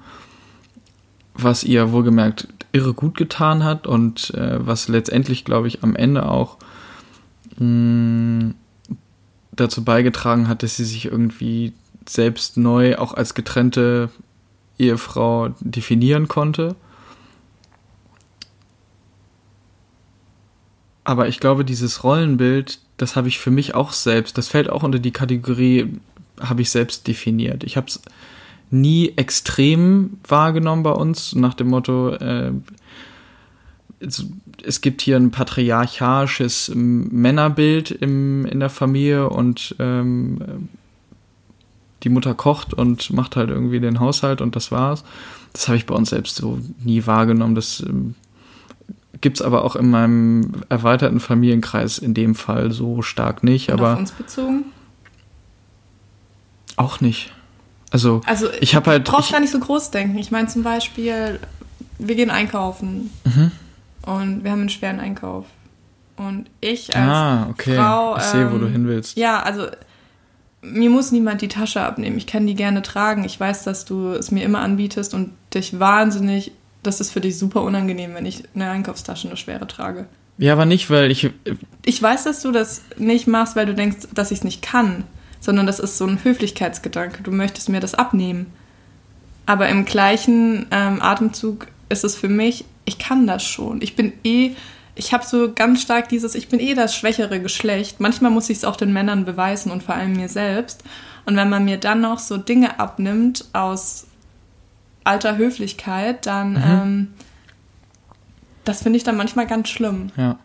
was 1.36 1.63
ihr 1.63 1.91
wohlgemerkt 1.91 2.47
irre 2.71 2.93
gut 2.93 3.15
getan 3.17 3.63
hat 3.63 3.88
und 3.88 4.34
äh, 4.34 4.65
was 4.65 4.88
letztendlich, 4.88 5.45
glaube 5.45 5.67
ich, 5.67 5.84
am 5.84 5.95
Ende 5.95 6.28
auch 6.28 6.57
mh, 7.57 7.65
mm, 7.65 8.55
dazu 9.51 9.84
beigetragen 9.84 10.47
hat, 10.47 10.63
dass 10.63 10.78
sie 10.78 10.86
sich 10.86 11.05
irgendwie 11.05 11.73
selbst 12.07 12.57
neu 12.57 12.97
auch 12.97 13.13
als 13.13 13.34
getrennte 13.34 14.09
Ehefrau 14.78 15.49
definieren 15.59 16.28
konnte. 16.28 16.75
Aber 21.08 21.30
ich 21.30 21.39
glaube, 21.39 21.64
dieses 21.64 22.03
Rollenbild, 22.03 22.80
das 22.97 23.16
habe 23.16 23.30
ich 23.30 23.39
für 23.39 23.49
mich 23.49 23.74
auch 23.74 23.93
selbst, 23.93 24.38
das 24.38 24.49
fällt 24.49 24.70
auch 24.70 24.84
unter 24.84 24.99
die 24.99 25.12
Kategorie, 25.12 25.93
habe 26.38 26.62
ich 26.62 26.70
selbst 26.70 27.08
definiert. 27.08 27.64
Ich 27.64 27.78
habe 27.78 27.88
es 27.88 28.01
nie 28.72 29.14
extrem 29.16 30.20
wahrgenommen 30.28 30.84
bei 30.84 30.91
uns, 30.91 31.34
nach 31.34 31.53
dem 31.53 31.70
Motto, 31.70 32.10
äh, 32.10 32.51
es, 34.01 34.82
gibt 34.82 35.01
hier 35.01 35.16
ein 35.16 35.32
patriarchalisches 35.32 36.74
Männerbild 36.76 37.91
im, 37.91 38.45
in 38.45 38.60
der 38.60 38.70
Familie 38.70 39.30
und 39.30 39.78
ähm, 39.80 40.68
die 42.03 42.10
Mutter 42.10 42.34
kocht 42.34 42.74
und 42.74 43.14
macht 43.14 43.38
halt 43.38 43.49
irgendwie 43.49 43.80
den 43.80 44.01
Haushalt 44.01 44.41
und 44.41 44.58
das 44.58 44.74
war's. 44.74 45.05
Das 45.53 45.70
habe 45.70 45.78
ich 45.78 45.86
bei 45.86 45.95
uns 45.95 46.10
selbst 46.10 46.36
so 46.36 46.60
nie 46.84 47.08
wahrgenommen. 47.08 47.55
Das 47.55 47.80
ähm, 47.80 48.16
gibt 49.22 49.38
es 49.38 49.41
aber 49.41 49.63
auch 49.63 49.76
in 49.76 49.89
meinem 49.89 50.63
erweiterten 50.70 51.20
Familienkreis 51.20 51.97
in 51.97 52.13
dem 52.13 52.36
Fall 52.36 52.72
so 52.72 53.01
stark 53.01 53.43
nicht. 53.43 53.70
Und 53.70 53.80
aber 53.80 53.93
auf 53.93 53.99
uns 53.99 54.11
bezogen? 54.11 54.65
Auch 56.76 57.01
nicht. 57.01 57.34
Also, 57.91 58.22
also 58.26 58.47
ich 58.59 58.76
habe 58.76 58.91
halt. 58.91 59.07
Du 59.07 59.11
brauchst 59.11 59.32
gar 59.32 59.39
nicht 59.39 59.51
so 59.51 59.59
groß 59.59 59.91
denken. 59.91 60.18
Ich 60.18 60.32
meine 60.32 60.47
zum 60.47 60.63
Beispiel, 60.63 61.39
wir 61.97 62.15
gehen 62.15 62.30
einkaufen 62.30 63.11
mhm. 63.24 63.51
und 64.03 64.43
wir 64.43 64.51
haben 64.51 64.61
einen 64.61 64.70
schweren 64.70 64.99
Einkauf. 64.99 65.45
Und 66.18 66.49
ich 66.61 66.95
als 66.95 67.07
ah, 67.07 67.47
okay. 67.49 67.76
Frau. 67.76 68.18
Ich 68.18 68.24
sehe, 68.24 68.51
wo 68.51 68.57
du 68.57 68.65
ähm, 68.65 68.72
hin 68.72 68.88
willst. 68.88 69.18
Ja, 69.18 69.39
also 69.41 69.68
mir 70.61 70.89
muss 70.89 71.11
niemand 71.11 71.41
die 71.41 71.47
Tasche 71.47 71.82
abnehmen. 71.82 72.18
Ich 72.18 72.28
kann 72.28 72.47
die 72.47 72.55
gerne 72.55 72.82
tragen. 72.82 73.24
Ich 73.24 73.39
weiß, 73.39 73.63
dass 73.63 73.86
du 73.86 74.11
es 74.11 74.32
mir 74.32 74.43
immer 74.43 74.59
anbietest 74.59 75.13
und 75.13 75.32
dich 75.53 75.80
wahnsinnig, 75.80 76.51
das 76.88 77.00
ist 77.00 77.12
für 77.12 77.22
dich 77.22 77.38
super 77.38 77.62
unangenehm, 77.62 78.14
wenn 78.16 78.26
ich 78.26 78.44
eine 78.56 78.70
Einkaufstasche, 78.70 79.28
eine 79.28 79.38
schwere 79.38 79.68
trage. 79.68 80.08
Ja, 80.38 80.54
aber 80.54 80.66
nicht, 80.66 80.90
weil 80.90 81.12
ich. 81.12 81.30
Ich 81.86 82.02
weiß, 82.02 82.24
dass 82.24 82.42
du 82.42 82.52
das 82.52 82.82
nicht 82.98 83.28
machst, 83.28 83.56
weil 83.56 83.66
du 83.66 83.74
denkst, 83.74 84.08
dass 84.14 84.32
ich 84.32 84.40
es 84.40 84.44
nicht 84.44 84.62
kann, 84.62 85.04
sondern 85.40 85.68
das 85.68 85.80
ist 85.80 85.98
so 85.98 86.06
ein 86.06 86.24
Höflichkeitsgedanke. 86.24 87.24
Du 87.24 87.32
möchtest 87.32 87.70
mir 87.70 87.80
das 87.80 87.94
abnehmen. 87.94 88.48
Aber 89.46 89.70
im 89.70 89.86
gleichen 89.86 90.68
ähm, 90.72 91.02
Atemzug 91.02 91.68
ist 91.90 92.04
es 92.04 92.16
für 92.16 92.28
mich, 92.28 92.66
ich 92.86 92.98
kann 92.98 93.28
das 93.28 93.44
schon. 93.44 93.82
Ich 93.82 93.96
bin 93.96 94.14
eh 94.24 94.52
ich 94.98 95.14
habe 95.14 95.26
so 95.26 95.54
ganz 95.54 95.82
stark 95.82 96.10
dieses, 96.10 96.36
ich 96.36 96.50
bin 96.50 96.60
eh 96.60 96.74
das 96.74 96.96
schwächere 96.96 97.40
Geschlecht. 97.40 98.00
Manchmal 98.00 98.32
muss 98.32 98.50
ich 98.50 98.58
es 98.58 98.66
auch 98.66 98.76
den 98.76 98.92
Männern 98.92 99.26
beweisen 99.26 99.72
und 99.72 99.84
vor 99.84 99.96
allem 99.96 100.14
mir 100.14 100.28
selbst. 100.28 100.84
Und 101.26 101.36
wenn 101.36 101.50
man 101.50 101.66
mir 101.66 101.78
dann 101.78 102.02
noch 102.02 102.20
so 102.20 102.38
Dinge 102.38 102.80
abnimmt 102.80 103.46
aus 103.54 104.07
alter 105.08 105.38
Höflichkeit, 105.38 106.26
dann, 106.26 106.51
mhm. 106.51 106.64
ähm, 106.66 107.08
das 108.64 108.84
finde 108.84 108.97
ich 108.97 109.03
dann 109.03 109.18
manchmal 109.18 109.47
ganz 109.47 109.70
schlimm. 109.70 110.12
Ja. 110.18 110.38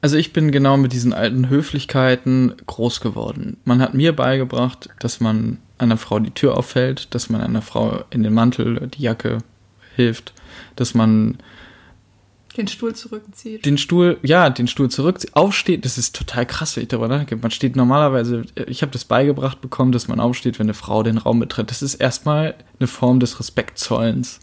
Also 0.00 0.16
ich 0.16 0.32
bin 0.32 0.52
genau 0.52 0.76
mit 0.76 0.92
diesen 0.92 1.12
alten 1.12 1.48
Höflichkeiten 1.48 2.54
groß 2.66 3.00
geworden. 3.00 3.56
Man 3.64 3.80
hat 3.80 3.94
mir 3.94 4.14
beigebracht, 4.14 4.90
dass 5.00 5.20
man 5.20 5.58
einer 5.78 5.96
Frau 5.96 6.18
die 6.18 6.30
Tür 6.30 6.56
auffällt, 6.56 7.14
dass 7.14 7.30
man 7.30 7.40
einer 7.40 7.62
Frau 7.62 8.04
in 8.10 8.22
den 8.22 8.34
Mantel, 8.34 8.88
die 8.88 9.02
Jacke 9.02 9.38
hilft, 9.96 10.32
dass 10.76 10.94
man 10.94 11.38
den 12.58 12.68
Stuhl 12.68 12.94
zurückzieht. 12.94 13.64
Den 13.64 13.78
Stuhl, 13.78 14.18
ja, 14.22 14.50
den 14.50 14.66
Stuhl 14.66 14.90
zurückzieht, 14.90 15.34
aufsteht. 15.34 15.84
Das 15.84 15.96
ist 15.96 16.14
total 16.14 16.44
krass, 16.44 16.76
wenn 16.76 16.82
ich 16.82 16.88
darüber 16.88 17.08
nachdenke. 17.08 17.36
Man 17.36 17.50
steht 17.50 17.76
normalerweise, 17.76 18.44
ich 18.66 18.82
habe 18.82 18.92
das 18.92 19.04
beigebracht 19.04 19.60
bekommen, 19.60 19.92
dass 19.92 20.08
man 20.08 20.20
aufsteht, 20.20 20.58
wenn 20.58 20.66
eine 20.66 20.74
Frau 20.74 21.02
den 21.02 21.18
Raum 21.18 21.40
betritt. 21.40 21.70
Das 21.70 21.82
ist 21.82 21.94
erstmal 21.94 22.54
eine 22.78 22.88
Form 22.88 23.20
des 23.20 23.40
Respektzollens. 23.40 24.40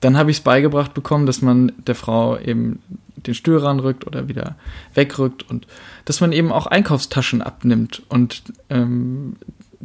Dann 0.00 0.16
habe 0.16 0.30
ich 0.30 0.38
es 0.38 0.42
beigebracht 0.42 0.94
bekommen, 0.94 1.26
dass 1.26 1.42
man 1.42 1.72
der 1.86 1.94
Frau 1.94 2.38
eben 2.38 2.80
den 3.16 3.34
Stuhl 3.34 3.58
ranrückt 3.58 4.06
oder 4.06 4.28
wieder 4.28 4.56
wegrückt 4.94 5.48
und 5.48 5.66
dass 6.04 6.20
man 6.20 6.32
eben 6.32 6.52
auch 6.52 6.66
Einkaufstaschen 6.66 7.42
abnimmt 7.42 8.02
und 8.08 8.42
ähm, 8.70 9.36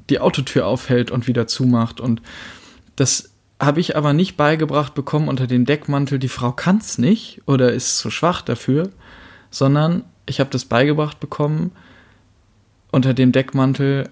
die 0.09 0.19
Autotür 0.19 0.67
aufhält 0.67 1.11
und 1.11 1.27
wieder 1.27 1.47
zumacht 1.47 1.99
und 1.99 2.21
das 2.95 3.32
habe 3.65 3.79
ich 3.79 3.95
aber 3.95 4.13
nicht 4.13 4.37
beigebracht 4.37 4.93
bekommen 4.93 5.27
unter 5.27 5.47
dem 5.47 5.65
Deckmantel, 5.65 6.19
die 6.19 6.29
Frau 6.29 6.51
kann 6.51 6.77
es 6.77 6.97
nicht 6.97 7.41
oder 7.45 7.73
ist 7.73 7.97
zu 7.97 8.09
schwach 8.09 8.41
dafür, 8.41 8.89
sondern 9.49 10.03
ich 10.25 10.39
habe 10.39 10.49
das 10.49 10.65
beigebracht 10.65 11.19
bekommen 11.19 11.71
unter 12.91 13.13
dem 13.13 13.31
Deckmantel 13.31 14.09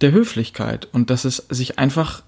der 0.00 0.12
Höflichkeit 0.12 0.88
und 0.92 1.10
dass 1.10 1.24
es 1.24 1.36
sich 1.48 1.78
einfach 1.78 2.22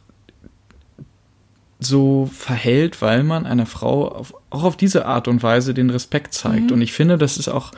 so 1.80 2.30
verhält, 2.32 3.02
weil 3.02 3.22
man 3.22 3.46
einer 3.46 3.66
Frau 3.66 4.08
auf, 4.08 4.34
auch 4.50 4.64
auf 4.64 4.76
diese 4.76 5.06
Art 5.06 5.28
und 5.28 5.42
Weise 5.42 5.74
den 5.74 5.90
Respekt 5.90 6.34
zeigt. 6.34 6.66
Mhm. 6.66 6.72
Und 6.72 6.82
ich 6.82 6.92
finde, 6.92 7.18
das 7.18 7.36
ist 7.36 7.48
auch 7.48 7.72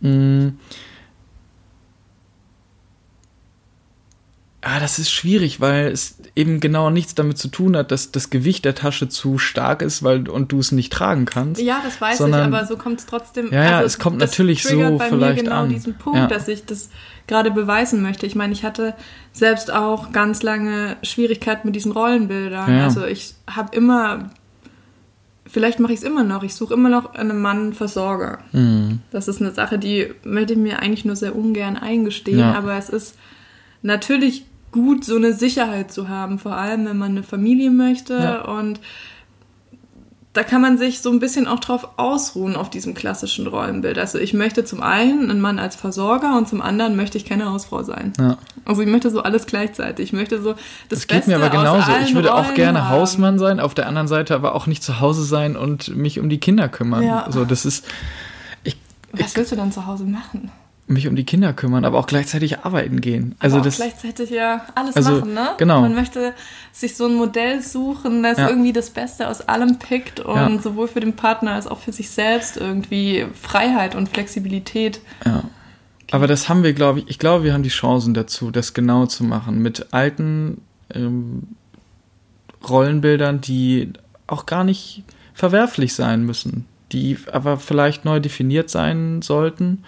mh, 0.00 0.52
Ah, 4.62 4.78
das 4.78 4.98
ist 4.98 5.10
schwierig, 5.10 5.60
weil 5.60 5.86
es 5.86 6.18
eben 6.36 6.60
genau 6.60 6.90
nichts 6.90 7.14
damit 7.14 7.38
zu 7.38 7.48
tun 7.48 7.74
hat, 7.76 7.90
dass 7.90 8.12
das 8.12 8.28
Gewicht 8.28 8.66
der 8.66 8.74
Tasche 8.74 9.08
zu 9.08 9.38
stark 9.38 9.80
ist, 9.80 10.02
weil 10.02 10.28
und 10.28 10.52
du 10.52 10.58
es 10.58 10.70
nicht 10.70 10.92
tragen 10.92 11.24
kannst. 11.24 11.62
Ja, 11.62 11.80
das 11.82 11.98
weiß 11.98 12.18
sondern, 12.18 12.50
ich, 12.50 12.56
aber 12.56 12.66
so 12.66 12.76
kommt 12.76 13.00
es 13.00 13.06
trotzdem. 13.06 13.50
Ja, 13.50 13.64
ja, 13.64 13.76
also 13.76 13.86
es 13.86 13.98
kommt 13.98 14.18
natürlich 14.18 14.62
so 14.62 14.98
bei 14.98 15.08
vielleicht 15.08 15.36
mir 15.36 15.42
genau 15.44 15.62
an. 15.62 15.70
diesen 15.70 15.94
Punkt, 15.94 16.18
ja. 16.18 16.26
dass 16.26 16.46
ich 16.46 16.66
das 16.66 16.90
gerade 17.26 17.50
beweisen 17.50 18.02
möchte. 18.02 18.26
Ich 18.26 18.34
meine, 18.34 18.52
ich 18.52 18.62
hatte 18.62 18.94
selbst 19.32 19.72
auch 19.72 20.12
ganz 20.12 20.42
lange 20.42 20.98
Schwierigkeiten 21.02 21.68
mit 21.68 21.74
diesen 21.74 21.92
Rollenbildern. 21.92 22.70
Ja. 22.70 22.84
Also 22.84 23.06
ich 23.06 23.34
habe 23.48 23.74
immer, 23.74 24.28
vielleicht 25.46 25.80
mache 25.80 25.94
ich 25.94 26.00
es 26.00 26.04
immer 26.04 26.22
noch. 26.22 26.42
Ich 26.42 26.54
suche 26.54 26.74
immer 26.74 26.90
noch 26.90 27.14
einen 27.14 27.40
Mann 27.40 27.72
Versorger. 27.72 28.40
Mhm. 28.52 29.00
Das 29.10 29.26
ist 29.26 29.40
eine 29.40 29.52
Sache, 29.52 29.78
die 29.78 30.12
möchte 30.22 30.52
ich 30.52 30.58
mir 30.58 30.80
eigentlich 30.80 31.06
nur 31.06 31.16
sehr 31.16 31.34
ungern 31.34 31.78
eingestehen, 31.78 32.40
ja. 32.40 32.54
aber 32.54 32.76
es 32.76 32.90
ist 32.90 33.14
natürlich 33.80 34.44
gut, 34.72 35.04
so 35.04 35.16
eine 35.16 35.34
Sicherheit 35.34 35.92
zu 35.92 36.08
haben, 36.08 36.38
vor 36.38 36.56
allem 36.56 36.86
wenn 36.86 36.98
man 36.98 37.12
eine 37.12 37.22
Familie 37.22 37.70
möchte 37.70 38.14
ja. 38.14 38.42
und 38.42 38.80
da 40.32 40.44
kann 40.44 40.60
man 40.60 40.78
sich 40.78 41.00
so 41.00 41.10
ein 41.10 41.18
bisschen 41.18 41.48
auch 41.48 41.58
drauf 41.58 41.88
ausruhen 41.96 42.54
auf 42.54 42.70
diesem 42.70 42.94
klassischen 42.94 43.48
Rollenbild. 43.48 43.98
Also 43.98 44.18
ich 44.18 44.32
möchte 44.32 44.64
zum 44.64 44.80
einen 44.80 45.28
einen 45.28 45.40
Mann 45.40 45.58
als 45.58 45.74
Versorger 45.74 46.36
und 46.38 46.48
zum 46.48 46.62
anderen 46.62 46.94
möchte 46.94 47.18
ich 47.18 47.24
keine 47.24 47.50
Hausfrau 47.50 47.82
sein. 47.82 48.12
Ja. 48.16 48.38
Also 48.64 48.82
ich 48.82 48.88
möchte 48.88 49.10
so 49.10 49.22
alles 49.22 49.46
gleichzeitig. 49.46 50.06
Ich 50.06 50.12
möchte 50.12 50.40
so 50.40 50.52
das, 50.52 50.60
das 51.00 51.06
geht 51.08 51.18
Beste 51.18 51.30
mir 51.30 51.36
aber 51.44 51.50
genauso. 51.50 51.90
Ich 52.04 52.14
würde 52.14 52.30
Rollen 52.30 52.46
auch 52.46 52.54
gerne 52.54 52.88
haben. 52.88 52.96
Hausmann 52.96 53.40
sein, 53.40 53.58
auf 53.58 53.74
der 53.74 53.88
anderen 53.88 54.06
Seite 54.06 54.36
aber 54.36 54.54
auch 54.54 54.68
nicht 54.68 54.84
zu 54.84 55.00
Hause 55.00 55.24
sein 55.24 55.56
und 55.56 55.96
mich 55.96 56.20
um 56.20 56.28
die 56.28 56.38
Kinder 56.38 56.68
kümmern. 56.68 57.02
Ja. 57.02 57.24
Also 57.24 57.44
das 57.44 57.64
ist. 57.64 57.84
Ich, 58.62 58.76
Was 59.10 59.32
ich, 59.32 59.36
willst 59.36 59.50
du 59.50 59.56
dann 59.56 59.72
zu 59.72 59.86
Hause 59.86 60.04
machen? 60.04 60.52
Mich 60.90 61.06
um 61.06 61.16
die 61.16 61.24
Kinder 61.24 61.52
kümmern, 61.52 61.84
aber 61.84 61.98
auch 61.98 62.06
gleichzeitig 62.06 62.60
arbeiten 62.60 63.00
gehen. 63.00 63.34
Also 63.38 63.56
aber 63.56 63.64
das 63.64 63.76
gleichzeitig 63.76 64.30
ja 64.30 64.66
alles 64.74 64.96
also, 64.96 65.12
machen, 65.12 65.34
ne? 65.34 65.50
Genau. 65.56 65.80
Man 65.80 65.94
möchte 65.94 66.34
sich 66.72 66.96
so 66.96 67.06
ein 67.06 67.14
Modell 67.14 67.62
suchen, 67.62 68.22
das 68.22 68.38
ja. 68.38 68.48
irgendwie 68.48 68.72
das 68.72 68.90
Beste 68.90 69.28
aus 69.28 69.40
allem 69.42 69.78
pickt 69.78 70.20
und 70.20 70.36
ja. 70.36 70.58
sowohl 70.60 70.88
für 70.88 71.00
den 71.00 71.14
Partner 71.14 71.52
als 71.52 71.66
auch 71.66 71.78
für 71.78 71.92
sich 71.92 72.10
selbst 72.10 72.56
irgendwie 72.56 73.26
Freiheit 73.40 73.94
und 73.94 74.08
Flexibilität. 74.08 75.00
Ja. 75.24 75.44
Aber 76.10 76.26
das 76.26 76.48
haben 76.48 76.64
wir, 76.64 76.72
glaube 76.72 77.00
ich, 77.00 77.08
ich 77.08 77.18
glaube, 77.18 77.44
wir 77.44 77.52
haben 77.52 77.62
die 77.62 77.68
Chancen 77.68 78.14
dazu, 78.14 78.50
das 78.50 78.74
genau 78.74 79.06
zu 79.06 79.22
machen 79.22 79.62
mit 79.62 79.92
alten 79.92 80.60
ähm, 80.92 81.44
Rollenbildern, 82.68 83.40
die 83.40 83.92
auch 84.26 84.46
gar 84.46 84.64
nicht 84.64 85.04
verwerflich 85.34 85.94
sein 85.94 86.24
müssen, 86.24 86.66
die 86.90 87.16
aber 87.30 87.58
vielleicht 87.58 88.04
neu 88.04 88.18
definiert 88.18 88.70
sein 88.70 89.22
sollten 89.22 89.84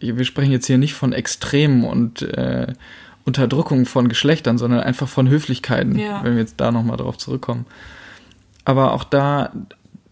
wir 0.00 0.24
sprechen 0.24 0.52
jetzt 0.52 0.66
hier 0.66 0.78
nicht 0.78 0.94
von 0.94 1.12
Extremen 1.12 1.84
und, 1.84 2.22
äh, 2.22 2.72
Unterdrückung 3.24 3.86
von 3.86 4.08
Geschlechtern, 4.08 4.56
sondern 4.56 4.80
einfach 4.80 5.08
von 5.08 5.28
Höflichkeiten, 5.28 5.98
Ja. 5.98 6.22
wenn 6.22 6.34
wir 6.34 6.40
jetzt 6.40 6.60
da 6.60 6.70
nochmal 6.70 6.96
drauf 6.96 7.18
zurückkommen. 7.18 7.66
Aber 8.64 8.92
auch 8.92 9.02
da 9.04 9.50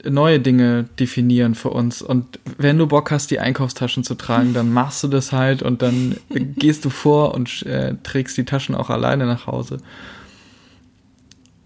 neue 0.05 0.41
Dinge 0.41 0.85
definieren 0.99 1.55
für 1.55 1.71
uns. 1.71 2.03
Und 2.03 2.39
wenn 2.59 2.77
du 2.77 2.87
Bock 2.87 3.11
hast, 3.11 3.31
die 3.31 3.39
Einkaufstaschen 3.41 4.05
zu 4.05 4.17
tragen, 4.17 4.53
dann 4.53 4.73
machst 4.73 5.03
du 5.03 5.09
das 5.09 5.33
halt 5.33 5.63
und 5.63 5.81
dann 5.81 6.17
gehst 6.57 6.85
du 6.85 6.91
vor 6.91 7.35
und 7.35 7.63
äh, 7.67 7.95
trägst 8.03 8.37
die 8.37 8.45
Taschen 8.45 8.75
auch 8.75 8.91
alleine 8.91 9.27
nach 9.27 9.47
Hause. 9.47 9.79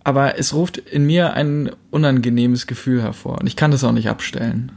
Aber 0.05 0.39
es 0.39 0.55
ruft 0.55 0.79
in 0.79 1.05
mir 1.05 1.35
ein 1.35 1.71
unangenehmes 1.91 2.67
Gefühl 2.67 3.03
hervor 3.03 3.39
und 3.41 3.47
ich 3.47 3.57
kann 3.57 3.71
das 3.71 3.85
auch 3.85 3.93
nicht 3.93 4.09
abstellen. 4.09 4.73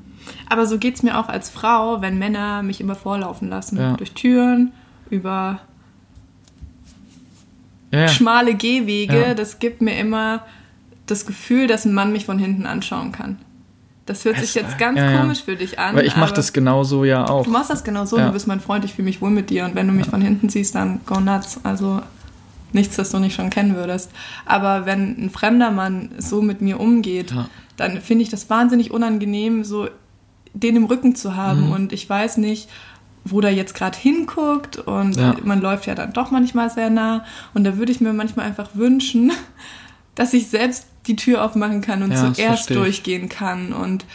Aber 0.50 0.66
so 0.66 0.78
geht 0.78 0.96
es 0.96 1.04
mir 1.04 1.20
auch 1.20 1.30
als 1.30 1.50
Frau, 1.50 2.02
wenn 2.02 2.18
Männer 2.18 2.64
mich 2.64 2.82
immer 2.82 2.96
vorlaufen 2.96 3.50
lassen. 3.50 3.78
Ja. 3.78 3.94
Durch 3.98 4.14
Türen, 4.14 4.72
über 5.10 5.60
Ja, 7.92 8.08
schmale 8.08 8.56
Gehwege. 8.56 9.22
Ja. 9.22 9.34
Das 9.34 9.60
gibt 9.60 9.82
mir 9.82 9.98
immer 9.98 10.46
das 11.08 11.26
Gefühl, 11.26 11.68
dass 11.68 11.86
ein 11.86 11.94
Mann 11.94 12.14
mich 12.14 12.26
von 12.26 12.40
hinten 12.40 12.66
anschauen 12.66 13.12
kann. 13.12 13.38
Das 14.06 14.26
hört 14.26 14.38
sich 14.38 14.56
jetzt 14.56 14.78
ganz 14.78 14.98
ja, 14.98 15.20
komisch 15.20 15.44
für 15.44 15.56
dich 15.56 15.78
an. 15.78 15.96
weil 15.96 16.06
ich 16.06 16.16
mache 16.18 16.34
das 16.34 16.54
genauso 16.54 17.04
ja 17.06 17.28
auch. 17.30 17.44
Du 17.46 17.52
machst 17.52 17.70
das 17.70 17.84
genau 17.84 18.06
so, 18.06 18.18
Ja. 18.18 18.28
du 18.28 18.34
bist 18.34 18.48
mein 18.48 18.60
Freund, 18.60 18.84
ich 18.84 18.94
fühle 18.94 19.06
mich 19.06 19.22
wohl 19.22 19.30
mit 19.30 19.50
dir 19.50 19.66
und 19.66 19.76
wenn 19.76 19.88
du 19.88 19.94
mich 19.94 20.08
von 20.08 20.22
hinten 20.22 20.50
siehst, 20.50 20.76
dann 20.76 21.02
go 21.06 21.20
nuts. 21.20 21.60
Also 21.64 22.02
nichts, 22.74 22.96
das 22.96 23.12
du 23.12 23.20
nicht 23.20 23.36
schon 23.36 23.50
kennen 23.50 23.76
würdest. 23.76 24.12
Aber 24.46 24.86
wenn 24.86 25.26
ein 25.26 25.30
fremder 25.30 25.72
Mann 25.72 26.10
so 26.18 26.42
mit 26.42 26.62
mir 26.62 26.80
umgeht, 26.80 27.34
dann 27.78 28.02
finde 28.02 28.24
ich 28.24 28.30
das 28.30 28.50
wahnsinnig 28.50 28.92
unangenehm, 28.92 29.64
so 29.64 29.88
den 30.54 30.76
im 30.76 30.86
Rücken 30.86 31.16
zu 31.16 31.36
haben 31.36 31.68
Mhm. 31.68 31.72
und 31.72 31.94
ich 31.94 32.10
weiß 32.10 32.38
nicht, 32.38 32.70
wo 33.24 33.40
der 33.42 33.54
jetzt 33.54 33.76
gerade 33.76 33.98
hinguckt 33.98 34.78
und 34.78 35.16
Ja. 35.16 35.36
man 35.44 35.62
läuft 35.62 35.86
ja 35.86 35.96
dann 35.96 36.12
doch 36.14 36.32
manchmal 36.32 36.70
sehr 36.70 36.90
nah 36.90 37.24
und 37.54 37.64
da 37.64 37.78
würde 37.78 37.92
ich 37.92 38.02
mir 38.02 38.14
manchmal 38.14 38.46
einfach 38.48 38.70
wünschen, 38.74 39.32
dass 40.16 40.34
ich 40.34 40.48
selbst 40.48 40.88
die 41.08 41.16
Tür 41.16 41.44
aufmachen 41.44 41.82
kann 41.82 42.04
und 42.04 42.12
Ja, 42.12 42.34
zuerst 42.34 42.70
durchgehen 42.72 43.30
kann 43.30 43.74
und 43.74 44.06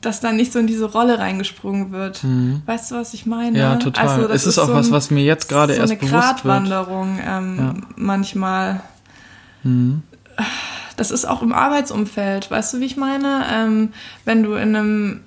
dass 0.00 0.20
dann 0.20 0.36
nicht 0.36 0.50
so 0.52 0.58
in 0.58 0.66
diese 0.66 0.86
Rolle 0.86 1.18
reingesprungen 1.18 1.90
wird. 1.92 2.24
Weißt 2.64 2.90
du, 2.90 2.94
was 2.94 3.12
ich 3.12 3.26
meine? 3.26 3.50
Mhm. 3.50 3.56
Ja, 3.56 3.76
total. 3.76 4.08
Also, 4.08 4.28
das 4.28 4.42
es 4.42 4.46
ist, 4.46 4.58
auch 4.58 4.68
so 4.68 4.74
was, 4.74 4.86
ein- 4.86 4.92
was 4.92 5.10
mir 5.10 5.22
jetzt 5.24 5.48
gerade 5.48 5.74
so 5.74 5.80
erst 5.80 5.90
eine 5.92 5.98
bewusst 6.00 6.12
wird. 6.14 6.22
Gratwanderung 6.24 7.18
ähm, 7.22 7.56
Ja. 7.58 7.74
manchmal. 7.96 8.80
Mhm. 9.62 10.02
Das 11.00 11.10
ist 11.10 11.24
auch 11.24 11.40
im 11.40 11.54
Arbeitsumfeld. 11.54 12.50
Weißt 12.50 12.74
du, 12.74 12.80
wie 12.80 12.84
ich 12.84 12.98
meine? 12.98 13.46
Ähm, 13.50 13.88
wenn 14.26 14.42
du 14.42 14.52
in 14.52 14.76
einem 14.76 15.20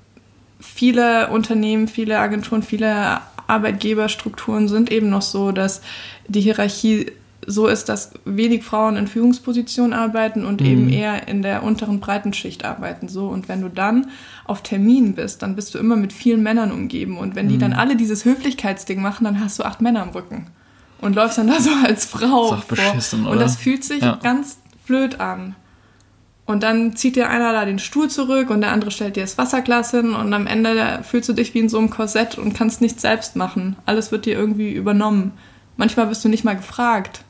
viele 0.59 1.29
Unternehmen, 1.31 1.87
viele 1.87 2.19
Agenturen, 2.19 2.61
viele 2.61 3.21
Arbeitgeberstrukturen 3.47 4.67
sind 4.67 4.91
eben 4.91 5.09
noch 5.09 5.23
so, 5.23 5.51
dass 5.51 5.81
die 6.27 6.41
Hierarchie 6.41 7.11
so 7.47 7.65
ist, 7.65 7.89
dass 7.89 8.11
wenig 8.23 8.63
Frauen 8.63 8.95
in 8.97 9.07
Führungspositionen 9.07 9.93
arbeiten 9.93 10.45
und 10.45 10.61
Mhm. 10.61 10.67
eben 10.67 10.89
eher 10.89 11.27
in 11.27 11.41
der 11.41 11.63
unteren 11.63 11.99
Breitenschicht 11.99 12.63
arbeiten. 12.65 13.09
So 13.09 13.27
und 13.29 13.49
wenn 13.49 13.61
du 13.61 13.67
dann 13.69 14.11
auf 14.45 14.61
Termin 14.61 15.15
bist, 15.15 15.41
dann 15.41 15.55
bist 15.55 15.73
du 15.73 15.79
immer 15.79 15.95
mit 15.95 16.13
vielen 16.13 16.43
Männern 16.43 16.71
umgeben 16.71 17.17
und 17.17 17.35
wenn 17.35 17.49
die 17.49 17.55
Mhm. 17.55 17.59
dann 17.61 17.73
alle 17.73 17.95
dieses 17.95 18.25
Höflichkeitsding 18.25 19.01
machen, 19.01 19.23
dann 19.23 19.39
hast 19.39 19.57
du 19.57 19.63
acht 19.63 19.81
Männer 19.81 20.03
am 20.03 20.09
Rücken 20.09 20.51
und 21.01 21.15
läufst 21.15 21.39
dann 21.39 21.47
da 21.47 21.59
so 21.59 21.71
als 21.83 22.05
Frau 22.05 22.45
Ist 22.45 22.59
auch 22.59 22.63
beschissen, 22.65 23.23
vor. 23.23 23.31
oder? 23.31 23.39
Und 23.39 23.39
das 23.41 23.55
fühlt 23.57 23.83
sich 23.83 24.03
Ja. 24.03 24.19
ganz 24.21 24.59
blöd 24.85 25.19
an. 25.19 25.55
Und 26.45 26.61
dann 26.63 26.95
zieht 26.95 27.15
dir 27.15 27.29
einer 27.29 27.53
da 27.53 27.63
den 27.63 27.79
Stuhl 27.79 28.09
zurück 28.09 28.49
und 28.49 28.61
der 28.61 28.71
andere 28.73 28.91
stellt 28.91 29.15
dir 29.15 29.23
das 29.23 29.37
Wasserglas 29.37 29.91
hin 29.91 30.13
und 30.13 30.33
am 30.33 30.45
Ende 30.45 30.99
fühlst 31.03 31.29
du 31.29 31.33
dich 31.33 31.53
wie 31.53 31.59
in 31.59 31.69
so 31.69 31.77
einem 31.77 31.89
Korsett 31.89 32.37
und 32.37 32.53
kannst 32.53 32.81
nichts 32.81 33.01
selbst 33.01 33.37
machen. 33.37 33.77
Alles 33.85 34.11
wird 34.11 34.25
dir 34.25 34.37
irgendwie 34.37 34.71
übernommen. 34.73 35.31
Manchmal 35.77 36.09
wirst 36.09 36.25
du 36.25 36.29
nicht 36.29 36.43
mal 36.43 36.57
gefragt. 36.57 37.23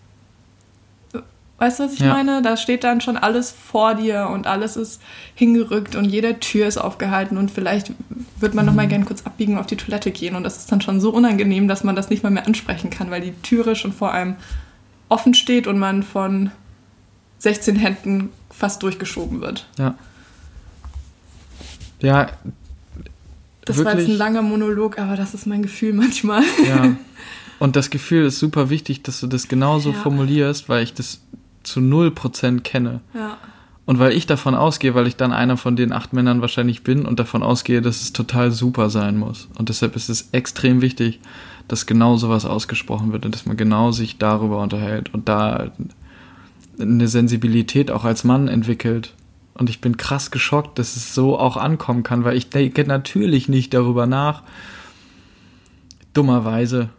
Weißt 1.59 1.79
du, 1.79 1.83
was 1.83 1.93
ich 1.93 1.99
Ja. 1.99 2.11
meine? 2.13 2.41
Da 2.41 2.57
steht 2.57 2.83
dann 2.83 3.01
schon 3.01 3.15
alles 3.15 3.51
vor 3.51 3.93
dir 3.93 4.29
und 4.33 4.47
alles 4.47 4.75
ist 4.75 4.99
hingerückt 5.35 5.95
und 5.95 6.05
jede 6.05 6.39
Tür 6.39 6.67
ist 6.67 6.79
aufgehalten 6.79 7.37
und 7.37 7.51
vielleicht 7.51 7.91
wird 8.39 8.55
man 8.55 8.65
noch 8.65 8.73
mal 8.73 8.87
gern 8.87 9.05
kurz 9.05 9.21
abbiegen 9.25 9.53
und 9.53 9.59
auf 9.59 9.67
die 9.67 9.77
Toilette 9.77 10.09
gehen 10.09 10.35
und 10.35 10.43
das 10.43 10.57
ist 10.57 10.71
dann 10.71 10.81
schon 10.81 10.99
so 10.99 11.11
unangenehm, 11.11 11.67
dass 11.67 11.83
man 11.83 11.95
das 11.95 12.09
nicht 12.09 12.23
mal 12.23 12.31
mehr 12.31 12.47
ansprechen 12.47 12.89
kann, 12.89 13.11
weil 13.11 13.21
die 13.21 13.33
Türe 13.43 13.75
schon 13.75 13.93
vor 13.93 14.11
einem 14.11 14.35
offen 15.07 15.35
steht 15.35 15.67
und 15.67 15.77
man 15.77 16.01
von 16.01 16.49
16 17.43 17.75
Händen 17.75 18.29
fast 18.49 18.81
durchgeschoben 18.83 19.41
wird. 19.41 19.67
Ja. 19.77 19.95
Ja, 22.01 22.29
Das 23.65 23.77
war 23.77 23.85
jetzt 23.93 23.99
Wirklich? 23.99 24.09
ein 24.09 24.17
langer 24.17 24.41
Monolog, 24.41 24.97
aber 24.99 25.15
das 25.15 25.33
ist 25.33 25.45
mein 25.45 25.61
Gefühl 25.61 25.93
manchmal. 25.93 26.43
ja. 26.67 26.95
Und 27.59 27.75
das 27.77 27.89
Gefühl 27.89 28.25
ist 28.25 28.39
super 28.39 28.69
wichtig, 28.69 29.03
dass 29.03 29.19
du 29.21 29.27
das 29.27 29.47
genauso 29.47 29.91
Ja. 29.91 29.95
formulierst, 29.97 30.67
weil 30.69 30.83
ich 30.83 30.93
das 30.93 31.21
zu 31.63 31.79
0% 31.79 32.61
kenne. 32.61 32.99
Ja. 33.13 33.37
Und 33.85 33.99
weil 33.99 34.13
ich 34.13 34.25
davon 34.25 34.55
ausgehe, 34.55 34.95
weil 34.95 35.07
ich 35.07 35.15
dann 35.17 35.31
einer 35.33 35.55
von 35.57 35.75
den 35.75 35.91
acht 35.93 36.11
Männern 36.13 36.39
wahrscheinlich 36.41 36.83
bin 36.83 37.05
und 37.05 37.19
davon 37.19 37.43
ausgehe, 37.43 37.81
dass 37.81 38.01
es 38.01 38.11
total 38.13 38.51
super 38.51 38.89
sein 38.89 39.17
muss. 39.17 39.47
Und 39.57 39.67
deshalb 39.69 39.95
ist 39.97 40.09
es 40.09 40.29
extrem 40.31 40.81
wichtig, 40.81 41.19
dass 41.67 41.85
genau 41.85 42.15
sowas 42.17 42.45
ausgesprochen 42.45 43.11
wird 43.13 43.25
und 43.25 43.33
dass 43.35 43.45
man 43.45 43.55
genau 43.57 43.91
sich 43.91 44.17
darüber 44.17 44.61
unterhält 44.61 45.13
und 45.13 45.27
da 45.29 45.71
eine 46.79 47.07
Sensibilität 47.07 47.91
auch 47.91 48.03
als 48.03 48.23
Mann 48.23 48.47
entwickelt. 48.47 49.13
Und 49.53 49.69
ich 49.69 49.81
bin 49.81 49.97
krass 49.97 50.31
geschockt, 50.31 50.79
dass 50.79 50.95
es 50.95 51.13
so 51.13 51.37
auch 51.37 51.57
ankommen 51.57 52.03
kann, 52.03 52.23
weil 52.23 52.35
ich 52.35 52.49
denke 52.49 52.85
natürlich 52.85 53.49
nicht 53.49 53.73
darüber 53.73 54.07
nach, 54.07 54.43
dummerweise, 56.13 56.89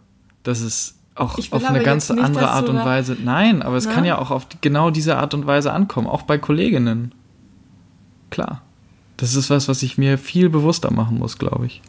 dass 0.43 0.61
es 0.61 0.95
auch 1.15 1.37
auf 1.37 1.65
eine 1.65 1.83
ganz 1.83 2.09
nicht, 2.09 2.21
andere 2.21 2.49
Art 2.49 2.69
und 2.69 2.77
Weise. 2.77 3.17
Nein, 3.21 3.61
aber 3.61 3.77
es 3.77 3.85
Na? 3.85 3.93
kann 3.93 4.05
ja 4.05 4.17
auch 4.17 4.31
auf 4.31 4.47
genau 4.61 4.89
diese 4.89 5.17
Art 5.17 5.33
und 5.33 5.47
Weise 5.47 5.71
ankommen, 5.71 6.07
auch 6.07 6.23
bei 6.23 6.37
Kolleginnen. 6.37 7.13
Klar. 8.29 8.61
Das 9.17 9.35
ist 9.35 9.49
was, 9.49 9.69
was 9.69 9.81
ich 9.81 9.97
mir 9.97 10.17
viel 10.17 10.49
bewusster 10.49 10.91
machen 10.91 11.19
muss, 11.19 11.37
glaube 11.37 11.65
ich. 11.67 11.81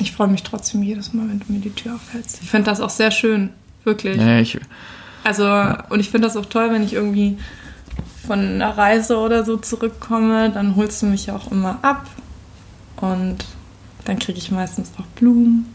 Ich 0.00 0.12
freue 0.12 0.28
mich 0.28 0.42
trotzdem 0.42 0.82
jedes 0.82 1.12
Mal, 1.12 1.28
wenn 1.28 1.38
du 1.38 1.52
mir 1.52 1.60
die 1.60 1.70
Tür 1.70 1.94
aufhältst. 1.94 2.42
Ich 2.42 2.50
finde 2.50 2.70
das 2.70 2.80
auch 2.80 2.90
sehr 2.90 3.10
schön, 3.10 3.50
wirklich. 3.84 4.16
Ja, 4.16 4.40
ich, 4.40 4.58
Also, 5.26 5.44
und 5.88 5.98
ich 5.98 6.10
finde 6.10 6.28
das 6.28 6.36
auch 6.36 6.46
toll, 6.46 6.70
wenn 6.70 6.84
ich 6.84 6.92
irgendwie 6.92 7.36
von 8.28 8.38
einer 8.38 8.78
Reise 8.78 9.18
oder 9.18 9.44
so 9.44 9.56
zurückkomme, 9.56 10.50
dann 10.50 10.76
holst 10.76 11.02
du 11.02 11.06
mich 11.06 11.26
ja 11.26 11.34
auch 11.34 11.50
immer 11.50 11.80
ab 11.82 12.06
und 12.98 13.38
dann 14.04 14.20
kriege 14.20 14.38
ich 14.38 14.52
meistens 14.52 14.92
auch 15.00 15.06
Blumen. 15.18 15.66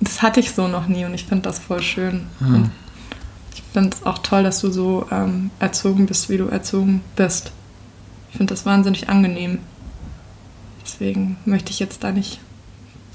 Das 0.00 0.20
hatte 0.20 0.38
ich 0.38 0.52
so 0.52 0.68
noch 0.68 0.86
nie 0.86 1.06
und 1.06 1.14
ich 1.14 1.24
finde 1.24 1.44
das 1.44 1.58
voll 1.58 1.80
schön. 1.80 2.26
Und 2.40 2.70
ich 3.54 3.62
finde 3.72 3.96
es 3.96 4.04
auch 4.04 4.18
toll, 4.18 4.42
dass 4.42 4.60
du 4.60 4.70
so 4.70 5.06
ähm, 5.10 5.50
erzogen 5.58 6.04
bist, 6.04 6.28
wie 6.28 6.36
du 6.36 6.48
erzogen 6.48 7.00
bist. 7.16 7.52
Ich 8.30 8.36
finde 8.36 8.52
das 8.52 8.66
wahnsinnig 8.66 9.08
angenehm. 9.08 9.60
Deswegen 10.84 11.38
möchte 11.46 11.70
ich 11.70 11.78
jetzt 11.78 12.04
da 12.04 12.12
nicht, 12.12 12.38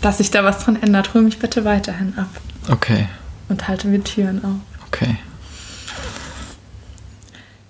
dass 0.02 0.18
sich 0.18 0.32
da 0.32 0.44
was 0.44 0.66
dran 0.66 0.82
ändert. 0.82 1.14
Hol 1.14 1.22
mich 1.22 1.38
bitte 1.38 1.64
weiterhin 1.64 2.18
ab 2.18 2.30
okay, 2.72 3.08
und 3.50 3.68
halte 3.68 3.88
mir 3.88 4.04
Türen 4.04 4.44
auf. 4.44 4.79
Okay. 5.02 5.18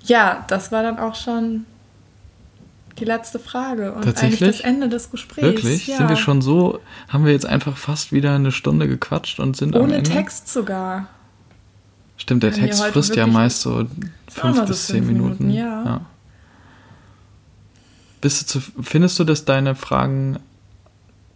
Ja, 0.03 0.43
das 0.47 0.71
war 0.71 0.83
dann 0.83 0.97
auch 0.97 1.15
schon 1.15 1.65
die 2.97 3.05
letzte 3.05 3.39
Frage 3.39 3.93
und 3.93 4.03
Tatsächlich? 4.03 4.41
eigentlich 4.41 4.57
das 4.57 4.65
Ende 4.65 4.89
des 4.89 5.11
Gesprächs. 5.11 5.43
Wirklich? 5.43 5.87
Ja. 5.87 5.97
Sind 5.97 6.09
wir 6.09 6.15
schon 6.15 6.41
so, 6.41 6.79
haben 7.07 7.25
wir 7.25 7.31
jetzt 7.31 7.45
einfach 7.45 7.77
fast 7.77 8.11
wieder 8.11 8.35
eine 8.35 8.51
Stunde 8.51 8.87
gequatscht 8.87 9.39
und 9.39 9.55
sind 9.55 9.75
Ohne? 9.75 10.03
Text 10.03 10.51
sogar. 10.51 11.07
Stimmt, 12.17 12.43
der 12.43 12.51
haben 12.51 12.59
Text 12.59 12.83
frisst 12.83 13.15
ja 13.15 13.27
meist 13.27 13.61
so 13.61 13.87
fünf 14.27 14.57
so 14.57 14.65
bis 14.65 14.87
zehn 14.87 15.05
Minuten. 15.05 15.47
Minuten, 15.47 15.51
ja. 15.51 16.01
Bist 18.19 18.41
du 18.41 18.59
zu, 18.59 18.71
findest 18.81 19.17
du, 19.19 19.23
dass 19.23 19.45
deine 19.45 19.75
Fragen 19.75 20.39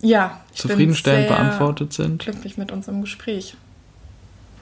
Ja, 0.01 0.41
ich 0.53 0.59
zufriedenstellend 0.59 1.29
bin 1.29 1.37
sehr 1.37 1.43
beantwortet 1.45 1.93
sind? 1.93 2.23
glücklich 2.23 2.57
mit 2.57 2.73
unserem 2.73 3.01
Gespräch. 3.01 3.55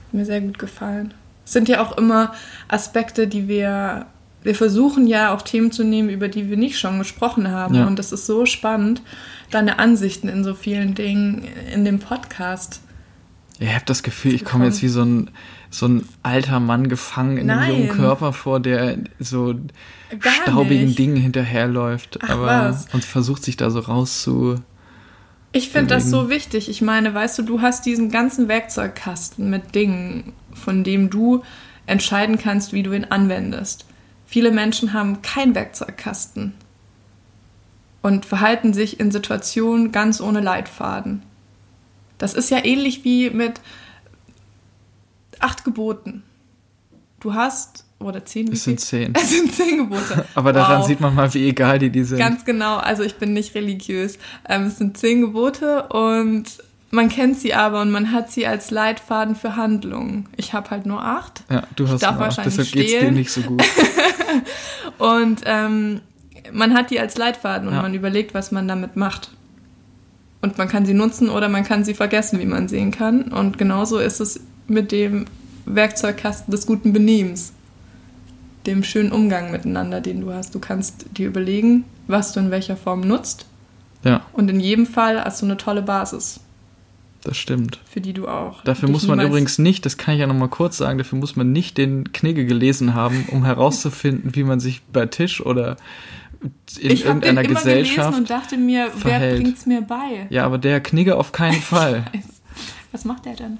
Hat 0.06 0.14
Mir 0.14 0.24
sehr 0.24 0.40
gut 0.40 0.58
gefallen. 0.58 1.14
Es 1.44 1.52
sind 1.52 1.68
ja 1.68 1.82
auch 1.82 1.96
immer 1.98 2.32
Aspekte, 2.68 3.26
die 3.26 3.48
wir. 3.48 4.06
Wir 4.44 4.56
versuchen 4.56 5.06
ja 5.06 5.32
auch 5.32 5.42
Themen 5.42 5.70
zu 5.70 5.84
nehmen, 5.84 6.08
über 6.08 6.26
die 6.26 6.50
wir 6.50 6.56
nicht 6.56 6.76
schon 6.76 6.98
gesprochen 6.98 7.48
haben. 7.48 7.76
Ja. 7.76 7.86
Und 7.86 7.96
das 7.98 8.10
ist 8.10 8.26
so 8.26 8.44
spannend, 8.44 9.00
deine 9.52 9.78
Ansichten 9.78 10.28
in 10.28 10.42
so 10.42 10.54
vielen 10.54 10.94
Dingen 10.96 11.44
in 11.72 11.84
dem 11.84 12.00
Podcast. 12.00 12.80
Ja, 13.60 13.68
Ich 13.68 13.74
habe 13.74 13.84
das 13.86 14.02
Gefühl, 14.02 14.34
ich 14.34 14.44
komme 14.44 14.64
jetzt 14.64 14.82
wie 14.82 14.88
so 14.88 15.02
ein, 15.04 15.30
so 15.70 15.86
ein 15.86 16.08
alter 16.24 16.58
Mann 16.58 16.88
gefangen 16.88 17.36
in 17.38 17.50
einem 17.50 17.60
Nein. 17.60 17.70
jungen 17.70 17.88
Körper 17.90 18.32
vor, 18.32 18.58
der 18.58 18.98
so 19.20 19.54
Gar 20.18 20.32
staubigen 20.42 20.86
nicht. 20.86 20.98
Dingen 20.98 21.16
hinterherläuft 21.16 22.18
Ach, 22.22 22.30
aber, 22.30 22.46
was. 22.46 22.86
und 22.92 23.04
versucht 23.04 23.44
sich 23.44 23.56
da 23.56 23.70
so 23.70 23.78
rauszu. 23.78 24.56
Ich 25.52 25.68
finde 25.68 25.94
das 25.94 26.10
so 26.10 26.30
wichtig. 26.30 26.68
Ich 26.68 26.82
meine, 26.82 27.14
weißt 27.14 27.38
du, 27.38 27.42
du 27.42 27.60
hast 27.60 27.86
diesen 27.86 28.10
ganzen 28.10 28.48
Werkzeugkasten 28.48 29.50
mit 29.50 29.74
Dingen, 29.76 30.32
von 30.54 30.84
dem 30.84 31.10
du 31.10 31.42
entscheiden 31.86 32.38
kannst, 32.38 32.72
wie 32.72 32.82
du 32.82 32.92
ihn 32.92 33.04
anwendest. 33.04 33.86
Viele 34.26 34.50
Menschen 34.50 34.92
haben 34.92 35.22
keinen 35.22 35.54
Werkzeugkasten 35.54 36.54
und 38.02 38.24
verhalten 38.24 38.72
sich 38.72 38.98
in 38.98 39.10
Situationen 39.10 39.92
ganz 39.92 40.20
ohne 40.20 40.40
Leitfaden. 40.40 41.22
Das 42.18 42.34
ist 42.34 42.50
ja 42.50 42.64
ähnlich 42.64 43.04
wie 43.04 43.30
mit 43.30 43.60
acht 45.38 45.64
Geboten. 45.64 46.22
Du 47.20 47.34
hast, 47.34 47.84
oder 47.98 48.24
zehn? 48.24 48.50
Es 48.52 48.64
sind 48.64 48.80
zehn. 48.80 49.12
Es 49.16 49.30
sind 49.30 49.52
zehn 49.52 49.78
Gebote. 49.78 50.26
Aber 50.34 50.52
daran 50.52 50.80
wow. 50.80 50.86
sieht 50.86 51.00
man 51.00 51.14
mal, 51.14 51.32
wie 51.34 51.48
egal 51.48 51.78
die 51.78 51.90
die 51.90 52.04
sind. 52.04 52.18
Ganz 52.18 52.44
genau, 52.44 52.76
also 52.76 53.02
ich 53.02 53.16
bin 53.16 53.32
nicht 53.32 53.54
religiös. 53.54 54.18
Ähm, 54.48 54.64
es 54.64 54.78
sind 54.78 54.96
zehn 54.98 55.20
Gebote 55.20 55.88
und 55.88 56.44
man 56.92 57.08
kennt 57.08 57.38
sie 57.38 57.54
aber 57.54 57.80
und 57.80 57.90
man 57.90 58.12
hat 58.12 58.30
sie 58.30 58.46
als 58.46 58.70
Leitfaden 58.70 59.34
für 59.34 59.56
Handlungen. 59.56 60.28
Ich 60.36 60.52
habe 60.52 60.70
halt 60.70 60.84
nur 60.84 61.02
acht. 61.02 61.42
Ja, 61.50 61.62
du 61.74 61.88
hast 61.88 61.94
ich 61.94 62.00
darf 62.00 62.18
nur 62.18 62.26
acht, 62.26 62.44
deshalb 62.44 62.70
geht 62.70 62.86
es 62.86 63.00
dir 63.00 63.10
nicht 63.10 63.30
so 63.30 63.40
gut. 63.40 63.64
und 64.98 65.40
ähm, 65.46 66.02
man 66.52 66.74
hat 66.74 66.90
die 66.90 67.00
als 67.00 67.16
Leitfaden 67.16 67.66
und 67.66 67.74
ja. 67.74 67.80
man 67.80 67.94
überlegt, 67.94 68.34
was 68.34 68.52
man 68.52 68.68
damit 68.68 68.94
macht. 68.94 69.30
Und 70.42 70.58
man 70.58 70.68
kann 70.68 70.84
sie 70.84 70.92
nutzen 70.92 71.30
oder 71.30 71.48
man 71.48 71.64
kann 71.64 71.82
sie 71.82 71.94
vergessen, 71.94 72.38
wie 72.40 72.46
man 72.46 72.68
sehen 72.68 72.90
kann. 72.90 73.22
Und 73.22 73.56
genauso 73.56 73.98
ist 73.98 74.20
es 74.20 74.40
mit 74.66 74.92
dem 74.92 75.24
Werkzeugkasten 75.64 76.50
des 76.50 76.66
guten 76.66 76.92
Benehmens, 76.92 77.54
dem 78.66 78.84
schönen 78.84 79.12
Umgang 79.12 79.50
miteinander, 79.50 80.02
den 80.02 80.20
du 80.20 80.32
hast. 80.34 80.54
Du 80.54 80.58
kannst 80.58 81.06
dir 81.16 81.28
überlegen, 81.28 81.84
was 82.06 82.32
du 82.32 82.40
in 82.40 82.50
welcher 82.50 82.76
Form 82.76 83.00
nutzt. 83.00 83.46
Ja. 84.04 84.26
Und 84.34 84.50
in 84.50 84.60
jedem 84.60 84.86
Fall 84.86 85.24
hast 85.24 85.40
du 85.40 85.46
eine 85.46 85.56
tolle 85.56 85.80
Basis. 85.80 86.40
Das 87.24 87.36
stimmt. 87.36 87.78
Für 87.88 88.00
die 88.00 88.12
du 88.12 88.26
auch. 88.26 88.64
Dafür 88.64 88.88
muss 88.90 89.06
man 89.06 89.20
übrigens 89.20 89.58
nicht, 89.58 89.86
das 89.86 89.96
kann 89.96 90.14
ich 90.14 90.20
ja 90.20 90.26
nochmal 90.26 90.48
kurz 90.48 90.76
sagen, 90.76 90.98
dafür 90.98 91.18
muss 91.18 91.36
man 91.36 91.52
nicht 91.52 91.78
den 91.78 92.12
Knigge 92.12 92.44
gelesen 92.46 92.94
haben, 92.94 93.26
um 93.30 93.44
herauszufinden, 93.44 94.34
wie 94.34 94.42
man 94.44 94.58
sich 94.58 94.82
bei 94.92 95.06
Tisch 95.06 95.40
oder 95.44 95.76
in 96.80 96.90
ich 96.90 97.04
irgendeiner 97.04 97.42
den 97.42 97.50
immer 97.52 97.60
Gesellschaft. 97.60 98.18
und 98.18 98.28
dachte 98.28 98.56
mir, 98.56 98.90
verhält. 98.90 99.34
wer 99.36 99.42
bringt's 99.42 99.66
mir 99.66 99.82
bei? 99.82 100.26
Ja, 100.30 100.44
aber 100.44 100.58
der 100.58 100.80
Knigge 100.80 101.16
auf 101.16 101.30
keinen 101.30 101.60
Fall. 101.62 102.04
Was 102.90 103.04
macht 103.04 103.24
der 103.26 103.34
denn? 103.36 103.58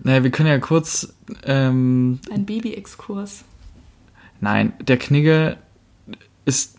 Naja, 0.00 0.24
wir 0.24 0.30
können 0.30 0.48
ja 0.48 0.58
kurz. 0.58 1.14
Ähm, 1.44 2.18
Ein 2.32 2.44
Baby-Exkurs. 2.44 3.44
Nein, 4.40 4.72
der 4.80 4.96
Knigge 4.98 5.56
ist 6.44 6.76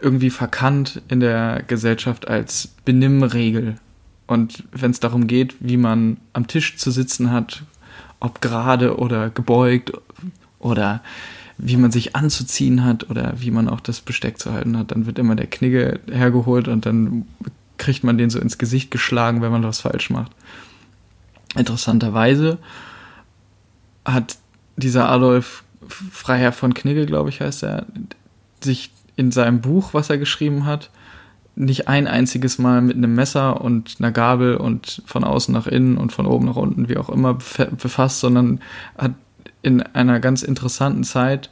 irgendwie 0.00 0.30
verkannt 0.30 1.00
in 1.08 1.20
der 1.20 1.62
Gesellschaft 1.66 2.26
als 2.26 2.74
Benimmregel. 2.84 3.76
Und 4.32 4.64
wenn 4.72 4.90
es 4.90 5.00
darum 5.00 5.26
geht, 5.26 5.54
wie 5.60 5.76
man 5.76 6.16
am 6.32 6.46
Tisch 6.46 6.78
zu 6.78 6.90
sitzen 6.90 7.30
hat, 7.30 7.64
ob 8.18 8.40
gerade 8.40 8.96
oder 8.96 9.28
gebeugt 9.28 9.92
oder 10.58 11.02
wie 11.58 11.76
man 11.76 11.92
sich 11.92 12.16
anzuziehen 12.16 12.82
hat 12.82 13.10
oder 13.10 13.34
wie 13.36 13.50
man 13.50 13.68
auch 13.68 13.80
das 13.80 14.00
Besteck 14.00 14.38
zu 14.38 14.52
halten 14.52 14.78
hat, 14.78 14.90
dann 14.90 15.04
wird 15.04 15.18
immer 15.18 15.36
der 15.36 15.48
Knigge 15.48 16.00
hergeholt 16.10 16.66
und 16.66 16.86
dann 16.86 17.26
kriegt 17.76 18.04
man 18.04 18.16
den 18.16 18.30
so 18.30 18.38
ins 18.38 18.56
Gesicht 18.56 18.90
geschlagen, 18.90 19.42
wenn 19.42 19.52
man 19.52 19.64
was 19.64 19.80
falsch 19.80 20.08
macht. 20.08 20.32
Interessanterweise 21.54 22.58
hat 24.04 24.38
dieser 24.76 25.10
Adolf 25.10 25.62
Freiherr 25.88 26.52
von 26.52 26.72
Knigge, 26.72 27.04
glaube 27.04 27.28
ich, 27.28 27.40
heißt 27.40 27.64
er, 27.64 27.86
sich 28.62 28.92
in 29.16 29.30
seinem 29.30 29.60
Buch, 29.60 29.92
was 29.92 30.08
er 30.08 30.16
geschrieben 30.16 30.64
hat, 30.64 30.90
nicht 31.54 31.88
ein 31.88 32.06
einziges 32.06 32.58
Mal 32.58 32.80
mit 32.80 32.96
einem 32.96 33.14
Messer 33.14 33.60
und 33.60 33.96
einer 33.98 34.12
Gabel 34.12 34.56
und 34.56 35.02
von 35.04 35.24
außen 35.24 35.52
nach 35.52 35.66
innen 35.66 35.98
und 35.98 36.12
von 36.12 36.26
oben 36.26 36.46
nach 36.46 36.56
unten, 36.56 36.88
wie 36.88 36.96
auch 36.96 37.10
immer, 37.10 37.34
befasst, 37.34 38.20
sondern 38.20 38.60
hat 38.96 39.12
in 39.62 39.82
einer 39.82 40.18
ganz 40.18 40.42
interessanten 40.42 41.04
Zeit 41.04 41.50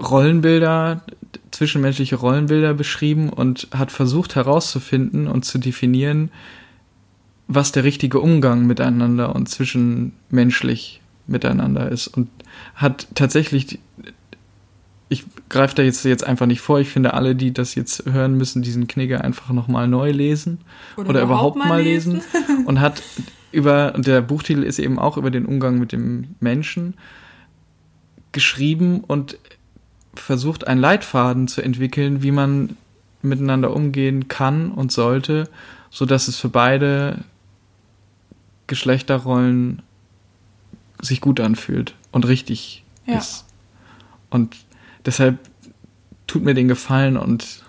Rollenbilder, 0.00 1.02
zwischenmenschliche 1.50 2.16
Rollenbilder 2.16 2.74
beschrieben 2.74 3.28
und 3.28 3.68
hat 3.74 3.92
versucht 3.92 4.34
herauszufinden 4.34 5.26
und 5.26 5.44
zu 5.44 5.58
definieren, 5.58 6.30
was 7.48 7.72
der 7.72 7.84
richtige 7.84 8.20
Umgang 8.20 8.66
miteinander 8.66 9.34
und 9.34 9.48
zwischenmenschlich 9.48 11.00
miteinander 11.26 11.90
ist 11.90 12.08
und 12.08 12.28
hat 12.74 13.08
tatsächlich 13.14 13.78
ich 15.10 15.24
greife 15.48 15.74
da 15.74 15.82
jetzt, 15.82 16.04
jetzt 16.04 16.24
einfach 16.24 16.46
nicht 16.46 16.60
vor. 16.60 16.78
Ich 16.78 16.88
finde, 16.88 17.14
alle, 17.14 17.34
die 17.34 17.52
das 17.52 17.74
jetzt 17.74 18.04
hören, 18.06 18.36
müssen 18.36 18.62
diesen 18.62 18.86
Knigge 18.86 19.22
einfach 19.22 19.50
nochmal 19.50 19.88
neu 19.88 20.12
lesen 20.12 20.60
oder, 20.96 21.10
oder 21.10 21.22
überhaupt, 21.22 21.56
überhaupt, 21.56 21.68
mal 21.68 21.82
lesen. 21.82 22.22
lesen. 22.46 22.66
und 22.66 22.80
hat 22.80 23.02
über, 23.50 23.92
und 23.96 24.06
der 24.06 24.20
Buchtitel 24.20 24.62
ist 24.62 24.78
eben 24.78 25.00
auch 25.00 25.16
über 25.16 25.32
den 25.32 25.46
Umgang 25.46 25.80
mit 25.80 25.90
dem 25.90 26.36
Menschen 26.38 26.94
geschrieben 28.30 29.00
und 29.00 29.36
versucht, 30.14 30.68
einen 30.68 30.80
Leitfaden 30.80 31.48
zu 31.48 31.60
entwickeln, 31.60 32.22
wie 32.22 32.30
man 32.30 32.76
miteinander 33.20 33.74
umgehen 33.74 34.28
kann 34.28 34.70
und 34.70 34.92
sollte, 34.92 35.48
so 35.90 36.06
dass 36.06 36.28
es 36.28 36.36
für 36.36 36.48
beide 36.48 37.18
Geschlechterrollen 38.68 39.82
sich 41.02 41.20
gut 41.20 41.40
anfühlt 41.40 41.96
und 42.12 42.28
richtig 42.28 42.84
ja. 43.06 43.18
ist. 43.18 43.44
Und 44.30 44.56
deshalb 45.06 45.38
tut 46.26 46.44
mir 46.44 46.54
den 46.54 46.68
Gefallen 46.68 47.16
und 47.16 47.62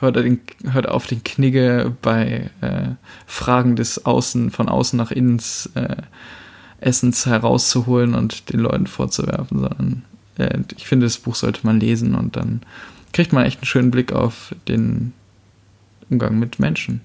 hört, 0.00 0.16
den, 0.16 0.40
hört 0.70 0.88
auf 0.88 1.06
den 1.06 1.22
Knigge 1.22 1.94
bei 2.02 2.50
äh, 2.60 2.88
Fragen 3.26 3.76
des 3.76 4.06
Außen, 4.06 4.50
von 4.50 4.68
außen 4.68 4.96
nach 4.96 5.10
Innens 5.10 5.70
äh, 5.74 5.96
Essens 6.80 7.26
herauszuholen 7.26 8.14
und 8.14 8.52
den 8.52 8.60
Leuten 8.60 8.86
vorzuwerfen, 8.86 9.60
sondern 9.60 10.04
äh, 10.38 10.58
ich 10.76 10.86
finde, 10.86 11.06
das 11.06 11.18
Buch 11.18 11.34
sollte 11.34 11.60
man 11.64 11.78
lesen 11.78 12.14
und 12.14 12.36
dann 12.36 12.62
kriegt 13.12 13.32
man 13.32 13.44
echt 13.44 13.58
einen 13.58 13.66
schönen 13.66 13.90
Blick 13.90 14.12
auf 14.12 14.54
den 14.66 15.12
Umgang 16.08 16.38
mit 16.38 16.58
Menschen 16.58 17.02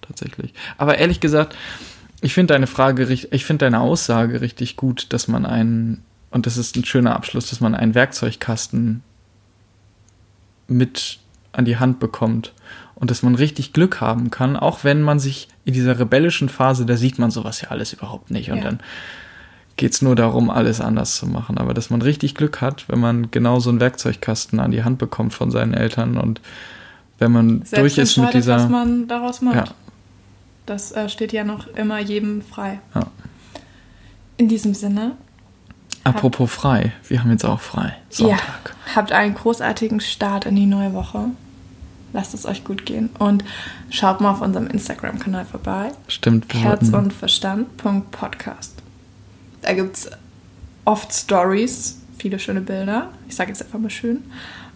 tatsächlich. 0.00 0.54
Aber 0.78 0.98
ehrlich 0.98 1.20
gesagt, 1.20 1.56
ich 2.20 2.34
finde 2.34 2.54
deine 2.54 2.66
Frage, 2.66 3.04
ich 3.04 3.44
finde 3.44 3.66
deine 3.66 3.80
Aussage 3.80 4.40
richtig 4.40 4.76
gut, 4.76 5.12
dass 5.12 5.28
man 5.28 5.46
einen, 5.46 6.02
und 6.30 6.46
das 6.46 6.56
ist 6.56 6.76
ein 6.76 6.84
schöner 6.84 7.14
Abschluss, 7.14 7.50
dass 7.50 7.60
man 7.60 7.74
einen 7.74 7.94
Werkzeugkasten 7.94 9.02
mit 10.68 11.18
an 11.52 11.64
die 11.64 11.78
Hand 11.78 11.98
bekommt 11.98 12.52
und 12.94 13.10
dass 13.10 13.22
man 13.22 13.34
richtig 13.34 13.72
Glück 13.72 14.00
haben 14.00 14.30
kann, 14.30 14.56
auch 14.56 14.84
wenn 14.84 15.02
man 15.02 15.18
sich 15.18 15.48
in 15.64 15.74
dieser 15.74 15.98
rebellischen 15.98 16.48
Phase, 16.48 16.86
da 16.86 16.96
sieht 16.96 17.18
man 17.18 17.30
sowas 17.30 17.60
ja 17.60 17.68
alles 17.68 17.92
überhaupt 17.92 18.30
nicht 18.30 18.50
und 18.50 18.58
ja. 18.58 18.64
dann 18.64 18.80
geht 19.76 19.92
es 19.92 20.02
nur 20.02 20.16
darum, 20.16 20.50
alles 20.50 20.80
anders 20.80 21.16
zu 21.16 21.26
machen. 21.26 21.56
Aber 21.56 21.72
dass 21.72 21.88
man 21.88 22.02
richtig 22.02 22.34
Glück 22.34 22.60
hat, 22.60 22.88
wenn 22.88 22.98
man 22.98 23.30
genau 23.30 23.60
so 23.60 23.70
einen 23.70 23.80
Werkzeugkasten 23.80 24.60
an 24.60 24.72
die 24.72 24.82
Hand 24.82 24.98
bekommt 24.98 25.32
von 25.32 25.50
seinen 25.50 25.72
Eltern 25.72 26.18
und 26.18 26.40
wenn 27.18 27.32
man 27.32 27.62
Selbst 27.62 27.76
durch 27.76 27.98
ist 27.98 28.16
mit 28.18 28.34
dieser. 28.34 28.56
was 28.56 28.68
man 28.68 29.08
daraus 29.08 29.40
macht. 29.40 29.68
Ja. 29.68 29.74
Das 30.66 30.92
äh, 30.92 31.08
steht 31.08 31.32
ja 31.32 31.44
noch 31.44 31.66
immer 31.68 31.98
jedem 31.98 32.42
frei. 32.42 32.80
Ja. 32.94 33.06
In 34.36 34.48
diesem 34.48 34.74
Sinne 34.74 35.16
Apropos 36.04 36.50
frei, 36.50 36.92
wir 37.06 37.22
haben 37.22 37.30
jetzt 37.30 37.44
auch 37.44 37.60
frei. 37.60 37.96
Sonntag. 38.08 38.74
Ja, 38.86 38.96
habt 38.96 39.12
einen 39.12 39.34
großartigen 39.34 40.00
Start 40.00 40.46
in 40.46 40.56
die 40.56 40.66
neue 40.66 40.94
Woche. 40.94 41.26
Lasst 42.12 42.32
es 42.32 42.46
euch 42.46 42.64
gut 42.64 42.86
gehen 42.86 43.10
und 43.18 43.44
schaut 43.90 44.20
mal 44.20 44.30
auf 44.30 44.40
unserem 44.40 44.66
Instagram-Kanal 44.66 45.44
vorbei. 45.44 45.92
Stimmt. 46.08 46.52
Herz 46.54 46.88
und 46.88 47.12
Verstand.podcast. 47.12 48.82
Da 49.62 49.74
gibt 49.74 49.96
es 49.96 50.10
oft 50.86 51.12
Stories, 51.12 52.00
viele 52.16 52.38
schöne 52.38 52.62
Bilder. 52.62 53.10
Ich 53.28 53.36
sage 53.36 53.50
jetzt 53.50 53.62
einfach 53.62 53.78
mal 53.78 53.90
schön. 53.90 54.24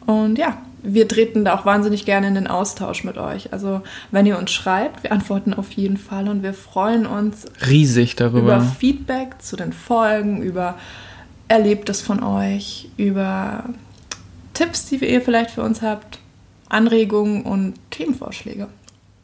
Und 0.04 0.36
ja, 0.36 0.58
wir 0.82 1.08
treten 1.08 1.44
da 1.44 1.54
auch 1.54 1.64
wahnsinnig 1.64 2.04
gerne 2.04 2.26
in 2.26 2.34
den 2.34 2.48
Austausch 2.48 3.04
mit 3.04 3.16
euch. 3.16 3.52
Also 3.52 3.82
wenn 4.10 4.26
ihr 4.26 4.38
uns 4.38 4.50
schreibt, 4.50 5.02
wir 5.02 5.12
antworten 5.12 5.54
auf 5.54 5.72
jeden 5.72 5.96
Fall 5.96 6.28
und 6.28 6.42
wir 6.42 6.54
freuen 6.54 7.06
uns 7.06 7.46
riesig 7.66 8.16
darüber. 8.16 8.56
Über 8.56 8.60
Feedback 8.60 9.40
zu 9.40 9.56
den 9.56 9.72
Folgen, 9.72 10.42
über 10.42 10.76
Erlebtes 11.52 12.00
von 12.00 12.22
euch, 12.22 12.88
über 12.96 13.64
Tipps, 14.54 14.86
die 14.86 14.96
ihr 14.96 15.20
vielleicht 15.20 15.50
für 15.50 15.62
uns 15.62 15.82
habt, 15.82 16.18
Anregungen 16.70 17.42
und 17.42 17.74
Themenvorschläge. 17.90 18.68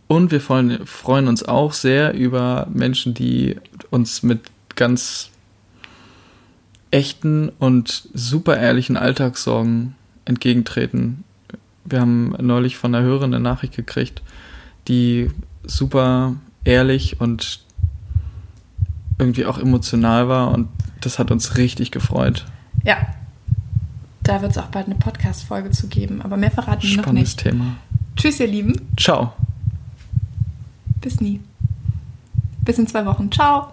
Und 0.09 0.31
wir 0.31 0.43
freuen, 0.43 0.87
freuen 0.87 1.27
uns 1.27 1.43
auch 1.43 1.73
sehr 1.73 2.13
über 2.13 2.69
Menschen, 2.71 3.15
die 3.15 3.57
uns 3.91 4.23
mit 4.23 4.43
ganz 4.77 5.31
echten 6.91 7.49
und 7.59 8.11
super 8.13 8.59
ehrlichen 8.59 8.99
Alltagssorgen 8.99 9.95
entgegentreten. 10.27 11.25
Wir 11.87 12.03
haben 12.03 12.35
neulich 12.41 12.77
von 12.77 12.95
einer 12.95 13.07
Hörerin 13.07 13.33
eine 13.33 13.43
Nachricht 13.43 13.75
gekriegt, 13.75 14.21
die 14.87 15.31
super 15.65 16.37
ehrlich 16.65 17.23
und 17.23 17.61
irgendwie 19.19 19.47
auch 19.47 19.59
emotional 19.59 20.29
war 20.29 20.53
und 20.53 20.69
das 21.01 21.19
hat 21.19 21.31
uns 21.31 21.57
richtig 21.57 21.91
gefreut. 21.91 22.47
Ja. 22.85 22.97
Da 24.23 24.43
wird 24.43 24.53
es 24.53 24.59
auch 24.59 24.67
bald 24.67 24.87
eine 24.87 24.97
Podcast-Folge 24.97 25.71
zu 25.71 25.89
geben, 25.89 26.21
aber 26.23 26.37
mehr 26.37 26.51
verraten 26.51 26.83
wir 26.83 26.89
noch 26.89 26.97
nicht. 26.97 27.03
Spannendes 27.03 27.37
Thema. 27.37 27.77
Tschüss, 28.17 28.41
ihr 28.41 28.47
Lieben. 28.47 28.89
Ciao. 28.97 29.33
Bis 31.01 31.21
nie. 31.21 31.41
Bis 32.65 32.79
in 32.79 32.87
zwei 32.87 33.07
Wochen. 33.07 33.31
Ciao. 33.33 33.73